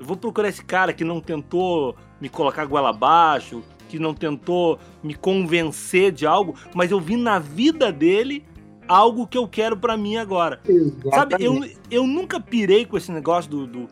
Eu 0.00 0.06
vou 0.06 0.16
procurar 0.16 0.48
esse 0.48 0.64
cara 0.64 0.94
que 0.94 1.04
não 1.04 1.20
tentou 1.20 1.94
me 2.18 2.30
colocar 2.30 2.64
goela 2.64 2.88
abaixo, 2.88 3.62
que 3.94 3.98
não 4.00 4.12
tentou 4.12 4.76
me 5.04 5.14
convencer 5.14 6.10
de 6.10 6.26
algo, 6.26 6.56
mas 6.74 6.90
eu 6.90 7.00
vi 7.00 7.16
na 7.16 7.38
vida 7.38 7.92
dele 7.92 8.44
algo 8.88 9.24
que 9.24 9.38
eu 9.38 9.46
quero 9.46 9.76
para 9.76 9.96
mim 9.96 10.16
agora. 10.16 10.60
Exatamente. 10.68 11.14
Sabe, 11.14 11.44
eu, 11.44 11.64
eu 11.88 12.06
nunca 12.06 12.40
pirei 12.40 12.84
com 12.84 12.96
esse 12.96 13.12
negócio 13.12 13.48
do, 13.48 13.66
do, 13.68 13.88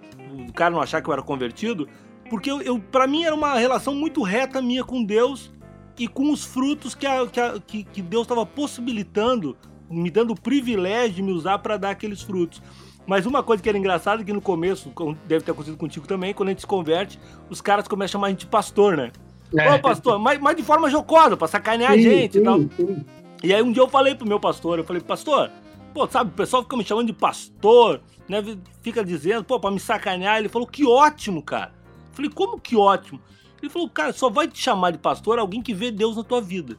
do, 0.46 0.53
cara 0.53 0.74
não 0.74 0.82
achar 0.82 1.00
que 1.00 1.09
eu 1.09 1.12
era 1.12 1.22
convertido, 1.22 1.88
porque 2.28 2.50
eu, 2.50 2.61
eu 2.62 2.80
para 2.80 3.07
mim 3.07 3.22
era 3.22 3.32
uma 3.32 3.55
relação 3.55 3.94
muito 3.94 4.22
reta 4.22 4.61
minha 4.61 4.82
com 4.82 5.05
Deus 5.05 5.53
e 5.96 6.09
com 6.09 6.32
os 6.32 6.44
frutos 6.44 6.96
que, 6.96 7.07
a, 7.07 7.24
que, 7.28 7.40
a, 7.40 7.61
que, 7.64 7.84
que 7.84 8.03
Deus 8.03 8.22
estava 8.22 8.44
possibilitando, 8.44 9.57
me 9.88 10.11
dando 10.11 10.32
o 10.32 10.40
privilégio 10.40 11.14
de 11.14 11.22
me 11.22 11.30
usar 11.30 11.61
para 11.61 11.76
dar 11.76 11.90
aqueles 11.90 12.22
frutos. 12.22 12.61
Mas 13.07 13.24
uma 13.24 13.42
coisa 13.42 13.62
que 13.62 13.68
era 13.68 13.78
engraçada 13.78 14.22
é 14.22 14.24
que 14.24 14.32
no 14.32 14.40
começo, 14.40 14.92
deve 15.26 15.44
ter 15.44 15.53
acontecido 15.53 15.76
contigo 15.76 16.09
também, 16.09 16.34
quando 16.34 16.48
a 16.48 16.53
gente 16.53 16.61
se 16.61 16.66
converte, 16.66 17.20
os 17.48 17.61
caras 17.61 17.86
começam 17.86 18.11
a 18.11 18.12
chamar 18.12 18.26
a 18.28 18.30
gente 18.30 18.40
de 18.40 18.46
pastor, 18.46 18.96
né? 18.96 19.12
É. 19.57 19.74
Ô, 19.74 19.78
pastor, 19.78 20.18
mas, 20.18 20.40
mas 20.40 20.57
de 20.57 20.62
forma 20.62 20.88
jocosa, 20.88 21.36
pra 21.36 21.48
sacanear 21.48 21.92
sim, 21.92 21.98
a 21.98 22.03
gente 22.03 22.32
sim, 22.32 22.40
e 22.40 22.42
tal. 22.42 22.59
Sim. 22.61 23.05
E 23.42 23.53
aí 23.53 23.62
um 23.62 23.72
dia 23.72 23.82
eu 23.82 23.88
falei 23.88 24.14
pro 24.14 24.26
meu 24.26 24.38
pastor, 24.38 24.78
eu 24.78 24.84
falei, 24.84 25.03
pastor, 25.03 25.50
pô, 25.92 26.07
sabe, 26.09 26.30
o 26.30 26.34
pessoal 26.34 26.62
fica 26.62 26.76
me 26.76 26.84
chamando 26.84 27.09
de 27.09 27.12
pastor, 27.12 28.00
né? 28.28 28.42
Fica 28.80 29.05
dizendo, 29.05 29.44
pô, 29.44 29.59
pra 29.59 29.70
me 29.70 29.80
sacanear. 29.80 30.38
Ele 30.38 30.48
falou, 30.48 30.66
que 30.66 30.86
ótimo, 30.86 31.42
cara. 31.42 31.72
Eu 32.11 32.14
falei, 32.16 32.30
como 32.30 32.61
que 32.61 32.76
ótimo? 32.76 33.20
Ele 33.61 33.70
falou, 33.70 33.88
cara, 33.88 34.12
só 34.12 34.28
vai 34.28 34.48
te 34.48 34.59
chamar 34.59 34.90
de 34.90 34.98
pastor 34.98 35.38
alguém 35.38 35.62
que 35.62 35.74
vê 35.74 35.90
Deus 35.90 36.16
na 36.16 36.24
tua 36.24 36.40
vida. 36.40 36.76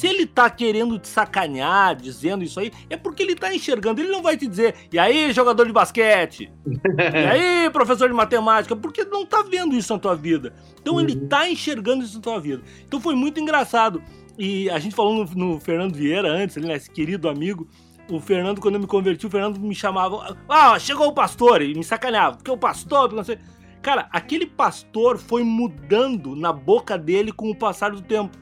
Se 0.00 0.06
ele 0.06 0.26
tá 0.26 0.50
querendo 0.50 0.98
te 0.98 1.06
sacanear, 1.06 1.94
dizendo 1.94 2.42
isso 2.42 2.58
aí, 2.58 2.72
é 2.90 2.96
porque 2.96 3.22
ele 3.22 3.36
tá 3.36 3.54
enxergando. 3.54 4.00
Ele 4.00 4.10
não 4.10 4.22
vai 4.22 4.36
te 4.36 4.46
dizer, 4.46 4.74
e 4.92 4.98
aí, 4.98 5.32
jogador 5.32 5.66
de 5.66 5.72
basquete? 5.72 6.50
e 6.66 7.16
aí, 7.16 7.70
professor 7.70 8.08
de 8.08 8.14
matemática? 8.14 8.74
Porque 8.74 9.04
não 9.04 9.24
tá 9.24 9.42
vendo 9.42 9.76
isso 9.76 9.92
na 9.92 9.98
tua 9.98 10.16
vida. 10.16 10.52
Então 10.80 10.94
uhum. 10.94 11.00
ele 11.00 11.14
tá 11.14 11.48
enxergando 11.48 12.04
isso 12.04 12.16
na 12.16 12.22
tua 12.22 12.40
vida. 12.40 12.62
Então 12.86 13.00
foi 13.00 13.14
muito 13.14 13.38
engraçado. 13.38 14.02
E 14.36 14.68
a 14.70 14.78
gente 14.78 14.94
falou 14.94 15.24
no, 15.24 15.24
no 15.34 15.60
Fernando 15.60 15.94
Vieira 15.94 16.28
antes, 16.28 16.56
né, 16.56 16.74
esse 16.74 16.90
querido 16.90 17.28
amigo. 17.28 17.68
O 18.10 18.20
Fernando, 18.20 18.60
quando 18.60 18.76
eu 18.76 18.80
me 18.80 18.86
converti, 18.86 19.26
o 19.26 19.30
Fernando 19.30 19.60
me 19.60 19.74
chamava. 19.74 20.36
Ah, 20.48 20.78
chegou 20.78 21.08
o 21.08 21.12
pastor! 21.12 21.60
E 21.60 21.74
me 21.74 21.84
sacaneava. 21.84 22.36
Porque 22.36 22.50
o 22.50 22.56
pastor, 22.56 23.02
porque 23.02 23.16
não 23.16 23.24
sei. 23.24 23.38
Cara, 23.82 24.08
aquele 24.10 24.46
pastor 24.46 25.18
foi 25.18 25.44
mudando 25.44 26.34
na 26.34 26.52
boca 26.52 26.98
dele 26.98 27.30
com 27.30 27.50
o 27.50 27.54
passar 27.54 27.92
do 27.92 28.00
tempo. 28.00 28.36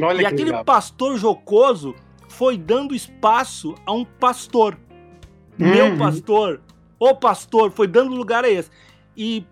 Olha 0.00 0.22
e 0.22 0.26
aquele 0.26 0.44
legal. 0.44 0.64
pastor 0.64 1.18
jocoso 1.18 1.94
foi 2.28 2.56
dando 2.56 2.94
espaço 2.94 3.74
a 3.84 3.92
um 3.92 4.04
pastor. 4.04 4.78
Uhum. 5.58 5.68
Meu 5.68 5.98
pastor, 5.98 6.60
o 6.98 7.14
pastor, 7.14 7.70
foi 7.70 7.86
dando 7.86 8.14
lugar 8.14 8.44
a 8.44 8.50
esse. 8.50 8.70
E, 9.16 9.44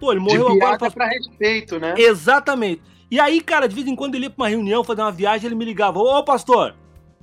pô, 0.00 0.12
ele 0.12 0.20
morreu 0.20 0.50
de 0.50 0.56
agora. 0.56 0.78
Faz... 0.78 0.94
pra 0.94 1.06
respeito, 1.06 1.78
né? 1.78 1.94
Exatamente. 1.96 2.82
E 3.10 3.20
aí, 3.20 3.40
cara, 3.40 3.68
de 3.68 3.74
vez 3.74 3.86
em 3.86 3.94
quando 3.94 4.16
ele 4.16 4.24
ia 4.24 4.30
pra 4.30 4.42
uma 4.42 4.48
reunião, 4.48 4.82
fazer 4.82 5.02
uma 5.02 5.12
viagem, 5.12 5.46
ele 5.46 5.54
me 5.54 5.64
ligava, 5.64 6.00
ô 6.00 6.24
pastor, 6.24 6.74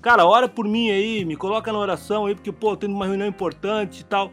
cara, 0.01 0.25
ora 0.25 0.47
por 0.47 0.65
mim 0.65 0.89
aí, 0.89 1.25
me 1.25 1.35
coloca 1.35 1.71
na 1.71 1.79
oração 1.79 2.25
aí, 2.25 2.35
porque, 2.35 2.51
pô, 2.51 2.77
tô 2.77 2.87
uma 2.87 3.05
reunião 3.05 3.27
importante 3.27 4.01
e 4.01 4.05
tal. 4.05 4.31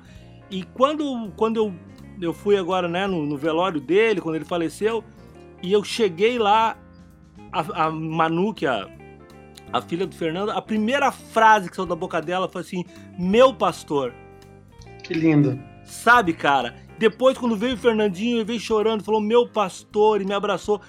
E 0.50 0.62
quando, 0.62 1.32
quando 1.36 1.56
eu, 1.56 1.74
eu 2.20 2.32
fui 2.32 2.56
agora, 2.56 2.86
né, 2.86 3.06
no, 3.06 3.26
no 3.26 3.36
velório 3.36 3.80
dele, 3.80 4.20
quando 4.20 4.36
ele 4.36 4.44
faleceu, 4.44 5.02
e 5.62 5.72
eu 5.72 5.82
cheguei 5.82 6.38
lá, 6.38 6.76
a, 7.52 7.86
a 7.86 7.90
Manu, 7.90 8.54
que 8.54 8.66
é 8.66 8.70
a, 8.70 8.88
a 9.72 9.82
filha 9.82 10.06
do 10.06 10.14
Fernando, 10.14 10.50
a 10.50 10.62
primeira 10.62 11.10
frase 11.12 11.68
que 11.68 11.76
saiu 11.76 11.86
da 11.86 11.96
boca 11.96 12.20
dela 12.20 12.48
foi 12.48 12.62
assim: 12.62 12.84
Meu 13.18 13.52
pastor. 13.52 14.12
Que 15.02 15.14
lindo. 15.14 15.58
Sabe, 15.84 16.32
cara? 16.32 16.76
Depois, 16.98 17.38
quando 17.38 17.56
veio 17.56 17.74
o 17.74 17.78
Fernandinho, 17.78 18.38
ele 18.38 18.44
veio 18.44 18.60
chorando, 18.60 19.04
falou: 19.04 19.20
Meu 19.20 19.48
pastor, 19.48 20.20
e 20.20 20.24
me 20.24 20.34
abraçou. 20.34 20.80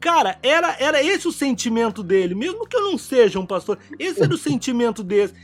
Cara, 0.00 0.38
era, 0.44 0.76
era 0.78 1.02
esse 1.02 1.26
o 1.26 1.32
sentimento 1.32 2.04
dele, 2.04 2.32
mesmo 2.32 2.66
que 2.68 2.76
eu 2.76 2.82
não 2.82 2.96
seja 2.96 3.40
um 3.40 3.46
pastor, 3.46 3.78
esse 3.98 4.22
era 4.22 4.32
o 4.32 4.38
sentimento 4.38 5.02
desse. 5.02 5.34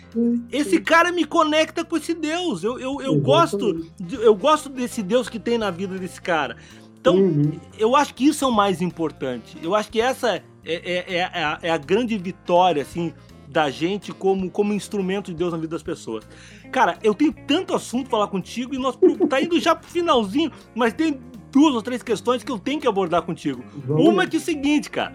Esse 0.50 0.80
cara 0.80 1.10
me 1.10 1.24
conecta 1.24 1.84
com 1.84 1.96
esse 1.96 2.14
Deus. 2.14 2.62
Eu, 2.62 2.78
eu, 2.78 3.00
eu 3.02 3.20
gosto, 3.20 3.84
eu 4.12 4.34
gosto 4.34 4.68
desse 4.68 5.02
Deus 5.02 5.28
que 5.28 5.40
tem 5.40 5.58
na 5.58 5.72
vida 5.72 5.98
desse 5.98 6.22
cara. 6.22 6.56
Então, 7.00 7.16
uhum. 7.16 7.60
eu 7.76 7.96
acho 7.96 8.14
que 8.14 8.26
isso 8.26 8.44
é 8.44 8.48
o 8.48 8.52
mais 8.52 8.80
importante. 8.80 9.58
Eu 9.60 9.74
acho 9.74 9.90
que 9.90 10.00
essa 10.00 10.42
é, 10.64 10.74
é, 10.74 11.14
é, 11.14 11.18
é, 11.18 11.44
a, 11.44 11.58
é 11.62 11.70
a 11.70 11.78
grande 11.78 12.16
vitória, 12.18 12.82
assim, 12.82 13.12
da 13.48 13.70
gente 13.70 14.12
como, 14.12 14.50
como 14.50 14.72
instrumento 14.72 15.30
de 15.30 15.36
Deus 15.36 15.52
na 15.52 15.58
vida 15.58 15.70
das 15.70 15.82
pessoas. 15.82 16.26
Cara, 16.72 16.98
eu 17.02 17.14
tenho 17.14 17.32
tanto 17.46 17.74
assunto 17.74 18.08
pra 18.08 18.18
falar 18.18 18.28
contigo 18.28 18.74
e 18.74 18.78
nós 18.78 18.98
tá 19.28 19.40
indo 19.40 19.58
já 19.60 19.74
pro 19.74 19.88
finalzinho, 19.88 20.50
mas 20.74 20.92
tem 20.92 21.20
duas 21.52 21.74
ou 21.74 21.80
três 21.80 22.02
questões 22.02 22.42
que 22.42 22.50
eu 22.50 22.58
tenho 22.58 22.80
que 22.80 22.88
abordar 22.88 23.22
contigo. 23.22 23.62
Vamos. 23.86 24.08
Uma 24.08 24.24
é 24.24 24.26
que 24.26 24.36
é 24.36 24.38
o 24.40 24.42
seguinte, 24.42 24.90
cara. 24.90 25.14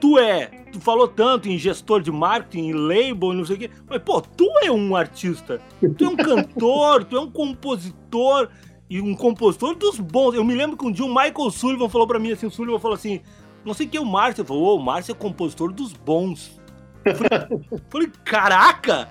Tu 0.00 0.18
é, 0.18 0.46
tu 0.70 0.78
falou 0.78 1.08
tanto 1.08 1.48
em 1.48 1.58
gestor 1.58 2.02
de 2.02 2.12
marketing, 2.12 2.68
em 2.68 2.72
label, 2.72 3.32
não 3.32 3.44
sei 3.44 3.56
o 3.56 3.58
quê, 3.58 3.70
mas 3.88 4.00
pô, 4.02 4.20
tu 4.20 4.46
é 4.62 4.70
um 4.70 4.94
artista. 4.94 5.60
Tu 5.96 6.04
é 6.04 6.08
um 6.08 6.16
cantor, 6.16 7.02
tu 7.04 7.16
é 7.16 7.20
um 7.20 7.30
compositor 7.30 8.48
e 8.88 9.00
um 9.00 9.16
compositor 9.16 9.74
dos 9.74 9.98
bons. 9.98 10.34
Eu 10.34 10.44
me 10.44 10.54
lembro 10.54 10.76
que 10.76 10.86
um 10.86 10.92
dia 10.92 11.04
o 11.04 11.08
Michael 11.08 11.50
Sullivan 11.50 11.88
falou 11.88 12.06
para 12.06 12.18
mim 12.18 12.30
assim, 12.30 12.46
o 12.46 12.50
Sullivan 12.50 12.78
falou 12.78 12.94
assim, 12.94 13.20
não 13.66 13.74
sei 13.74 13.86
quem 13.86 13.98
é 13.98 14.00
o 14.02 14.06
Márcio, 14.06 14.42
ele 14.42 14.48
falou, 14.48 14.78
o 14.78 14.82
Márcio 14.82 15.12
é 15.12 15.14
compositor 15.14 15.72
dos 15.72 15.92
bons. 15.92 16.60
Eu 17.04 17.14
falei, 17.16 17.80
falei 17.90 18.12
caraca! 18.24 19.08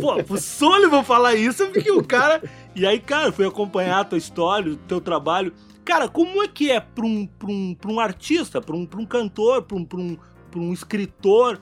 Pô, 0.00 0.34
o 0.34 0.38
Sullivan 0.38 1.04
falar 1.04 1.34
isso, 1.34 1.66
fiquei 1.66 1.92
o 1.92 2.04
cara. 2.04 2.42
E 2.72 2.86
aí, 2.86 3.00
cara, 3.00 3.32
fui 3.32 3.44
acompanhar 3.44 3.98
a 3.98 4.04
tua 4.04 4.16
história, 4.16 4.72
o 4.72 4.76
teu 4.76 5.00
trabalho. 5.00 5.52
Cara, 5.84 6.08
como 6.08 6.40
é 6.40 6.46
que 6.46 6.70
é 6.70 6.78
para 6.78 7.04
um, 7.04 7.26
pra 7.26 7.50
um, 7.50 7.74
pra 7.74 7.90
um 7.90 7.98
artista, 7.98 8.60
para 8.60 8.76
um, 8.76 8.86
pra 8.86 9.00
um 9.00 9.04
cantor, 9.04 9.62
para 9.62 9.76
um, 9.76 9.84
pra 9.84 9.98
um, 9.98 10.16
pra 10.48 10.60
um 10.60 10.72
escritor 10.72 11.60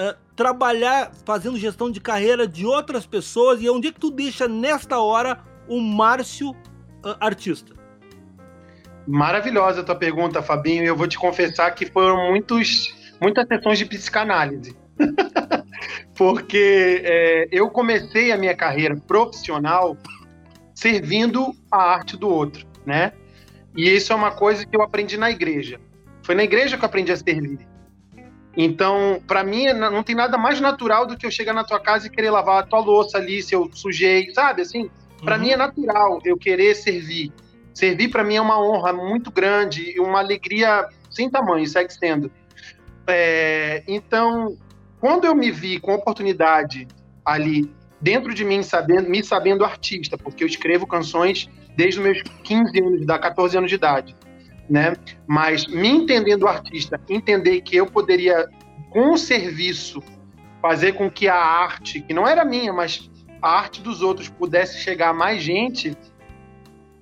uh, 0.00 0.16
trabalhar 0.34 1.12
fazendo 1.26 1.58
gestão 1.58 1.90
de 1.90 2.00
carreira 2.00 2.48
de 2.48 2.64
outras 2.64 3.04
pessoas 3.04 3.60
e 3.60 3.68
onde 3.68 3.88
é 3.88 3.92
que 3.92 4.00
tu 4.00 4.10
deixa 4.10 4.48
nesta 4.48 4.98
hora 5.00 5.44
o 5.68 5.78
Márcio 5.80 6.52
uh, 6.52 7.16
artista? 7.20 7.77
Maravilhosa 9.08 9.80
a 9.80 9.84
tua 9.84 9.94
pergunta, 9.94 10.42
Fabinho, 10.42 10.84
eu 10.84 10.94
vou 10.94 11.08
te 11.08 11.18
confessar 11.18 11.70
que 11.70 11.86
foram 11.86 12.28
muitos, 12.28 12.94
muitas 13.18 13.48
sessões 13.48 13.78
de 13.78 13.86
psicanálise. 13.86 14.76
Porque 16.14 17.00
é, 17.02 17.48
eu 17.50 17.70
comecei 17.70 18.30
a 18.32 18.36
minha 18.36 18.54
carreira 18.54 18.94
profissional 18.96 19.96
servindo 20.74 21.54
a 21.72 21.78
arte 21.78 22.18
do 22.18 22.28
outro, 22.28 22.66
né? 22.84 23.12
E 23.74 23.88
isso 23.88 24.12
é 24.12 24.16
uma 24.16 24.32
coisa 24.32 24.66
que 24.66 24.76
eu 24.76 24.82
aprendi 24.82 25.16
na 25.16 25.30
igreja. 25.30 25.80
Foi 26.22 26.34
na 26.34 26.44
igreja 26.44 26.76
que 26.76 26.84
eu 26.84 26.86
aprendi 26.86 27.10
a 27.10 27.16
servir. 27.16 27.66
Então, 28.54 29.22
para 29.26 29.42
mim, 29.42 29.72
não 29.72 30.02
tem 30.02 30.14
nada 30.14 30.36
mais 30.36 30.60
natural 30.60 31.06
do 31.06 31.16
que 31.16 31.24
eu 31.24 31.30
chegar 31.30 31.54
na 31.54 31.64
tua 31.64 31.80
casa 31.80 32.08
e 32.08 32.10
querer 32.10 32.30
lavar 32.30 32.62
a 32.62 32.66
tua 32.66 32.80
louça 32.80 33.16
ali, 33.16 33.42
se 33.42 33.54
eu 33.54 33.70
sujei, 33.72 34.30
sabe? 34.34 34.60
Assim, 34.60 34.90
para 35.24 35.36
uhum. 35.36 35.42
mim 35.42 35.50
é 35.50 35.56
natural 35.56 36.20
eu 36.26 36.36
querer 36.36 36.74
servir. 36.74 37.32
Servir 37.78 38.08
para 38.08 38.24
mim 38.24 38.34
é 38.34 38.40
uma 38.40 38.60
honra 38.60 38.92
muito 38.92 39.30
grande 39.30 39.92
e 39.94 40.00
uma 40.00 40.18
alegria 40.18 40.88
sem 41.08 41.30
tamanho, 41.30 41.64
segue 41.64 41.94
sendo. 41.94 42.28
É, 43.06 43.84
então, 43.86 44.56
quando 45.00 45.26
eu 45.26 45.34
me 45.34 45.52
vi 45.52 45.78
com 45.78 45.94
oportunidade 45.94 46.88
ali 47.24 47.72
dentro 48.00 48.34
de 48.34 48.44
mim, 48.44 48.64
sabendo, 48.64 49.08
me 49.08 49.22
sabendo 49.22 49.64
artista, 49.64 50.18
porque 50.18 50.42
eu 50.42 50.48
escrevo 50.48 50.88
canções 50.88 51.48
desde 51.76 52.00
os 52.00 52.04
meus 52.04 52.22
15 52.42 52.80
anos, 52.80 53.06
da 53.06 53.16
14 53.16 53.56
anos 53.56 53.70
de 53.70 53.76
idade, 53.76 54.16
né? 54.68 54.96
Mas 55.24 55.64
me 55.68 55.88
entendendo 55.88 56.48
artista, 56.48 57.00
entender 57.08 57.60
que 57.60 57.76
eu 57.76 57.86
poderia 57.86 58.48
com 58.90 59.12
o 59.12 59.16
serviço 59.16 60.02
fazer 60.60 60.94
com 60.94 61.08
que 61.08 61.28
a 61.28 61.36
arte, 61.36 62.00
que 62.00 62.12
não 62.12 62.26
era 62.26 62.44
minha, 62.44 62.72
mas 62.72 63.08
a 63.40 63.56
arte 63.56 63.80
dos 63.80 64.02
outros 64.02 64.28
pudesse 64.28 64.80
chegar 64.80 65.10
a 65.10 65.14
mais 65.14 65.40
gente, 65.40 65.96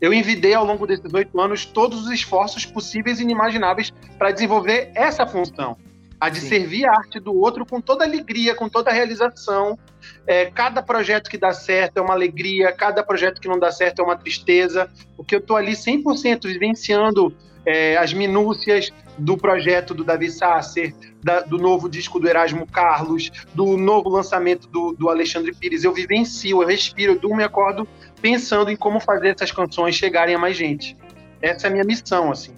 eu 0.00 0.12
envidei 0.12 0.54
ao 0.54 0.64
longo 0.64 0.86
desses 0.86 1.12
oito 1.12 1.40
anos 1.40 1.64
todos 1.64 2.06
os 2.06 2.10
esforços 2.10 2.64
possíveis 2.66 3.20
e 3.20 3.22
inimagináveis 3.22 3.92
para 4.18 4.30
desenvolver 4.30 4.90
essa 4.94 5.26
função 5.26 5.76
a 6.20 6.28
de 6.28 6.40
Sim. 6.40 6.48
servir 6.48 6.86
a 6.86 6.92
arte 6.92 7.20
do 7.20 7.34
outro 7.34 7.66
com 7.66 7.80
toda 7.80 8.04
alegria, 8.04 8.54
com 8.54 8.68
toda 8.68 8.90
realização. 8.90 9.78
É, 10.26 10.46
cada 10.46 10.82
projeto 10.82 11.28
que 11.28 11.36
dá 11.36 11.52
certo 11.52 11.98
é 11.98 12.00
uma 12.00 12.14
alegria, 12.14 12.72
cada 12.72 13.02
projeto 13.02 13.40
que 13.40 13.48
não 13.48 13.58
dá 13.58 13.70
certo 13.70 14.00
é 14.00 14.04
uma 14.04 14.16
tristeza, 14.16 14.88
porque 15.16 15.34
eu 15.34 15.40
estou 15.40 15.56
ali 15.56 15.72
100% 15.72 16.46
vivenciando 16.46 17.34
é, 17.64 17.96
as 17.96 18.12
minúcias 18.12 18.92
do 19.18 19.36
projeto 19.36 19.92
do 19.92 20.04
Davi 20.04 20.30
Sasser, 20.30 20.94
da, 21.22 21.40
do 21.40 21.58
novo 21.58 21.88
disco 21.88 22.20
do 22.20 22.28
Erasmo 22.28 22.66
Carlos, 22.66 23.30
do 23.54 23.76
novo 23.76 24.08
lançamento 24.08 24.68
do, 24.68 24.92
do 24.92 25.08
Alexandre 25.08 25.52
Pires. 25.52 25.82
Eu 25.82 25.92
vivencio, 25.92 26.62
eu 26.62 26.68
respiro, 26.68 27.12
eu 27.12 27.18
durmo 27.18 27.40
e 27.40 27.44
acordo 27.44 27.86
pensando 28.20 28.70
em 28.70 28.76
como 28.76 29.00
fazer 29.00 29.28
essas 29.28 29.52
canções 29.52 29.94
chegarem 29.94 30.34
a 30.34 30.38
mais 30.38 30.56
gente. 30.56 30.96
Essa 31.40 31.66
é 31.66 31.70
a 31.70 31.72
minha 31.72 31.84
missão, 31.84 32.30
assim. 32.30 32.54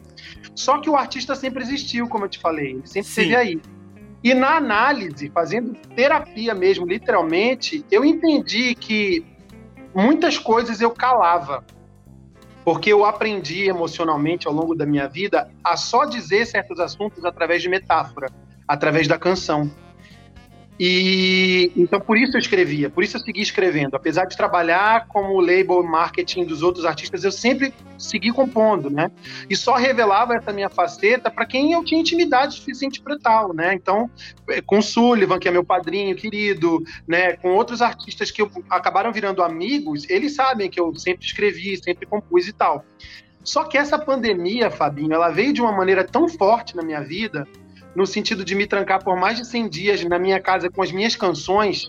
Só 0.55 0.81
que 0.81 0.91
o 0.91 0.97
artista 0.97 1.35
sempre 1.35 1.63
existiu, 1.63 2.09
como 2.09 2.25
eu 2.25 2.29
te 2.29 2.39
falei, 2.39 2.73
ele 2.73 2.87
sempre 2.87 3.11
Sim. 3.11 3.23
esteve 3.23 3.37
aí. 3.37 3.61
E 4.23 4.35
na 4.35 4.57
análise, 4.57 5.31
fazendo 5.31 5.75
terapia 5.95 6.55
mesmo, 6.55 6.85
literalmente, 6.85 7.85
eu 7.91 8.05
entendi 8.05 8.75
que 8.75 9.25
muitas 9.95 10.39
coisas 10.39 10.81
eu 10.81 10.91
calava. 10.91 11.65
Porque 12.65 12.93
eu 12.93 13.05
aprendi 13.05 13.67
emocionalmente 13.67 14.47
ao 14.47 14.53
longo 14.53 14.75
da 14.75 14.85
minha 14.85 15.09
vida 15.09 15.51
a 15.65 15.77
só 15.77 16.05
dizer 16.05 16.47
certos 16.47 16.81
assuntos 16.81 17.25
através 17.25 17.63
de 17.63 17.69
metáfora, 17.69 18.31
através 18.67 19.07
da 19.07 19.19
canção. 19.19 19.71
E 20.79 21.73
então 21.77 22.01
por 22.01 22.17
isso 22.17 22.37
eu 22.37 22.41
escrevia, 22.41 22.89
por 22.89 23.03
isso 23.03 23.17
eu 23.17 23.21
segui 23.21 23.41
escrevendo. 23.41 23.97
Apesar 23.97 24.27
de 24.27 24.37
trabalhar 24.37 25.09
como 25.09 25.41
label 25.41 25.83
marketing 25.83 26.45
dos 26.45 26.63
outros 26.63 26.85
artistas, 26.85 27.25
eu 27.25 27.33
sempre 27.33 27.75
segui 27.99 28.31
compondo, 28.31 28.89
né? 28.89 29.11
E 29.51 29.57
só 29.57 29.75
revelava 29.75 30.35
essa 30.35 30.53
minha 30.53 30.69
faceta 30.69 31.31
para 31.31 31.45
quem 31.45 31.73
eu 31.73 31.85
tinha 31.85 32.01
intimidade 32.01 32.55
suficiente 32.55 33.01
para 33.01 33.19
tal, 33.19 33.53
né? 33.53 33.75
Então, 33.75 34.09
é, 34.49 34.61
com 34.61 34.81
Sullivan, 34.81 35.41
que 35.41 35.49
é 35.49 35.51
meu 35.51 35.65
padrinho 35.65 36.15
querido, 36.15 36.83
né, 37.07 37.33
com 37.33 37.51
outros 37.51 37.83
artistas 37.83 38.31
que 38.31 38.41
eu, 38.41 38.51
acabaram 38.71 39.13
virando 39.13 39.43
amigos, 39.43 40.09
eles 40.09 40.35
sabem 40.35 40.71
que 40.71 40.79
eu 40.79 40.95
sempre 40.95 41.27
escrevi, 41.27 41.77
sempre 41.77 42.07
compus 42.07 42.47
e 42.47 42.53
tal. 42.53 42.85
Só 43.43 43.65
que 43.65 43.79
essa 43.79 43.99
pandemia, 43.99 44.71
Fabinho, 44.71 45.13
ela 45.13 45.31
veio 45.31 45.53
de 45.53 45.61
uma 45.61 45.73
maneira 45.73 46.05
tão 46.05 46.29
forte 46.29 46.77
na 46.77 46.83
minha 46.83 47.01
vida 47.01 47.49
no 47.99 48.07
sentido 48.07 48.45
de 48.45 48.55
me 48.55 48.65
trancar 48.65 49.03
por 49.03 49.17
mais 49.17 49.39
de 49.39 49.45
100 49.45 49.69
dias 49.69 50.05
na 50.05 50.21
minha 50.21 50.39
casa 50.41 50.71
com 50.71 50.81
as 50.81 50.93
minhas 50.93 51.17
canções 51.17 51.89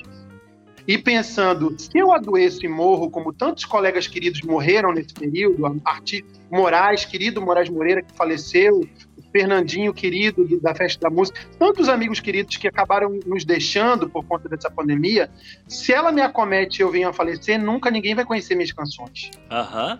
e 0.88 0.97
pensando, 0.97 1.76
se 1.78 1.95
eu 1.95 2.12
adoeço 2.12 2.66
e 2.66 2.68
morro, 2.68 3.12
como 3.12 3.32
tantos 3.32 3.64
colegas 3.64 4.07
queridos 4.07 4.41
morreram 4.41 4.91
nesse 4.91 5.14
período, 5.14 5.80
Arti 5.86 6.26
Moraes, 6.49 7.05
querido 7.05 7.39
Moraes 7.39 7.70
Moreira, 7.70 8.01
que 8.01 8.12
faleceu, 8.16 8.80
o 8.80 9.22
Fernandinho, 9.32 9.93
querido 9.93 10.43
do, 10.43 10.60
da 10.60 10.74
Festa 10.74 11.07
da 11.07 11.16
Música, 11.16 11.39
tantos 11.60 11.88
amigos 11.88 12.20
queridos 12.20 12.57
que 12.57 12.68
acabaram 12.68 13.20
nos 13.24 13.45
deixando 13.45 14.10
por 14.10 14.26
conta 14.26 14.49
dessa 14.49 14.72
pandemia, 14.72 15.30
se 15.68 15.93
ela 15.93 16.12
me 16.12 16.22
acomete 16.22 16.80
e 16.80 16.82
eu 16.82 16.89
venho 16.89 17.10
a 17.10 17.14
falecer, 17.14 17.62
nunca 17.62 17.91
ninguém 17.91 18.16
vai 18.16 18.26
conhecer 18.26 18.55
minhas 18.55 18.72
canções. 18.72 19.30
Aham. 19.51 19.91
Uhum. 19.91 19.99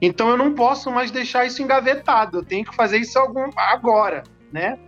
Então 0.00 0.28
eu 0.28 0.36
não 0.36 0.54
posso 0.54 0.88
mais 0.88 1.10
deixar 1.10 1.46
isso 1.46 1.60
engavetado, 1.60 2.38
eu 2.38 2.44
tenho 2.44 2.64
que 2.64 2.76
fazer 2.76 2.98
isso 2.98 3.18
algum, 3.18 3.50
agora, 3.56 4.22
né? 4.52 4.78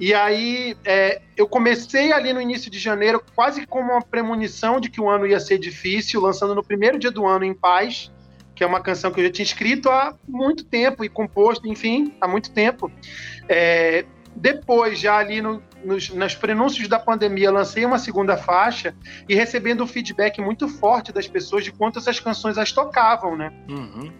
E 0.00 0.14
aí 0.14 0.76
é, 0.84 1.20
eu 1.36 1.46
comecei 1.48 2.12
ali 2.12 2.32
no 2.32 2.40
início 2.40 2.70
de 2.70 2.78
janeiro, 2.78 3.22
quase 3.34 3.66
como 3.66 3.92
uma 3.92 4.02
premonição 4.02 4.80
de 4.80 4.88
que 4.88 5.00
o 5.00 5.08
ano 5.08 5.26
ia 5.26 5.40
ser 5.40 5.58
difícil, 5.58 6.20
lançando 6.20 6.54
no 6.54 6.62
primeiro 6.62 6.98
dia 6.98 7.10
do 7.10 7.26
ano 7.26 7.44
em 7.44 7.54
paz, 7.54 8.12
que 8.54 8.62
é 8.62 8.66
uma 8.66 8.80
canção 8.80 9.10
que 9.10 9.20
eu 9.20 9.24
já 9.24 9.30
tinha 9.30 9.44
escrito 9.44 9.88
há 9.90 10.14
muito 10.26 10.64
tempo 10.64 11.04
e 11.04 11.08
composto, 11.08 11.66
enfim, 11.68 12.14
há 12.20 12.28
muito 12.28 12.50
tempo. 12.50 12.90
É, 13.48 14.04
depois, 14.34 15.00
já 15.00 15.16
ali 15.16 15.42
no, 15.42 15.62
nos, 15.84 16.08
nos 16.10 16.34
prenúncios 16.34 16.86
da 16.88 16.98
pandemia, 16.98 17.50
lancei 17.50 17.84
uma 17.84 17.98
segunda 17.98 18.36
faixa 18.36 18.94
e 19.28 19.34
recebendo 19.34 19.82
um 19.82 19.86
feedback 19.86 20.40
muito 20.40 20.68
forte 20.68 21.12
das 21.12 21.26
pessoas 21.26 21.64
de 21.64 21.72
quanto 21.72 21.98
essas 21.98 22.20
canções 22.20 22.56
as 22.56 22.70
tocavam, 22.70 23.36
né? 23.36 23.52
Uhum. 23.68 24.12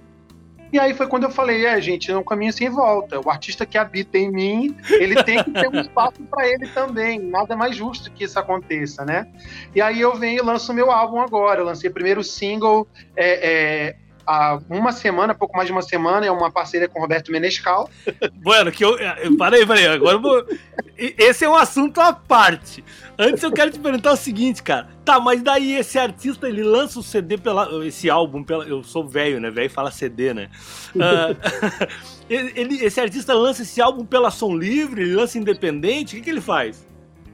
E 0.73 0.79
aí 0.79 0.95
foi 0.95 1.07
quando 1.07 1.25
eu 1.25 1.31
falei, 1.31 1.65
é, 1.65 1.81
gente, 1.81 2.11
é 2.11 2.17
um 2.17 2.23
caminho 2.23 2.53
sem 2.53 2.69
volta. 2.69 3.21
O 3.21 3.31
artista 3.31 3.65
que 3.65 3.79
habita 3.79 4.19
em 4.19 4.31
mim, 4.31 4.77
ele 4.91 5.23
tem 5.25 5.43
que 5.43 5.51
ter 5.51 5.69
um 5.69 5.81
espaço 5.81 6.23
para 6.31 6.47
ele 6.47 6.69
também. 6.69 7.19
Nada 7.19 7.57
mais 7.57 7.75
justo 7.77 8.11
que 8.13 8.25
isso 8.25 8.39
aconteça, 8.39 9.05
né? 9.05 9.27
E 9.75 9.81
aí 9.81 10.01
eu 10.01 10.15
venho 10.15 10.39
e 10.39 10.45
lanço 10.45 10.75
meu 10.75 10.91
álbum 10.91 11.21
agora. 11.21 11.61
Eu 11.61 11.65
lancei 11.65 11.89
o 11.89 11.93
primeiro 11.93 12.23
single 12.23 12.87
é, 13.17 13.49
é, 13.51 13.97
há 14.29 14.61
uma 14.69 14.93
semana, 14.93 15.35
pouco 15.35 15.57
mais 15.57 15.67
de 15.67 15.73
uma 15.73 15.81
semana, 15.81 16.27
é 16.27 16.31
uma 16.31 16.51
parceria 16.51 16.87
com 16.87 16.99
o 16.99 17.03
Roberto 17.03 17.33
Menescal. 17.33 17.89
Bueno, 18.41 18.71
que 18.71 18.85
eu. 18.85 18.97
Parei, 19.37 19.67
parei. 19.67 19.87
Agora 19.87 20.17
eu 20.17 20.21
vou. 20.21 20.47
Esse 20.97 21.45
é 21.45 21.49
um 21.49 21.55
assunto 21.55 22.01
à 22.01 22.13
parte. 22.13 22.85
Antes 23.19 23.43
eu 23.43 23.53
quero 23.53 23.71
te 23.71 23.79
perguntar 23.79 24.13
o 24.13 24.17
seguinte, 24.17 24.63
cara. 24.63 24.89
Tá, 25.05 25.21
mas 25.21 25.43
daí 25.43 25.75
esse 25.75 25.99
artista 25.99 26.49
ele 26.49 26.63
lança 26.63 26.99
o 26.99 27.03
CD 27.03 27.37
pela. 27.37 27.85
Esse 27.85 28.09
álbum, 28.09 28.43
pela, 28.43 28.65
eu 28.65 28.83
sou 28.83 29.07
velho, 29.07 29.41
né? 29.41 29.51
Velho 29.51 29.71
fala 29.71 29.91
CD, 29.91 30.35
né? 30.35 30.51
Uh, 32.29 32.53
ele, 32.55 32.85
esse 32.85 33.01
artista 33.01 33.33
lança 33.33 33.63
esse 33.63 33.81
álbum 33.81 34.05
pela 34.05 34.31
Som 34.31 34.55
Livre, 34.55 35.01
ele 35.01 35.15
lança 35.15 35.39
independente, 35.39 36.15
o 36.15 36.19
que, 36.19 36.25
que 36.25 36.29
ele 36.29 36.43
faz? 36.43 36.87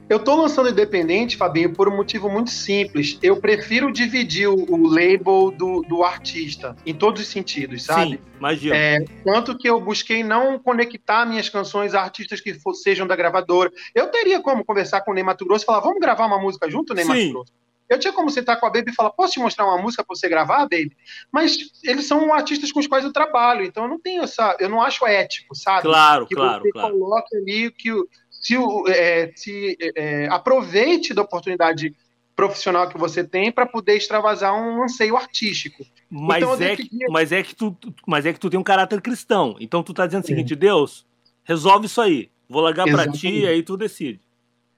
Eu 0.07 0.17
estou 0.17 0.35
lançando 0.35 0.69
independente, 0.69 1.35
Fabinho, 1.35 1.73
por 1.73 1.89
um 1.89 1.95
motivo 1.95 2.29
muito 2.29 2.51
simples. 2.51 3.17
Eu 3.23 3.37
prefiro 3.37 3.91
dividir 3.91 4.47
o, 4.47 4.53
o 4.53 4.87
label 4.87 5.51
do, 5.51 5.81
do, 5.81 6.03
artista, 6.03 6.75
em 6.85 6.93
todos 6.93 7.21
os 7.21 7.27
sentidos, 7.27 7.83
sabe? 7.83 8.11
Sim, 8.11 8.19
imagina. 8.37 8.75
É, 8.75 8.99
tanto 9.23 9.57
que 9.57 9.67
eu 9.67 9.81
busquei 9.81 10.23
não 10.23 10.59
conectar 10.59 11.25
minhas 11.25 11.49
canções 11.49 11.95
a 11.95 12.01
artistas 12.01 12.39
que 12.39 12.53
for, 12.53 12.75
sejam 12.75 13.07
da 13.07 13.15
gravadora. 13.15 13.71
Eu 13.95 14.07
teria 14.07 14.39
como 14.39 14.63
conversar 14.63 15.01
com 15.01 15.09
o 15.09 15.13
Ney 15.13 15.23
Mato 15.23 15.43
Grosso 15.43 15.63
e 15.63 15.65
falar, 15.65 15.79
vamos 15.79 15.99
gravar 15.99 16.27
uma 16.27 16.39
música 16.39 16.69
junto, 16.69 16.93
Ney 16.93 17.05
Mato 17.05 17.29
Grosso? 17.31 17.53
Eu 17.87 17.99
tinha 17.99 18.13
como 18.13 18.31
sentar 18.31 18.59
com 18.59 18.65
a 18.65 18.69
Baby 18.69 18.91
e 18.91 18.95
falar, 18.95 19.11
posso 19.11 19.33
te 19.33 19.39
mostrar 19.39 19.65
uma 19.65 19.77
música 19.77 20.03
para 20.03 20.15
você 20.15 20.27
gravar, 20.27 20.61
Baby? 20.61 20.97
Mas 21.31 21.57
eles 21.83 22.07
são 22.07 22.33
artistas 22.33 22.71
com 22.71 22.79
os 22.79 22.87
quais 22.87 23.05
eu 23.05 23.13
trabalho, 23.13 23.63
então 23.63 23.83
eu 23.83 23.89
não 23.89 23.99
tenho 23.99 24.23
essa, 24.23 24.55
eu 24.59 24.67
não 24.67 24.81
acho 24.81 25.05
ético, 25.05 25.55
sabe? 25.55 25.83
Claro, 25.83 26.25
que 26.25 26.35
claro, 26.35 26.63
você 26.63 26.71
claro. 26.71 26.99
coloque 26.99 27.37
ali 27.37 27.71
que 27.71 27.91
o 27.91 28.07
se, 28.45 28.55
é, 28.89 29.31
se 29.35 29.75
é, 29.95 30.27
aproveite 30.27 31.15
da 31.15 31.23
oportunidade 31.23 31.95
profissional 32.35 32.87
que 32.87 32.97
você 32.97 33.23
tem 33.23 33.51
para 33.51 33.65
poder 33.65 33.95
extravasar 33.95 34.53
um 34.53 34.83
anseio 34.83 35.17
artístico. 35.17 35.83
Mas, 36.07 36.43
então, 36.43 36.53
é 36.53 36.75
que, 36.75 36.89
mas, 37.09 37.31
é 37.31 37.41
que 37.41 37.55
tu, 37.55 37.75
mas 38.05 38.25
é 38.25 38.33
que 38.33 38.39
tu 38.39 38.49
tem 38.49 38.59
um 38.59 38.63
caráter 38.63 39.01
cristão. 39.01 39.55
Então 39.59 39.81
tu 39.81 39.95
tá 39.95 40.05
dizendo 40.05 40.25
o 40.25 40.27
seguinte, 40.27 40.55
Deus, 40.55 41.07
resolve 41.43 41.87
isso 41.87 41.99
aí. 41.99 42.29
Vou 42.47 42.61
largar 42.61 42.85
para 42.85 43.11
ti 43.11 43.29
e 43.29 43.47
aí 43.47 43.63
tu 43.63 43.75
decide. 43.75 44.19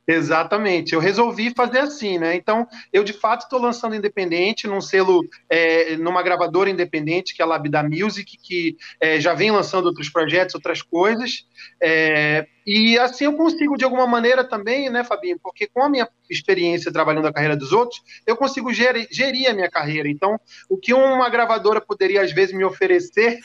Exatamente, 0.07 0.93
eu 0.93 1.01
resolvi 1.01 1.53
fazer 1.53 1.79
assim, 1.79 2.17
né? 2.17 2.33
Então, 2.33 2.65
eu 2.93 3.03
de 3.03 3.11
fato 3.11 3.41
estou 3.41 3.59
lançando 3.59 3.93
independente, 3.93 4.65
num 4.65 4.79
selo, 4.79 5.21
é, 5.49 5.97
numa 5.97 6.23
gravadora 6.23 6.69
independente, 6.69 7.35
que 7.35 7.41
é 7.41 7.45
a 7.45 7.47
Labda 7.47 7.83
Music, 7.83 8.37
que 8.41 8.77
é, 9.01 9.19
já 9.19 9.33
vem 9.33 9.51
lançando 9.51 9.87
outros 9.87 10.07
projetos, 10.07 10.55
outras 10.55 10.81
coisas. 10.81 11.45
É, 11.81 12.47
e 12.67 12.99
assim 12.99 13.23
eu 13.23 13.33
consigo, 13.33 13.77
de 13.77 13.85
alguma 13.85 14.05
maneira, 14.05 14.43
também, 14.43 14.89
né, 14.89 15.01
Fabinho? 15.01 15.39
Porque 15.41 15.67
com 15.67 15.83
a 15.83 15.89
minha 15.89 16.05
experiência 16.29 16.91
trabalhando 16.91 17.25
a 17.25 17.31
carreira 17.31 17.55
dos 17.55 17.71
outros, 17.71 18.03
eu 18.25 18.35
consigo 18.35 18.73
gerir, 18.73 19.07
gerir 19.09 19.49
a 19.49 19.53
minha 19.53 19.71
carreira. 19.71 20.09
Então, 20.09 20.37
o 20.67 20.77
que 20.77 20.93
uma 20.93 21.29
gravadora 21.29 21.79
poderia, 21.79 22.21
às 22.21 22.33
vezes, 22.33 22.53
me 22.53 22.65
oferecer, 22.65 23.39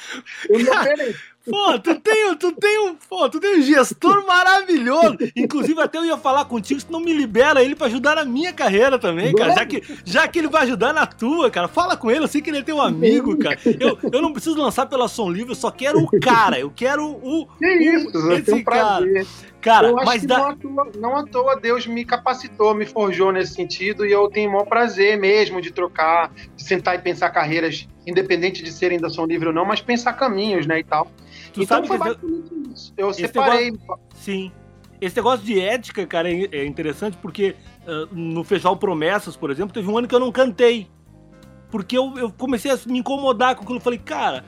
eu 0.48 0.58
me 0.58 0.68
ofereço. 0.68 1.32
Pô, 1.44 1.76
tu 1.78 1.94
tem, 1.96 2.36
tu 2.36 2.52
tem 2.52 2.78
um, 2.78 2.94
pô, 2.94 3.28
tu 3.28 3.40
tem 3.40 3.58
um 3.58 3.62
gestor 3.62 4.24
maravilhoso. 4.24 5.18
Inclusive, 5.34 5.80
até 5.80 5.98
eu 5.98 6.04
ia 6.04 6.16
falar 6.16 6.44
contigo, 6.44 6.80
se 6.80 6.90
não 6.90 7.00
me 7.00 7.12
libera 7.12 7.62
ele 7.62 7.74
para 7.74 7.88
ajudar 7.88 8.16
na 8.16 8.24
minha 8.24 8.52
carreira 8.52 8.96
também, 8.96 9.34
cara. 9.34 9.54
Já 9.54 9.66
que, 9.66 9.82
já 10.04 10.28
que 10.28 10.38
ele 10.38 10.46
vai 10.46 10.62
ajudar 10.62 10.92
na 10.92 11.04
tua, 11.04 11.50
cara. 11.50 11.66
Fala 11.66 11.96
com 11.96 12.10
ele, 12.10 12.20
eu 12.20 12.28
sei 12.28 12.40
que 12.40 12.48
ele 12.50 12.58
é 12.58 12.62
teu 12.62 12.80
amigo, 12.80 13.36
cara. 13.38 13.58
Eu, 13.64 13.98
eu 14.12 14.22
não 14.22 14.32
preciso 14.32 14.56
lançar 14.56 14.86
pela 14.86 15.08
Som 15.08 15.30
Livre, 15.30 15.50
eu 15.50 15.56
só 15.56 15.70
quero 15.70 15.98
o 15.98 16.20
cara. 16.20 16.60
Eu 16.60 16.70
quero 16.70 17.04
o. 17.04 17.48
Que 17.58 17.66
isso, 17.66 18.32
esse 18.32 18.52
um 18.52 18.62
cara. 19.14 19.26
Cara, 19.60 19.88
eu 19.88 19.94
mas 19.94 20.24
dá... 20.24 20.38
não, 20.38 20.46
à 20.46 20.56
toa, 20.56 20.92
não 20.96 21.16
à 21.16 21.26
toa 21.26 21.56
Deus 21.60 21.86
me 21.86 22.04
capacitou, 22.04 22.74
me 22.74 22.84
forjou 22.84 23.32
nesse 23.32 23.54
sentido 23.54 24.04
e 24.04 24.12
eu 24.12 24.28
tenho 24.28 24.50
o 24.50 24.52
maior 24.52 24.66
prazer 24.66 25.18
mesmo 25.18 25.60
de 25.60 25.70
trocar, 25.70 26.32
de 26.56 26.62
sentar 26.62 26.96
e 26.96 26.98
pensar 26.98 27.30
carreiras, 27.30 27.88
independente 28.06 28.62
de 28.62 28.72
serem 28.72 28.98
da 28.98 29.08
Som 29.08 29.26
Livre 29.26 29.48
ou 29.48 29.54
não, 29.54 29.64
mas 29.64 29.80
pensar 29.80 30.12
caminhos, 30.14 30.66
né, 30.66 30.80
e 30.80 30.84
tal. 30.84 31.10
Tu 31.52 31.62
então 31.62 31.84
foi 31.84 31.98
basicamente 31.98 32.72
isso. 32.72 32.92
Eu 32.96 33.10
Esse 33.10 33.20
separei. 33.20 33.70
Negócio... 33.70 34.02
Sim. 34.14 34.52
Esse 35.00 35.16
negócio 35.16 35.44
de 35.44 35.60
ética, 35.60 36.06
cara, 36.06 36.30
é, 36.30 36.48
é 36.52 36.64
interessante 36.64 37.18
porque 37.20 37.56
uh, 37.86 38.14
no 38.14 38.44
Festival 38.44 38.76
Promessas, 38.76 39.36
por 39.36 39.50
exemplo, 39.50 39.72
teve 39.72 39.90
um 39.90 39.98
ano 39.98 40.06
que 40.06 40.14
eu 40.14 40.20
não 40.20 40.30
cantei. 40.30 40.88
Porque 41.70 41.96
eu, 41.96 42.12
eu 42.16 42.30
comecei 42.30 42.70
a 42.70 42.78
me 42.86 42.98
incomodar 42.98 43.56
com 43.56 43.62
aquilo. 43.62 43.78
Eu 43.78 43.82
falei, 43.82 43.98
cara, 43.98 44.44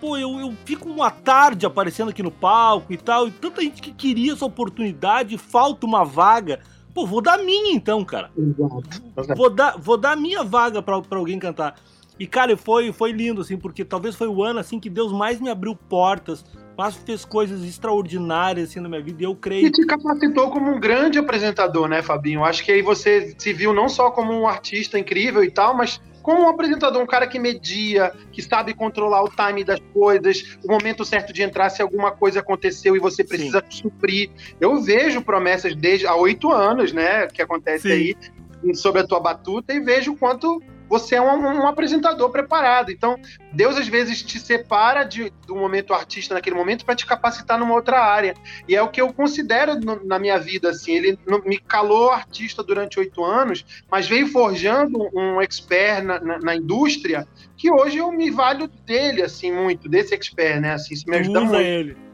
pô, 0.00 0.16
eu, 0.16 0.40
eu 0.40 0.54
fico 0.64 0.88
uma 0.88 1.10
tarde 1.10 1.66
aparecendo 1.66 2.08
aqui 2.08 2.22
no 2.22 2.30
palco 2.30 2.92
e 2.92 2.96
tal, 2.96 3.28
e 3.28 3.30
tanta 3.30 3.60
gente 3.60 3.82
que 3.82 3.92
queria 3.92 4.32
essa 4.32 4.46
oportunidade, 4.46 5.36
falta 5.36 5.86
uma 5.86 6.04
vaga. 6.04 6.60
Pô, 6.94 7.06
vou 7.06 7.20
dar 7.20 7.38
minha 7.38 7.72
então, 7.72 8.04
cara. 8.04 8.30
Exato. 8.36 9.34
Vou 9.36 9.50
dar, 9.50 9.78
vou 9.78 9.96
dar 9.96 10.16
minha 10.16 10.42
vaga 10.42 10.82
pra, 10.82 11.00
pra 11.00 11.18
alguém 11.18 11.38
cantar. 11.38 11.76
E, 12.18 12.26
cara, 12.26 12.54
foi, 12.56 12.92
foi 12.92 13.12
lindo, 13.12 13.40
assim, 13.40 13.56
porque 13.56 13.84
talvez 13.84 14.14
foi 14.14 14.28
o 14.28 14.42
ano, 14.42 14.58
assim, 14.58 14.78
que 14.78 14.90
Deus 14.90 15.10
mais 15.10 15.40
me 15.40 15.48
abriu 15.48 15.74
portas, 15.74 16.44
mais 16.76 16.94
fez 16.94 17.24
coisas 17.24 17.64
extraordinárias, 17.64 18.68
assim, 18.68 18.80
na 18.80 18.90
minha 18.90 19.00
vida, 19.00 19.22
e 19.22 19.24
eu 19.24 19.34
creio... 19.34 19.66
E 19.66 19.70
te 19.70 19.86
capacitou 19.86 20.50
como 20.50 20.70
um 20.70 20.78
grande 20.78 21.18
apresentador, 21.18 21.88
né, 21.88 22.02
Fabinho? 22.02 22.44
Acho 22.44 22.62
que 22.62 22.72
aí 22.72 22.82
você 22.82 23.34
se 23.38 23.54
viu 23.54 23.72
não 23.72 23.88
só 23.88 24.10
como 24.10 24.34
um 24.34 24.46
artista 24.46 24.98
incrível 24.98 25.42
e 25.42 25.50
tal, 25.50 25.74
mas 25.74 25.98
como 26.22 26.42
um 26.42 26.48
apresentador, 26.48 27.02
um 27.02 27.06
cara 27.06 27.26
que 27.26 27.38
media, 27.38 28.12
que 28.32 28.42
sabe 28.42 28.74
controlar 28.74 29.22
o 29.22 29.28
time 29.28 29.64
das 29.64 29.80
coisas, 29.92 30.58
o 30.64 30.70
momento 30.70 31.04
certo 31.04 31.32
de 31.32 31.42
entrar 31.42 31.70
se 31.70 31.82
alguma 31.82 32.10
coisa 32.10 32.40
aconteceu 32.40 32.96
e 32.96 32.98
você 32.98 33.24
precisa 33.24 33.64
Sim. 33.70 33.82
suprir. 33.82 34.30
Eu 34.60 34.80
vejo 34.82 35.22
promessas 35.22 35.74
desde 35.74 36.06
há 36.06 36.14
oito 36.14 36.50
anos, 36.52 36.92
né, 36.92 37.26
que 37.26 37.42
acontece 37.42 37.88
Sim. 37.88 37.92
aí, 37.92 38.74
sobre 38.74 39.00
a 39.02 39.06
tua 39.06 39.20
batuta, 39.20 39.72
e 39.72 39.80
vejo 39.80 40.12
o 40.12 40.16
quanto 40.16 40.62
você 40.90 41.14
é 41.14 41.22
um, 41.22 41.40
um, 41.40 41.68
apresentador 41.68 42.30
preparado. 42.30 42.90
Então, 42.90 43.16
Deus 43.52 43.76
às 43.76 43.86
vezes 43.86 44.22
te 44.22 44.40
separa 44.40 45.04
de, 45.04 45.32
do 45.46 45.54
momento 45.54 45.94
artista 45.94 46.34
naquele 46.34 46.56
momento 46.56 46.84
para 46.84 46.96
te 46.96 47.06
capacitar 47.06 47.56
numa 47.56 47.74
outra 47.74 48.00
área. 48.00 48.34
E 48.68 48.74
é 48.74 48.82
o 48.82 48.88
que 48.88 49.00
eu 49.00 49.12
considero 49.12 49.78
no, 49.78 50.04
na 50.04 50.18
minha 50.18 50.36
vida, 50.36 50.70
assim. 50.70 50.96
Ele 50.96 51.18
me 51.46 51.58
calou 51.58 52.10
artista 52.10 52.60
durante 52.60 52.98
oito 52.98 53.24
anos, 53.24 53.64
mas 53.88 54.08
veio 54.08 54.26
forjando 54.26 55.08
um 55.14 55.40
expert 55.40 56.02
na, 56.02 56.20
na, 56.20 56.38
na, 56.40 56.56
indústria 56.56 57.26
que 57.56 57.70
hoje 57.70 57.98
eu 57.98 58.10
me 58.10 58.28
valho 58.28 58.66
dele, 58.84 59.22
assim, 59.22 59.52
muito, 59.52 59.88
desse 59.88 60.12
expert, 60.12 60.60
né? 60.60 60.72
Assim, 60.72 60.94
isso 60.94 61.08
me 61.08 61.18
ajuda 61.18 61.40
muito. 61.42 61.56
ele. 61.60 62.09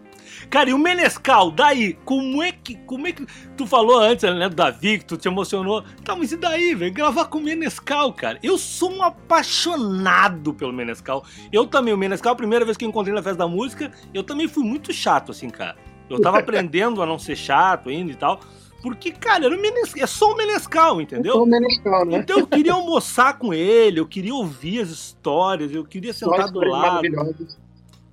Cara, 0.48 0.70
e 0.70 0.72
o 0.72 0.78
Menescal, 0.78 1.50
daí, 1.50 1.94
como 2.04 2.42
é 2.42 2.52
que. 2.52 2.76
Como 2.86 3.06
é 3.06 3.12
que. 3.12 3.26
Tu 3.56 3.66
falou 3.66 3.98
antes, 3.98 4.22
né, 4.22 4.48
do 4.48 4.54
Davi, 4.54 4.98
que 4.98 5.04
tu 5.04 5.16
te 5.16 5.28
emocionou. 5.28 5.82
Tá, 6.04 6.14
mas 6.14 6.32
e 6.32 6.36
daí, 6.36 6.74
velho? 6.74 6.92
Gravar 6.92 7.26
com 7.26 7.38
o 7.38 7.42
Menescal, 7.42 8.12
cara. 8.12 8.38
Eu 8.42 8.56
sou 8.56 8.92
um 8.92 9.02
apaixonado 9.02 10.54
pelo 10.54 10.72
Menescal. 10.72 11.24
Eu 11.52 11.66
também, 11.66 11.92
o 11.92 11.98
Menescal, 11.98 12.32
a 12.32 12.36
primeira 12.36 12.64
vez 12.64 12.76
que 12.76 12.84
eu 12.84 12.88
encontrei 12.88 13.14
na 13.14 13.22
festa 13.22 13.38
da 13.38 13.48
música, 13.48 13.90
eu 14.14 14.22
também 14.22 14.46
fui 14.46 14.64
muito 14.64 14.92
chato, 14.92 15.32
assim, 15.32 15.50
cara. 15.50 15.76
Eu 16.08 16.20
tava 16.20 16.38
aprendendo 16.40 17.02
a 17.02 17.06
não 17.06 17.18
ser 17.18 17.36
chato 17.36 17.88
ainda 17.88 18.12
e 18.12 18.16
tal. 18.16 18.40
Porque, 18.82 19.10
cara, 19.10 19.46
era 19.46 19.56
Menescal, 19.56 20.02
é 20.02 20.06
só 20.06 20.32
o 20.32 20.36
Menescal, 20.36 21.00
entendeu? 21.00 21.32
É 21.32 21.36
só 21.36 21.42
o 21.42 21.46
Menescal, 21.46 22.04
né? 22.04 22.18
Então 22.18 22.38
eu 22.38 22.46
queria 22.46 22.72
almoçar 22.72 23.36
com 23.36 23.52
ele, 23.52 23.98
eu 23.98 24.06
queria 24.06 24.34
ouvir 24.34 24.80
as 24.80 24.90
histórias, 24.90 25.74
eu 25.74 25.84
queria 25.84 26.12
sentar 26.12 26.52
do 26.52 26.60
lado. 26.60 27.08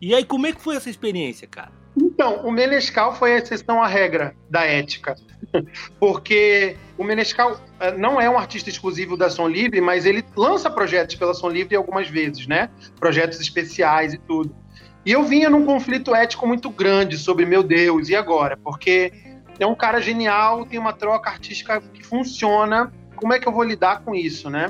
E 0.01 0.15
aí, 0.15 0.25
como 0.25 0.47
é 0.47 0.51
que 0.51 0.59
foi 0.59 0.75
essa 0.75 0.89
experiência, 0.89 1.47
cara? 1.47 1.82
Então, 2.13 2.45
o 2.45 2.51
Menescal 2.51 3.15
foi 3.15 3.33
a 3.33 3.37
exceção 3.39 3.81
à 3.81 3.87
regra 3.87 4.35
da 4.47 4.63
ética. 4.63 5.15
Porque 5.99 6.77
o 6.95 7.03
Menescal 7.03 7.59
eh, 7.79 7.97
não 7.97 8.21
é 8.21 8.29
um 8.29 8.37
artista 8.37 8.69
exclusivo 8.69 9.17
da 9.17 9.31
Som 9.31 9.47
Livre, 9.47 9.81
mas 9.81 10.05
ele 10.05 10.23
lança 10.37 10.69
projetos 10.69 11.15
pela 11.15 11.33
Som 11.33 11.49
Livre 11.49 11.75
algumas 11.75 12.07
vezes, 12.07 12.45
né? 12.45 12.69
Projetos 12.99 13.39
especiais 13.41 14.13
e 14.13 14.19
tudo. 14.19 14.55
E 15.03 15.11
eu 15.11 15.23
vinha 15.23 15.49
num 15.49 15.65
conflito 15.65 16.13
ético 16.13 16.47
muito 16.47 16.69
grande 16.69 17.17
sobre, 17.17 17.47
meu 17.47 17.63
Deus, 17.63 18.09
e 18.09 18.15
agora? 18.15 18.55
Porque 18.55 19.11
é 19.59 19.65
um 19.65 19.75
cara 19.75 19.99
genial, 19.99 20.65
tem 20.65 20.79
uma 20.79 20.93
troca 20.93 21.31
artística 21.31 21.81
que 21.81 22.03
funciona. 22.03 22.93
Como 23.15 23.33
é 23.33 23.39
que 23.39 23.47
eu 23.47 23.51
vou 23.51 23.63
lidar 23.63 24.01
com 24.01 24.13
isso, 24.13 24.51
né? 24.51 24.67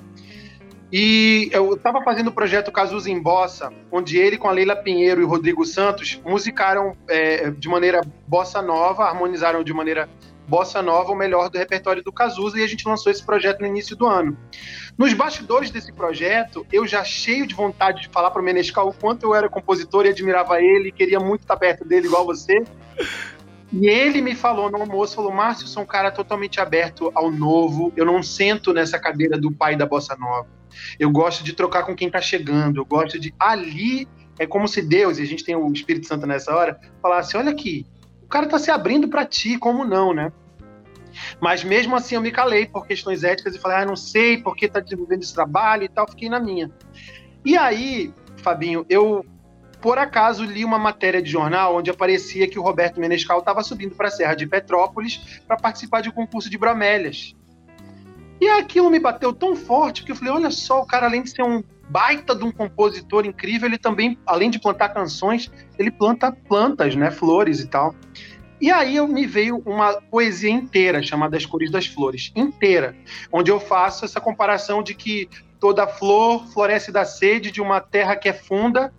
E 0.95 1.49
eu 1.51 1.73
estava 1.73 2.03
fazendo 2.03 2.27
o 2.27 2.31
projeto 2.31 2.71
Cazuza 2.71 3.09
em 3.09 3.19
Bossa, 3.19 3.73
onde 3.91 4.19
ele 4.19 4.37
com 4.37 4.47
a 4.47 4.51
Leila 4.51 4.75
Pinheiro 4.75 5.21
e 5.21 5.25
Rodrigo 5.25 5.65
Santos 5.65 6.21
musicaram 6.23 6.95
é, 7.07 7.49
de 7.49 7.67
maneira 7.67 8.01
bossa 8.27 8.61
nova, 8.61 9.05
harmonizaram 9.05 9.63
de 9.63 9.73
maneira 9.73 10.07
bossa 10.47 10.83
nova 10.83 11.11
o 11.11 11.15
melhor 11.15 11.49
do 11.49 11.57
repertório 11.57 12.03
do 12.03 12.11
Cazuza 12.11 12.59
e 12.59 12.63
a 12.63 12.67
gente 12.67 12.87
lançou 12.87 13.11
esse 13.11 13.25
projeto 13.25 13.61
no 13.61 13.65
início 13.65 13.95
do 13.95 14.05
ano. 14.05 14.37
Nos 14.95 15.11
bastidores 15.13 15.71
desse 15.71 15.91
projeto, 15.91 16.63
eu 16.71 16.85
já 16.85 17.03
cheio 17.03 17.47
de 17.47 17.55
vontade 17.55 18.03
de 18.03 18.09
falar 18.09 18.29
para 18.29 18.39
o 18.39 18.45
Menescal 18.45 18.87
o 18.87 18.93
quanto 18.93 19.23
eu 19.23 19.33
era 19.33 19.49
compositor 19.49 20.05
e 20.05 20.09
admirava 20.09 20.61
ele, 20.61 20.91
queria 20.91 21.19
muito 21.19 21.41
estar 21.41 21.57
perto 21.57 21.83
dele 21.83 22.05
igual 22.05 22.23
você. 22.23 22.63
E 23.73 23.87
ele 23.87 24.21
me 24.21 24.35
falou 24.35 24.69
no 24.69 24.77
almoço, 24.77 25.15
falou, 25.15 25.31
Márcio, 25.31 25.63
eu 25.63 25.67
sou 25.67 25.81
um 25.81 25.85
cara 25.85 26.11
totalmente 26.11 26.61
aberto 26.61 27.11
ao 27.15 27.31
novo, 27.31 27.91
eu 27.95 28.05
não 28.05 28.21
sento 28.21 28.71
nessa 28.71 28.99
cadeira 28.99 29.35
do 29.35 29.51
pai 29.51 29.75
da 29.75 29.83
bossa 29.83 30.15
nova. 30.15 30.47
Eu 30.99 31.09
gosto 31.09 31.43
de 31.43 31.53
trocar 31.53 31.83
com 31.83 31.95
quem 31.95 32.05
está 32.05 32.21
chegando. 32.21 32.77
Eu 32.77 32.85
gosto 32.85 33.19
de. 33.19 33.33
Ali 33.39 34.07
é 34.37 34.45
como 34.45 34.67
se 34.67 34.81
Deus, 34.81 35.17
e 35.17 35.23
a 35.23 35.25
gente 35.25 35.43
tem 35.43 35.55
o 35.55 35.71
Espírito 35.71 36.05
Santo 36.05 36.27
nessa 36.27 36.55
hora, 36.55 36.79
falasse: 37.01 37.35
olha 37.35 37.49
aqui, 37.49 37.85
o 38.21 38.27
cara 38.27 38.45
está 38.45 38.59
se 38.59 38.69
abrindo 38.69 39.07
para 39.07 39.25
ti, 39.25 39.57
como 39.57 39.83
não, 39.83 40.13
né? 40.13 40.31
Mas 41.39 41.63
mesmo 41.63 41.95
assim 41.95 42.15
eu 42.15 42.21
me 42.21 42.31
calei 42.31 42.67
por 42.67 42.85
questões 42.85 43.23
éticas 43.23 43.55
e 43.55 43.59
falei: 43.59 43.77
ah, 43.77 43.85
não 43.85 43.95
sei 43.95 44.37
porque 44.37 44.65
está 44.65 44.79
desenvolvendo 44.79 45.23
esse 45.23 45.33
trabalho 45.33 45.83
e 45.83 45.89
tal, 45.89 46.07
fiquei 46.07 46.29
na 46.29 46.39
minha. 46.39 46.69
E 47.43 47.57
aí, 47.57 48.13
Fabinho, 48.37 48.85
eu 48.87 49.25
por 49.83 49.99
acaso 49.99 50.45
li 50.45 50.63
uma 50.63 50.79
matéria 50.79 51.21
de 51.21 51.29
jornal 51.29 51.75
onde 51.75 51.91
aparecia 51.91 52.47
que 52.47 52.57
o 52.57 52.61
Roberto 52.61 53.01
Menescal 53.01 53.39
estava 53.39 53.61
subindo 53.61 53.93
para 53.95 54.07
a 54.07 54.11
Serra 54.11 54.33
de 54.33 54.47
Petrópolis 54.47 55.41
para 55.45 55.57
participar 55.57 55.99
de 55.99 56.07
um 56.07 56.13
concurso 56.13 56.49
de 56.49 56.57
bromélias. 56.57 57.35
E 58.39 58.47
aquilo 58.47 58.89
me 58.89 58.97
bateu 58.97 59.33
tão 59.33 59.57
forte 59.57 60.05
que 60.05 60.13
eu 60.13 60.15
falei: 60.15 60.33
olha 60.33 60.51
só, 60.51 60.81
o 60.81 60.85
cara, 60.85 61.05
além 61.05 61.21
de 61.21 61.31
ser 61.31 61.43
um 61.43 61.61
baita 61.89 62.33
de 62.33 62.45
um 62.45 62.51
compositor 62.51 63.25
incrível, 63.25 63.67
ele 63.67 63.77
também, 63.77 64.17
além 64.25 64.49
de 64.49 64.57
plantar 64.57 64.87
canções, 64.87 65.51
ele 65.77 65.91
planta 65.91 66.31
plantas, 66.31 66.95
né? 66.95 67.11
Flores 67.11 67.59
e 67.59 67.67
tal. 67.67 67.93
E 68.61 68.71
aí 68.71 69.05
me 69.05 69.27
veio 69.27 69.61
uma 69.65 70.01
poesia 70.09 70.49
inteira 70.49 71.03
chamada 71.03 71.35
As 71.35 71.45
Cores 71.45 71.69
das 71.69 71.87
Flores, 71.87 72.31
inteira, 72.37 72.95
onde 73.29 73.51
eu 73.51 73.59
faço 73.59 74.05
essa 74.05 74.21
comparação 74.21 74.81
de 74.81 74.93
que 74.93 75.27
toda 75.59 75.85
flor 75.85 76.47
floresce 76.53 76.89
da 76.89 77.03
sede 77.03 77.51
de 77.51 77.61
uma 77.61 77.81
terra 77.81 78.15
que 78.15 78.29
é 78.29 78.33
funda 78.33 78.93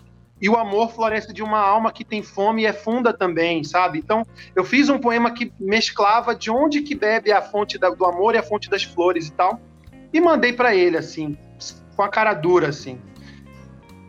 e 0.45 0.49
o 0.51 0.59
amor 0.59 0.93
floresce 0.93 1.33
de 1.33 1.43
uma 1.43 1.59
alma 1.59 1.91
que 1.91 2.05
tem 2.05 2.23
fome 2.23 2.65
e 2.65 2.67
é 2.67 2.73
funda 2.75 3.15
também, 3.15 3.65
sabe? 3.65 3.99
Então, 3.99 4.27
eu 4.55 4.63
fiz 4.63 4.91
um 4.91 4.99
poema 4.99 5.31
que 5.31 5.51
mesclava 5.59 6.35
de 6.35 6.51
onde 6.51 6.83
que 6.83 6.95
bebe 6.95 7.33
a 7.33 7.41
fonte 7.41 7.79
do 7.79 8.05
amor 8.05 8.35
e 8.35 8.39
a 8.39 8.43
fonte 8.43 8.69
das 8.69 8.85
flores 8.85 9.29
e 9.29 9.33
tal, 9.33 9.59
e 10.13 10.21
mandei 10.21 10.53
para 10.53 10.77
ele, 10.77 10.99
assim, 10.99 11.35
com 11.97 12.03
a 12.03 12.11
cara 12.11 12.35
dura, 12.35 12.69
assim. 12.69 13.01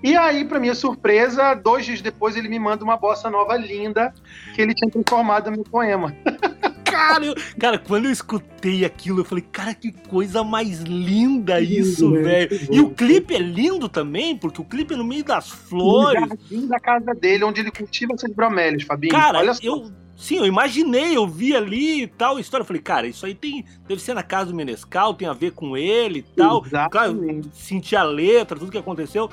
E 0.04 0.18
aí, 0.18 0.44
para 0.44 0.60
minha 0.60 0.76
surpresa, 0.76 1.54
dois 1.54 1.86
dias 1.86 2.02
depois 2.02 2.36
ele 2.36 2.50
me 2.50 2.60
manda 2.60 2.84
uma 2.84 2.98
bossa 2.98 3.30
nova 3.30 3.56
linda 3.56 4.14
que 4.54 4.62
ele 4.62 4.74
tinha 4.74 4.92
transformado 4.92 5.50
no 5.50 5.64
poema. 5.64 6.14
Cara, 6.96 7.26
eu, 7.26 7.36
cara, 7.60 7.78
quando 7.78 8.06
eu 8.06 8.12
escutei 8.12 8.86
aquilo, 8.86 9.20
eu 9.20 9.26
falei, 9.26 9.44
cara, 9.52 9.74
que 9.74 9.92
coisa 9.92 10.44
mais 10.44 10.82
linda 10.82 11.60
isso, 11.60 12.12
velho. 12.12 12.50
E 12.72 12.80
o 12.80 12.90
clipe 12.90 13.36
é 13.36 13.40
lindo 13.40 13.90
também, 13.90 14.38
porque 14.38 14.62
o 14.62 14.66
clipe 14.66 14.94
é 14.94 14.98
no 14.98 15.04
meio 15.04 15.24
das 15.24 15.50
flores. 15.50 16.22
No 16.22 16.28
jardim 16.28 16.68
da 16.68 16.80
casa 16.80 17.14
dele, 17.14 17.44
onde 17.44 17.62
ele 17.62 17.72
cultiva 17.72 18.14
essas 18.14 18.32
bromélias, 18.34 18.84
Fabinho. 18.84 19.12
Cara, 19.12 19.40
Olha 19.40 19.54
só. 19.54 19.62
eu. 19.64 19.92
Sim, 20.18 20.38
eu 20.38 20.46
imaginei, 20.46 21.18
eu 21.18 21.28
vi 21.28 21.54
ali 21.54 22.04
e 22.04 22.08
tal, 22.08 22.40
história. 22.40 22.62
Eu 22.62 22.66
falei, 22.68 22.82
cara, 22.82 23.06
isso 23.06 23.26
aí 23.26 23.36
tem. 23.36 23.66
Deve 23.86 24.02
ser 24.02 24.14
na 24.14 24.24
casa 24.24 24.50
do 24.50 24.56
Menescal, 24.56 25.14
tem 25.14 25.28
a 25.28 25.34
ver 25.34 25.52
com 25.52 25.76
ele 25.76 26.20
e 26.20 26.36
tal. 26.38 26.64
Exatamente. 26.66 27.42
Claro, 27.42 27.50
senti 27.54 27.96
a 27.98 28.04
letra, 28.04 28.58
tudo 28.58 28.72
que 28.72 28.78
aconteceu. 28.78 29.30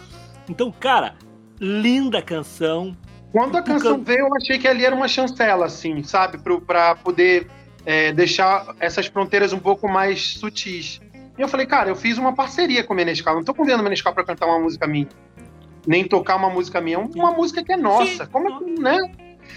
Então, 0.48 0.72
cara, 0.72 1.14
linda 1.60 2.20
canção. 2.20 2.96
Quando 3.32 3.56
a 3.56 3.62
canção 3.62 3.98
can... 3.98 4.04
veio, 4.04 4.26
eu 4.26 4.36
achei 4.36 4.58
que 4.58 4.68
ali 4.68 4.84
era 4.84 4.94
uma 4.94 5.08
chancela, 5.08 5.66
assim, 5.66 6.02
sabe? 6.02 6.38
Para 6.38 6.94
poder 6.96 7.48
é, 7.84 8.12
deixar 8.12 8.74
essas 8.78 9.06
fronteiras 9.06 9.52
um 9.52 9.58
pouco 9.58 9.88
mais 9.88 10.34
sutis. 10.34 11.00
E 11.36 11.40
eu 11.40 11.48
falei, 11.48 11.66
cara, 11.66 11.88
eu 11.88 11.96
fiz 11.96 12.18
uma 12.18 12.34
parceria 12.34 12.84
com 12.84 12.92
o 12.92 12.96
Menescal. 12.96 13.34
Não 13.34 13.42
tô 13.42 13.54
convidando 13.54 13.80
o 13.80 13.84
Menescal 13.84 14.12
para 14.12 14.22
cantar 14.22 14.46
uma 14.46 14.58
música 14.58 14.86
minha. 14.86 15.08
Nem 15.86 16.04
tocar 16.04 16.36
uma 16.36 16.50
música 16.50 16.80
minha. 16.80 16.98
Uma 16.98 17.32
música 17.32 17.64
que 17.64 17.72
é 17.72 17.76
nossa. 17.76 18.26
Sim. 18.26 18.30
Como 18.30 18.48
é 18.48 18.58
que, 18.58 18.80
né? 18.80 18.98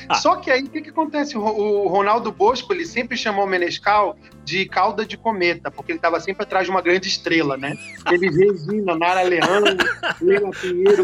Ah. 0.08 0.16
Só 0.16 0.38
que 0.38 0.50
aí 0.50 0.64
o 0.64 0.70
que, 0.70 0.82
que 0.82 0.90
acontece? 0.90 1.38
O, 1.38 1.88
Ronaldo 1.88 2.32
Bosco 2.32 2.74
ele 2.74 2.86
sempre 2.86 3.18
chamou 3.18 3.46
o 3.46 3.48
Menescal 3.48 4.18
de 4.44 4.66
cauda 4.66 5.06
de 5.06 5.18
cometa, 5.18 5.70
porque 5.70 5.92
ele 5.92 6.00
estava 6.00 6.20
sempre 6.20 6.44
atrás 6.44 6.66
de 6.66 6.72
uma 6.72 6.82
grande 6.82 7.08
estrela, 7.08 7.58
né? 7.58 7.78
Ele 8.12 8.30
Regina, 8.30 8.96
Nara 8.96 9.22
Leandro, 9.22 9.78
Leila 10.22 10.52
Pinheiro, 10.52 11.04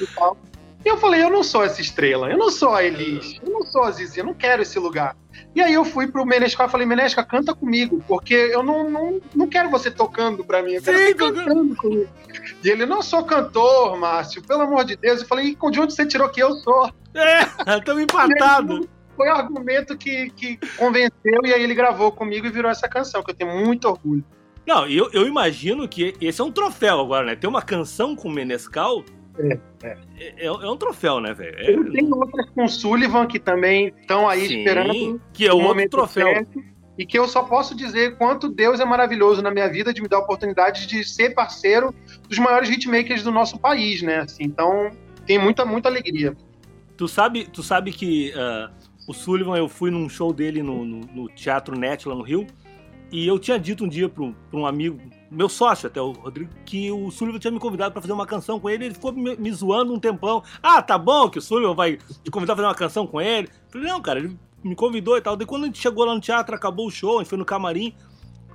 e 0.00 0.06
tal. 0.14 0.36
E 0.84 0.88
eu 0.88 0.96
falei, 0.96 1.22
eu 1.22 1.30
não 1.30 1.44
sou 1.44 1.62
essa 1.62 1.80
estrela, 1.80 2.30
eu 2.30 2.36
não 2.36 2.50
sou 2.50 2.74
a 2.74 2.82
Elis, 2.82 3.38
eu 3.44 3.52
não 3.52 3.62
sou 3.64 3.84
a 3.84 3.90
Zizi, 3.90 4.18
eu 4.18 4.24
não 4.24 4.34
quero 4.34 4.62
esse 4.62 4.78
lugar. 4.78 5.16
E 5.54 5.60
aí 5.60 5.72
eu 5.72 5.84
fui 5.84 6.08
pro 6.08 6.26
Menescal 6.26 6.66
e 6.66 6.70
falei, 6.70 6.86
Menesca, 6.86 7.22
canta 7.24 7.54
comigo, 7.54 8.02
porque 8.08 8.34
eu 8.34 8.62
não, 8.62 8.90
não, 8.90 9.20
não 9.34 9.46
quero 9.46 9.70
você 9.70 9.90
tocando 9.90 10.44
pra 10.44 10.62
mim, 10.62 10.72
eu 10.72 10.82
quero 10.82 10.98
Sim, 10.98 11.04
você 11.04 11.14
cantando 11.14 11.76
comigo. 11.76 12.08
E 12.64 12.68
ele, 12.68 12.84
não 12.84 13.00
sou 13.00 13.24
cantor, 13.24 13.96
Márcio, 13.96 14.42
pelo 14.42 14.62
amor 14.62 14.84
de 14.84 14.96
Deus. 14.96 15.20
Eu 15.20 15.26
falei, 15.26 15.54
de 15.54 15.80
onde 15.80 15.94
você 15.94 16.06
tirou 16.06 16.28
que 16.28 16.42
eu 16.42 16.52
sou? 16.56 16.90
É, 17.14 17.42
estamos 17.78 18.02
empatados. 18.02 18.86
Foi 19.16 19.28
o 19.28 19.32
argumento 19.32 19.96
que, 19.96 20.30
que 20.30 20.58
convenceu 20.76 21.44
e 21.44 21.52
aí 21.52 21.62
ele 21.62 21.74
gravou 21.74 22.10
comigo 22.10 22.46
e 22.46 22.50
virou 22.50 22.70
essa 22.70 22.88
canção, 22.88 23.22
que 23.22 23.30
eu 23.30 23.34
tenho 23.34 23.54
muito 23.64 23.86
orgulho. 23.86 24.24
Não, 24.66 24.86
eu, 24.86 25.10
eu 25.12 25.26
imagino 25.26 25.86
que 25.88 26.14
esse 26.20 26.40
é 26.40 26.44
um 26.44 26.52
troféu 26.52 27.00
agora, 27.00 27.26
né? 27.26 27.36
Ter 27.36 27.46
uma 27.46 27.62
canção 27.62 28.16
com 28.16 28.28
o 28.28 28.32
Menescal 28.32 29.04
é, 29.38 29.58
é. 29.82 29.98
É, 30.18 30.46
é, 30.46 30.50
um 30.50 30.76
troféu, 30.76 31.20
né, 31.20 31.32
velho? 31.32 31.58
É... 31.58 31.90
Tem 31.90 32.12
outras 32.12 32.50
com 32.50 32.68
Sullivan 32.68 33.26
que 33.26 33.38
também 33.38 33.92
estão 34.00 34.28
aí 34.28 34.46
Sim, 34.46 34.58
esperando. 34.58 35.20
Que 35.32 35.46
é 35.46 35.54
um 35.54 35.64
outro 35.64 35.88
troféu. 35.88 36.26
Certo, 36.26 36.62
e 36.98 37.06
que 37.06 37.18
eu 37.18 37.26
só 37.26 37.42
posso 37.42 37.74
dizer 37.74 38.16
quanto 38.18 38.48
Deus 38.48 38.78
é 38.78 38.84
maravilhoso 38.84 39.42
na 39.42 39.50
minha 39.50 39.68
vida 39.68 39.92
de 39.92 40.02
me 40.02 40.08
dar 40.08 40.18
a 40.18 40.20
oportunidade 40.20 40.86
de 40.86 41.02
ser 41.04 41.30
parceiro 41.30 41.94
dos 42.28 42.38
maiores 42.38 42.68
hitmakers 42.68 43.22
do 43.22 43.32
nosso 43.32 43.58
país, 43.58 44.02
né? 44.02 44.18
Assim, 44.18 44.44
então, 44.44 44.90
tem 45.26 45.38
muita, 45.38 45.64
muita 45.64 45.88
alegria. 45.88 46.36
Tu 46.96 47.08
sabe, 47.08 47.48
tu 47.50 47.62
sabe 47.62 47.92
que 47.92 48.32
uh, 48.36 48.70
o 49.08 49.14
Sullivan, 49.14 49.56
eu 49.56 49.68
fui 49.68 49.90
num 49.90 50.08
show 50.08 50.32
dele 50.32 50.62
no, 50.62 50.84
no, 50.84 51.00
no 51.00 51.28
Teatro 51.28 51.78
Net 51.78 52.06
lá 52.06 52.14
no 52.14 52.22
Rio, 52.22 52.46
e 53.12 53.26
eu 53.26 53.38
tinha 53.38 53.58
dito 53.58 53.84
um 53.84 53.88
dia 53.88 54.08
para 54.08 54.24
um 54.54 54.64
amigo, 54.64 54.98
meu 55.30 55.46
sócio 55.46 55.86
até, 55.86 56.00
o 56.00 56.12
Rodrigo, 56.12 56.50
que 56.64 56.90
o 56.90 57.10
Sullivan 57.10 57.38
tinha 57.38 57.50
me 57.50 57.60
convidado 57.60 57.92
para 57.92 58.00
fazer 58.00 58.14
uma 58.14 58.26
canção 58.26 58.58
com 58.58 58.70
ele. 58.70 58.86
Ele 58.86 58.94
ficou 58.94 59.12
me, 59.12 59.36
me, 59.36 59.52
zoando 59.52 59.92
um 59.92 60.00
tempão. 60.00 60.42
Ah, 60.62 60.80
tá 60.80 60.96
bom 60.96 61.28
que 61.28 61.38
o 61.38 61.42
Sullivan 61.42 61.74
vai 61.74 61.98
te 62.24 62.30
convidar 62.30 62.54
pra 62.54 62.64
fazer 62.64 62.68
uma 62.68 62.74
canção 62.74 63.06
com 63.06 63.20
ele. 63.20 63.50
Falei, 63.68 63.86
não, 63.86 64.00
cara, 64.00 64.18
ele 64.18 64.38
me 64.64 64.74
convidou 64.74 65.18
e 65.18 65.20
tal. 65.20 65.36
Daí 65.36 65.46
quando 65.46 65.64
a 65.64 65.66
gente 65.66 65.78
chegou 65.78 66.06
lá 66.06 66.14
no 66.14 66.22
teatro, 66.22 66.54
acabou 66.54 66.86
o 66.86 66.90
show, 66.90 67.16
a 67.16 67.18
gente 67.18 67.28
foi 67.28 67.36
no 67.36 67.44
camarim. 67.44 67.94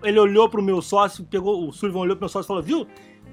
Ele 0.01 0.19
olhou 0.19 0.49
pro 0.49 0.61
meu 0.61 0.81
sócio, 0.81 1.23
pegou, 1.23 1.69
o 1.69 1.71
Sullivan 1.71 1.99
olhou 1.99 2.15
pro 2.15 2.23
meu 2.23 2.29
sócio 2.29 2.47
e 2.47 2.49
falou: 2.49 2.63
Viu? 2.63 2.87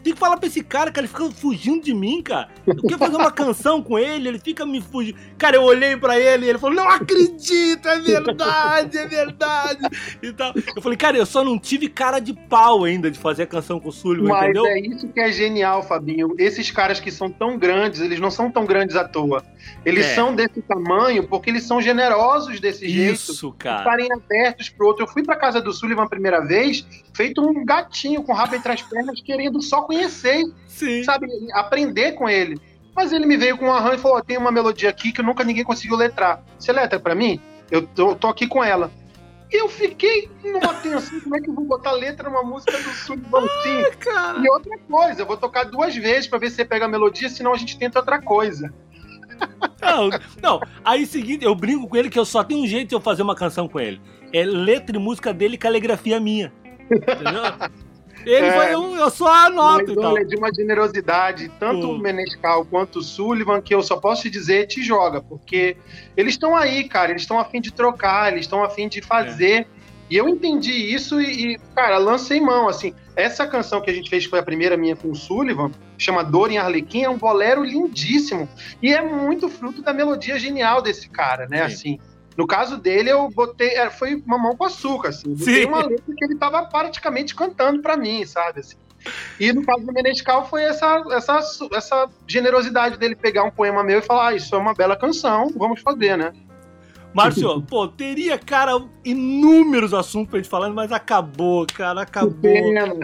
Tem 0.04 0.12
que 0.12 0.20
falar 0.20 0.36
pra 0.36 0.46
esse 0.46 0.62
cara, 0.62 0.92
cara, 0.92 1.06
ele 1.06 1.12
fica 1.12 1.30
fugindo 1.30 1.82
de 1.82 1.94
mim, 1.94 2.22
cara. 2.22 2.50
Eu 2.66 2.76
quero 2.76 2.98
fazer 2.98 3.16
uma 3.16 3.32
canção 3.32 3.82
com 3.82 3.98
ele, 3.98 4.28
ele 4.28 4.38
fica 4.38 4.66
me 4.66 4.80
fugindo. 4.80 5.18
Cara, 5.38 5.56
eu 5.56 5.62
olhei 5.62 5.96
pra 5.96 6.20
ele 6.20 6.44
e 6.44 6.50
ele 6.50 6.58
falou, 6.58 6.76
não 6.76 6.88
acredito, 6.88 7.88
é 7.88 7.98
verdade, 8.00 8.98
é 8.98 9.06
verdade. 9.06 9.80
E 10.22 10.32
tal. 10.32 10.52
Eu 10.76 10.82
falei, 10.82 10.98
cara, 10.98 11.16
eu 11.16 11.24
só 11.24 11.42
não 11.42 11.58
tive 11.58 11.88
cara 11.88 12.18
de 12.18 12.34
pau 12.34 12.84
ainda 12.84 13.10
de 13.10 13.18
fazer 13.18 13.44
a 13.44 13.46
canção 13.46 13.80
com 13.80 13.88
o 13.88 13.92
Sullivan, 13.92 14.28
Mas 14.28 14.44
entendeu? 14.50 14.66
é 14.66 14.78
isso 14.78 15.08
que 15.08 15.20
é 15.20 15.32
genial, 15.32 15.82
Fabinho. 15.82 16.34
Esses 16.38 16.70
caras 16.70 17.00
que 17.00 17.10
são 17.10 17.30
tão 17.30 17.56
grandes, 17.58 18.00
eles 18.00 18.20
não 18.20 18.30
são 18.30 18.50
tão 18.50 18.66
grandes 18.66 18.96
à 18.96 19.08
toa. 19.08 19.42
Eles 19.84 20.06
É. 20.06 20.14
são 20.14 20.34
desse 20.34 20.60
tamanho 20.62 21.26
porque 21.28 21.50
eles 21.50 21.64
são 21.64 21.80
generosos 21.80 22.58
desse 22.60 22.88
jeito. 22.88 23.14
Isso, 23.14 23.52
cara. 23.58 23.78
estarem 23.78 24.08
abertos 24.12 24.68
pro 24.68 24.86
outro. 24.86 25.04
Eu 25.04 25.08
fui 25.08 25.22
pra 25.22 25.36
casa 25.36 25.60
do 25.60 25.72
Sullivan 25.72 26.04
a 26.04 26.08
primeira 26.08 26.40
vez, 26.44 26.86
feito 27.14 27.40
um 27.40 27.64
gatinho 27.64 28.22
com 28.22 28.32
o 28.32 28.34
rabo 28.34 28.54
entre 28.54 28.72
as 28.72 28.82
pernas, 28.82 29.20
querendo 29.20 29.60
só 29.62 29.82
conhecer, 29.82 30.42
Sim. 30.66 31.02
sabe, 31.04 31.26
aprender 31.52 32.12
com 32.12 32.28
ele. 32.28 32.60
Mas 32.96 33.12
ele 33.12 33.26
me 33.26 33.36
veio 33.36 33.58
com 33.58 33.66
um 33.66 33.72
arranjo 33.72 33.96
e 33.96 33.98
falou: 33.98 34.18
"Ó, 34.18 34.20
tem 34.20 34.36
uma 34.38 34.52
melodia 34.52 34.88
aqui 34.88 35.10
que 35.12 35.22
nunca 35.22 35.42
ninguém 35.44 35.64
conseguiu 35.64 35.96
letrar. 35.96 36.42
Você 36.58 36.72
letra 36.72 37.00
pra 37.00 37.14
mim? 37.14 37.40
Eu 37.70 37.82
tô, 37.86 38.14
tô 38.14 38.28
aqui 38.28 38.46
com 38.46 38.62
ela. 38.62 38.90
Eu 39.50 39.68
fiquei 39.68 40.28
numa 40.42 40.74
tensão, 40.74 41.20
como 41.20 41.36
é 41.36 41.40
que 41.40 41.48
eu 41.48 41.54
vou 41.54 41.64
botar 41.64 41.92
letra 41.92 42.28
numa 42.28 42.42
música 42.42 42.72
do 42.72 42.88
Sullivan 42.90 43.44
assim? 43.44 43.90
Cara. 43.98 44.38
E 44.38 44.48
outra 44.48 44.76
coisa, 44.90 45.22
eu 45.22 45.26
vou 45.26 45.36
tocar 45.36 45.64
duas 45.64 45.94
vezes 45.94 46.26
pra 46.26 46.38
ver 46.38 46.50
se 46.50 46.56
você 46.56 46.64
pega 46.64 46.86
a 46.86 46.88
melodia, 46.88 47.28
senão 47.28 47.52
a 47.52 47.56
gente 47.56 47.78
tenta 47.78 48.00
outra 48.00 48.20
coisa. 48.20 48.72
Não, 49.80 50.10
não, 50.42 50.60
aí 50.84 51.06
seguinte, 51.06 51.44
eu 51.44 51.54
brinco 51.54 51.86
com 51.86 51.96
ele 51.96 52.08
que 52.08 52.18
eu 52.18 52.24
só 52.24 52.42
tenho 52.42 52.62
um 52.62 52.66
jeito 52.66 52.88
de 52.88 52.94
eu 52.94 53.00
fazer 53.00 53.22
uma 53.22 53.34
canção 53.34 53.68
com 53.68 53.78
ele. 53.78 54.00
É 54.32 54.44
letra 54.44 54.96
e 54.96 54.98
música 54.98 55.32
dele 55.32 55.54
e 55.54 55.58
caligrafia 55.58 56.18
minha. 56.18 56.52
Entendeu? 56.90 57.42
Ele 58.24 58.46
É. 58.46 58.52
foi 58.52 58.76
um, 58.76 58.96
eu 58.96 59.10
só 59.10 59.30
anoto 59.30 59.84
Mas 59.94 59.96
olha, 59.98 60.24
de 60.24 60.36
uma 60.36 60.52
generosidade, 60.52 61.50
tanto 61.60 61.86
Pô. 61.86 61.92
o 61.94 61.98
Menescal 61.98 62.64
quanto 62.64 63.00
o 63.00 63.02
Sullivan, 63.02 63.60
que 63.60 63.74
eu 63.74 63.82
só 63.82 63.96
posso 63.96 64.22
te 64.22 64.30
dizer, 64.30 64.66
te 64.66 64.82
joga, 64.82 65.20
porque 65.20 65.76
eles 66.16 66.34
estão 66.34 66.56
aí, 66.56 66.84
cara, 66.88 67.10
eles 67.10 67.22
estão 67.22 67.38
a 67.38 67.44
fim 67.44 67.60
de 67.60 67.70
trocar, 67.70 68.32
eles 68.32 68.46
estão 68.46 68.64
a 68.64 68.70
fim 68.70 68.88
de 68.88 69.02
fazer. 69.02 69.66
E 70.10 70.16
eu 70.16 70.28
entendi 70.28 70.72
isso 70.72 71.20
e, 71.20 71.54
e, 71.54 71.58
cara, 71.74 71.98
lancei 71.98 72.40
mão, 72.40 72.68
assim. 72.68 72.94
Essa 73.16 73.46
canção 73.46 73.80
que 73.80 73.90
a 73.90 73.94
gente 73.94 74.10
fez, 74.10 74.24
que 74.24 74.30
foi 74.30 74.38
a 74.38 74.42
primeira 74.42 74.76
minha 74.76 74.96
com 74.96 75.10
o 75.10 75.14
Sullivan, 75.14 75.70
chama 75.96 76.24
Dor 76.24 76.50
em 76.50 76.58
Arlequim, 76.58 77.04
é 77.04 77.08
um 77.08 77.18
bolero 77.18 77.62
lindíssimo. 77.62 78.48
E 78.82 78.92
é 78.92 79.00
muito 79.00 79.48
fruto 79.48 79.82
da 79.82 79.92
melodia 79.92 80.38
genial 80.38 80.82
desse 80.82 81.08
cara, 81.08 81.46
né, 81.46 81.68
Sim. 81.68 81.74
assim. 81.74 82.00
No 82.36 82.46
caso 82.46 82.76
dele, 82.76 83.10
eu 83.10 83.28
botei. 83.30 83.68
é, 83.68 83.88
Foi 83.90 84.20
mamão 84.26 84.56
com 84.56 84.64
açúcar, 84.64 85.10
assim. 85.10 85.30
Eu 85.30 85.36
Botei 85.36 85.62
Sim. 85.62 85.68
uma 85.68 85.86
letra 85.86 86.14
que 86.16 86.24
ele 86.24 86.36
tava 86.36 86.64
praticamente 86.64 87.34
cantando 87.34 87.80
pra 87.80 87.96
mim, 87.96 88.26
sabe? 88.26 88.60
Assim. 88.60 88.76
E 89.38 89.52
no 89.52 89.64
caso 89.64 89.84
do 89.84 89.92
Menescal 89.92 90.48
foi 90.48 90.62
essa, 90.62 91.04
essa, 91.12 91.40
essa 91.72 92.08
generosidade 92.26 92.98
dele 92.98 93.14
pegar 93.14 93.44
um 93.44 93.50
poema 93.50 93.84
meu 93.84 93.98
e 93.98 94.02
falar: 94.02 94.28
ah, 94.28 94.34
isso 94.34 94.54
é 94.54 94.58
uma 94.58 94.74
bela 94.74 94.96
canção, 94.96 95.48
vamos 95.56 95.80
fazer, 95.80 96.16
né? 96.16 96.32
Márcio, 97.14 97.62
pô, 97.68 97.86
teria, 97.88 98.36
cara, 98.38 98.72
inúmeros 99.04 99.94
assuntos 99.94 100.30
pra 100.30 100.38
gente 100.38 100.48
falando, 100.48 100.74
mas 100.74 100.90
acabou, 100.92 101.66
cara, 101.72 102.02
acabou. 102.02 102.32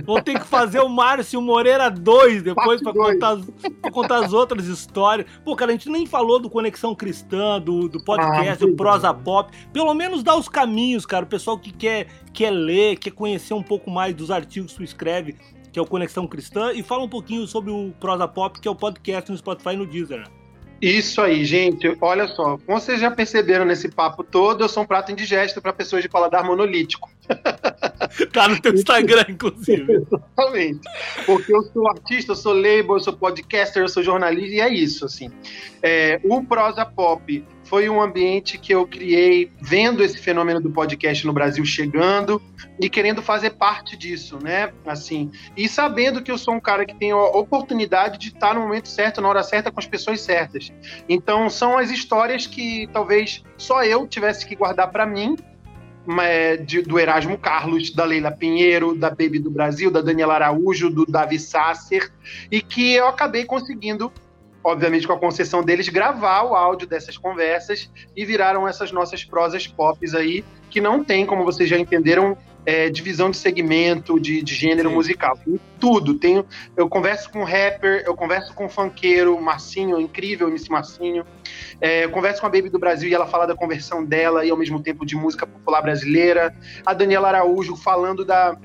Vou 0.04 0.20
ter 0.20 0.38
que 0.38 0.46
fazer 0.46 0.80
o 0.80 0.88
Márcio 0.88 1.40
Moreira 1.40 1.88
2 1.90 2.42
depois 2.42 2.82
pra 2.82 2.92
contar, 2.92 3.28
as- 3.30 3.46
pra 3.80 3.90
contar 3.90 4.24
as 4.24 4.32
outras 4.32 4.66
histórias. 4.66 5.26
Pô, 5.44 5.54
cara, 5.54 5.70
a 5.70 5.74
gente 5.74 5.88
nem 5.88 6.06
falou 6.06 6.38
do 6.40 6.50
Conexão 6.50 6.94
Cristã, 6.94 7.60
do, 7.60 7.88
do 7.88 8.02
podcast, 8.04 8.64
Ah, 8.64 8.66
do 8.66 8.74
Prosa 8.76 9.14
Pop. 9.14 9.50
Pelo 9.72 9.94
menos 9.94 10.22
dá 10.22 10.36
os 10.36 10.48
caminhos, 10.48 11.06
cara. 11.06 11.24
O 11.24 11.28
pessoal 11.28 11.58
que 11.58 11.70
quer, 11.72 12.08
quer 12.32 12.50
ler, 12.50 12.96
quer 12.98 13.10
conhecer 13.12 13.54
um 13.54 13.62
pouco 13.62 13.90
mais 13.90 14.14
dos 14.14 14.30
artigos 14.30 14.72
que 14.72 14.78
tu 14.78 14.84
escreve, 14.84 15.36
que 15.72 15.78
é 15.78 15.82
o 15.82 15.86
Conexão 15.86 16.26
Cristã, 16.26 16.72
e 16.72 16.82
fala 16.82 17.04
um 17.04 17.08
pouquinho 17.08 17.46
sobre 17.46 17.70
o 17.70 17.92
Prosa 18.00 18.26
Pop, 18.26 18.58
que 18.60 18.66
é 18.66 18.70
o 18.70 18.74
podcast 18.74 19.30
no 19.30 19.36
Spotify 19.38 19.70
e 19.70 19.76
no 19.76 19.86
Deezer. 19.86 20.18
né? 20.18 20.24
Isso 20.80 21.20
aí, 21.20 21.44
gente. 21.44 21.94
Olha 22.00 22.26
só, 22.28 22.58
como 22.66 22.80
vocês 22.80 23.00
já 23.00 23.10
perceberam 23.10 23.64
nesse 23.64 23.88
papo 23.88 24.24
todo, 24.24 24.64
eu 24.64 24.68
sou 24.68 24.82
um 24.82 24.86
prato 24.86 25.12
indigesto 25.12 25.60
para 25.60 25.72
pessoas 25.72 26.02
de 26.02 26.08
paladar 26.08 26.44
monolítico. 26.44 27.10
Tá 28.32 28.48
no 28.48 28.60
teu 28.60 28.74
Instagram, 28.74 29.24
inclusive. 29.28 29.92
Exatamente. 29.92 30.80
Porque 31.26 31.54
eu 31.54 31.62
sou 31.62 31.88
artista, 31.88 32.32
eu 32.32 32.36
sou 32.36 32.52
label, 32.52 32.96
eu 32.96 33.00
sou 33.00 33.12
podcaster, 33.12 33.82
eu 33.82 33.88
sou 33.88 34.02
jornalista, 34.02 34.56
e 34.56 34.60
é 34.60 34.68
isso, 34.68 35.04
assim. 35.04 35.30
É, 35.80 36.20
o 36.24 36.42
Prosa 36.42 36.84
Pop 36.84 37.44
foi 37.70 37.88
um 37.88 38.02
ambiente 38.02 38.58
que 38.58 38.74
eu 38.74 38.84
criei 38.84 39.48
vendo 39.60 40.02
esse 40.02 40.18
fenômeno 40.18 40.60
do 40.60 40.72
podcast 40.72 41.24
no 41.24 41.32
Brasil 41.32 41.64
chegando 41.64 42.42
e 42.80 42.90
querendo 42.90 43.22
fazer 43.22 43.50
parte 43.50 43.96
disso, 43.96 44.40
né? 44.42 44.72
Assim, 44.84 45.30
e 45.56 45.68
sabendo 45.68 46.20
que 46.20 46.32
eu 46.32 46.36
sou 46.36 46.52
um 46.54 46.60
cara 46.60 46.84
que 46.84 46.96
tem 46.96 47.12
a 47.12 47.16
oportunidade 47.16 48.18
de 48.18 48.30
estar 48.30 48.54
no 48.56 48.62
momento 48.62 48.88
certo, 48.88 49.20
na 49.20 49.28
hora 49.28 49.44
certa, 49.44 49.70
com 49.70 49.78
as 49.78 49.86
pessoas 49.86 50.20
certas. 50.20 50.72
Então, 51.08 51.48
são 51.48 51.78
as 51.78 51.92
histórias 51.92 52.44
que 52.44 52.88
talvez 52.92 53.44
só 53.56 53.84
eu 53.84 54.04
tivesse 54.04 54.44
que 54.44 54.56
guardar 54.56 54.90
para 54.90 55.06
mim, 55.06 55.36
é, 56.20 56.56
de- 56.56 56.82
do 56.82 56.98
Erasmo 56.98 57.38
Carlos, 57.38 57.92
da 57.92 58.04
Leila 58.04 58.32
Pinheiro, 58.32 58.96
da 58.96 59.10
Baby 59.10 59.38
do 59.38 59.50
Brasil, 59.50 59.92
da 59.92 60.00
Daniela 60.00 60.34
Araújo, 60.34 60.90
do 60.90 61.06
Davi 61.06 61.38
Sasser, 61.38 62.10
e 62.50 62.60
que 62.60 62.94
eu 62.94 63.06
acabei 63.06 63.44
conseguindo, 63.44 64.12
obviamente 64.62 65.06
com 65.06 65.12
a 65.12 65.18
concessão 65.18 65.62
deles, 65.62 65.88
gravar 65.88 66.42
o 66.42 66.54
áudio 66.54 66.86
dessas 66.86 67.16
conversas 67.16 67.90
e 68.16 68.24
viraram 68.24 68.68
essas 68.68 68.92
nossas 68.92 69.24
prosas 69.24 69.66
pops 69.66 70.14
aí, 70.14 70.44
que 70.68 70.80
não 70.80 71.02
tem, 71.02 71.26
como 71.26 71.44
vocês 71.44 71.68
já 71.68 71.78
entenderam, 71.78 72.36
é, 72.64 72.90
divisão 72.90 73.30
de 73.30 73.36
segmento, 73.36 74.20
de, 74.20 74.42
de 74.42 74.54
gênero 74.54 74.90
Sim. 74.90 74.94
musical. 74.94 75.36
Tem 75.36 75.58
tudo. 75.78 76.14
Tenho, 76.14 76.44
eu 76.76 76.88
converso 76.88 77.30
com 77.30 77.42
rapper, 77.42 78.02
eu 78.06 78.14
converso 78.14 78.54
com 78.54 78.68
funkeiro, 78.68 79.40
Marcinho, 79.40 79.98
incrível, 79.98 80.48
MC 80.48 80.70
Marcinho. 80.70 81.24
É, 81.80 82.04
eu 82.04 82.10
converso 82.10 82.40
com 82.40 82.46
a 82.46 82.50
Baby 82.50 82.68
do 82.68 82.78
Brasil 82.78 83.08
e 83.08 83.14
ela 83.14 83.26
fala 83.26 83.46
da 83.46 83.54
conversão 83.54 84.04
dela 84.04 84.44
e 84.44 84.50
ao 84.50 84.56
mesmo 84.56 84.82
tempo 84.82 85.06
de 85.06 85.16
música 85.16 85.46
popular 85.46 85.80
brasileira. 85.82 86.54
A 86.84 86.92
Daniela 86.92 87.28
Araújo 87.28 87.76
falando 87.76 88.24
da, 88.24 88.56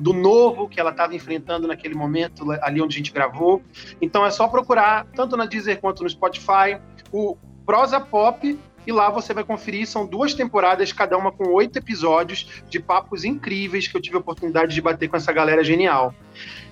do 0.00 0.12
novo 0.12 0.68
que 0.68 0.80
ela 0.80 0.90
estava 0.90 1.14
enfrentando 1.14 1.68
naquele 1.68 1.94
momento, 1.94 2.50
ali 2.62 2.80
onde 2.80 2.96
a 2.96 2.98
gente 2.98 3.12
gravou. 3.12 3.62
Então 4.00 4.24
é 4.24 4.30
só 4.30 4.48
procurar, 4.48 5.06
tanto 5.14 5.36
na 5.36 5.44
Deezer 5.44 5.80
quanto 5.80 6.02
no 6.02 6.08
Spotify, 6.08 6.80
o 7.12 7.36
Prosa 7.66 8.00
Pop. 8.00 8.58
E 8.86 8.92
lá 8.92 9.10
você 9.10 9.34
vai 9.34 9.44
conferir, 9.44 9.86
são 9.86 10.06
duas 10.06 10.32
temporadas, 10.32 10.90
cada 10.90 11.16
uma 11.16 11.30
com 11.30 11.52
oito 11.52 11.78
episódios 11.78 12.62
de 12.68 12.80
papos 12.80 13.24
incríveis 13.24 13.86
que 13.86 13.94
eu 13.94 14.00
tive 14.00 14.16
a 14.16 14.20
oportunidade 14.20 14.74
de 14.74 14.80
bater 14.80 15.06
com 15.06 15.16
essa 15.16 15.30
galera 15.32 15.62
genial. 15.62 16.14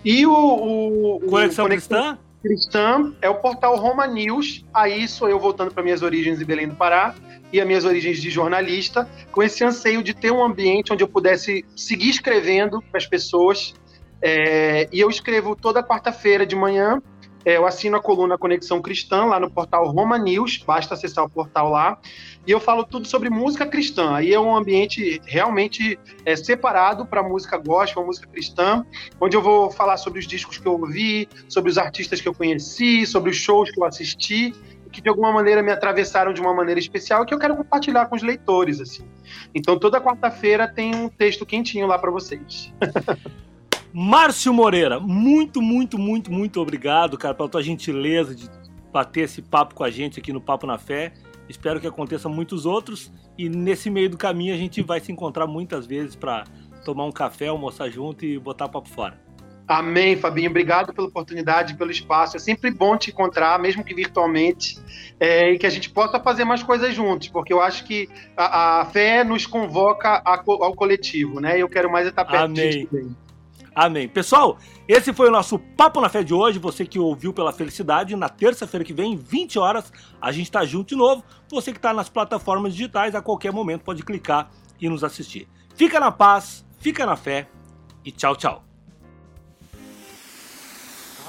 E 0.02 0.26
o, 0.26 0.32
o, 0.32 1.16
o 1.16 1.20
Conexão 1.20 1.66
Cristã? 1.66 2.18
Cristã 2.42 3.12
é 3.20 3.28
o 3.28 3.36
portal 3.36 3.76
Roma 3.76 4.06
News. 4.06 4.64
Aí 4.72 5.08
sou 5.08 5.28
eu 5.28 5.38
voltando 5.38 5.72
para 5.72 5.82
minhas 5.82 6.02
origens 6.02 6.40
em 6.40 6.44
Belém 6.44 6.68
do 6.68 6.74
Pará 6.74 7.14
e 7.52 7.60
as 7.60 7.66
minhas 7.66 7.84
origens 7.84 8.20
de 8.20 8.30
jornalista, 8.30 9.08
com 9.32 9.42
esse 9.42 9.64
anseio 9.64 10.02
de 10.02 10.14
ter 10.14 10.30
um 10.30 10.44
ambiente 10.44 10.92
onde 10.92 11.02
eu 11.02 11.08
pudesse 11.08 11.64
seguir 11.74 12.10
escrevendo 12.10 12.82
para 12.82 12.98
as 12.98 13.06
pessoas. 13.06 13.74
É, 14.20 14.88
e 14.92 15.00
eu 15.00 15.08
escrevo 15.08 15.56
toda 15.56 15.82
quarta-feira 15.82 16.44
de 16.44 16.54
manhã. 16.54 17.00
É, 17.48 17.56
eu 17.56 17.64
assino 17.64 17.96
a 17.96 18.02
coluna 18.02 18.36
Conexão 18.36 18.82
Cristã 18.82 19.24
lá 19.24 19.40
no 19.40 19.50
portal 19.50 19.90
Roma 19.90 20.18
News, 20.18 20.62
basta 20.66 20.92
acessar 20.92 21.24
o 21.24 21.30
portal 21.30 21.70
lá. 21.70 21.98
E 22.46 22.50
eu 22.50 22.60
falo 22.60 22.84
tudo 22.84 23.08
sobre 23.08 23.30
música 23.30 23.66
cristã. 23.66 24.16
Aí 24.16 24.34
é 24.34 24.38
um 24.38 24.54
ambiente 24.54 25.18
realmente 25.24 25.98
é, 26.26 26.36
separado 26.36 27.06
para 27.06 27.22
música 27.22 27.56
gospel, 27.56 28.04
música 28.04 28.28
cristã, 28.28 28.84
onde 29.18 29.34
eu 29.34 29.40
vou 29.40 29.70
falar 29.70 29.96
sobre 29.96 30.18
os 30.18 30.26
discos 30.26 30.58
que 30.58 30.68
eu 30.68 30.72
ouvi, 30.72 31.26
sobre 31.48 31.70
os 31.70 31.78
artistas 31.78 32.20
que 32.20 32.28
eu 32.28 32.34
conheci, 32.34 33.06
sobre 33.06 33.30
os 33.30 33.36
shows 33.38 33.70
que 33.70 33.80
eu 33.80 33.84
assisti, 33.86 34.52
que 34.92 35.00
de 35.00 35.08
alguma 35.08 35.32
maneira 35.32 35.62
me 35.62 35.72
atravessaram 35.72 36.34
de 36.34 36.42
uma 36.42 36.52
maneira 36.52 36.78
especial 36.78 37.24
que 37.24 37.32
eu 37.32 37.38
quero 37.38 37.56
compartilhar 37.56 38.04
com 38.10 38.16
os 38.16 38.22
leitores, 38.22 38.78
assim. 38.78 39.08
Então 39.54 39.78
toda 39.78 39.98
quarta-feira 40.02 40.68
tem 40.68 40.94
um 40.94 41.08
texto 41.08 41.46
quentinho 41.46 41.86
lá 41.86 41.98
para 41.98 42.10
vocês. 42.10 42.70
Márcio 43.92 44.52
Moreira, 44.52 45.00
muito, 45.00 45.62
muito, 45.62 45.98
muito, 45.98 46.32
muito 46.32 46.60
obrigado, 46.60 47.16
cara, 47.16 47.34
pela 47.34 47.48
tua 47.48 47.62
gentileza 47.62 48.34
de 48.34 48.48
bater 48.92 49.24
esse 49.24 49.40
papo 49.40 49.74
com 49.74 49.84
a 49.84 49.90
gente 49.90 50.18
aqui 50.20 50.32
no 50.32 50.40
Papo 50.40 50.66
na 50.66 50.78
Fé. 50.78 51.12
Espero 51.48 51.80
que 51.80 51.86
aconteça 51.86 52.28
muitos 52.28 52.66
outros 52.66 53.12
e 53.36 53.48
nesse 53.48 53.88
meio 53.88 54.10
do 54.10 54.18
caminho 54.18 54.54
a 54.54 54.58
gente 54.58 54.82
vai 54.82 55.00
se 55.00 55.10
encontrar 55.10 55.46
muitas 55.46 55.86
vezes 55.86 56.14
para 56.14 56.44
tomar 56.84 57.06
um 57.06 57.12
café, 57.12 57.48
almoçar 57.48 57.88
junto 57.88 58.24
e 58.24 58.38
botar 58.38 58.68
papo 58.68 58.88
fora. 58.88 59.18
Amém, 59.66 60.16
Fabinho. 60.16 60.48
Obrigado 60.48 60.94
pela 60.94 61.08
oportunidade, 61.08 61.76
pelo 61.76 61.90
espaço. 61.90 62.36
É 62.36 62.40
sempre 62.40 62.70
bom 62.70 62.96
te 62.96 63.10
encontrar, 63.10 63.58
mesmo 63.58 63.84
que 63.84 63.94
virtualmente, 63.94 64.78
é, 65.20 65.52
e 65.52 65.58
que 65.58 65.66
a 65.66 65.70
gente 65.70 65.90
possa 65.90 66.18
fazer 66.18 66.44
mais 66.44 66.62
coisas 66.62 66.94
juntos, 66.94 67.28
porque 67.28 67.52
eu 67.52 67.60
acho 67.60 67.84
que 67.84 68.08
a, 68.34 68.80
a 68.80 68.84
fé 68.86 69.22
nos 69.22 69.46
convoca 69.46 70.22
a 70.24 70.42
ao 70.46 70.74
coletivo, 70.74 71.38
né? 71.38 71.58
E 71.58 71.60
eu 71.60 71.68
quero 71.68 71.92
mais 71.92 72.06
estar 72.06 72.24
perto 72.24 72.44
Amém. 72.44 72.54
disso 72.54 72.86
também. 72.86 73.04
Amém. 73.04 73.27
Pessoal, 74.12 74.58
esse 74.88 75.12
foi 75.12 75.28
o 75.28 75.30
nosso 75.30 75.56
Papo 75.56 76.00
na 76.00 76.08
Fé 76.08 76.24
de 76.24 76.34
hoje. 76.34 76.58
Você 76.58 76.84
que 76.84 76.98
ouviu 76.98 77.32
pela 77.32 77.52
felicidade, 77.52 78.16
na 78.16 78.28
terça-feira 78.28 78.84
que 78.84 78.92
vem, 78.92 79.16
20 79.16 79.56
horas, 79.56 79.92
a 80.20 80.32
gente 80.32 80.50
tá 80.50 80.64
junto 80.64 80.88
de 80.88 80.96
novo. 80.96 81.22
Você 81.48 81.72
que 81.72 81.78
tá 81.78 81.94
nas 81.94 82.08
plataformas 82.08 82.72
digitais, 82.74 83.14
a 83.14 83.22
qualquer 83.22 83.52
momento 83.52 83.82
pode 83.82 84.02
clicar 84.02 84.50
e 84.80 84.88
nos 84.88 85.04
assistir. 85.04 85.48
Fica 85.76 86.00
na 86.00 86.10
paz, 86.10 86.66
fica 86.78 87.06
na 87.06 87.14
fé 87.14 87.48
e 88.04 88.10
tchau, 88.10 88.34
tchau. 88.34 88.64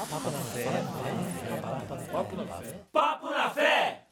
Papo 0.10 0.32
na 2.36 2.46
fé. 2.46 2.80
Papo 2.92 3.30
na 3.30 3.50
fé. 3.52 4.09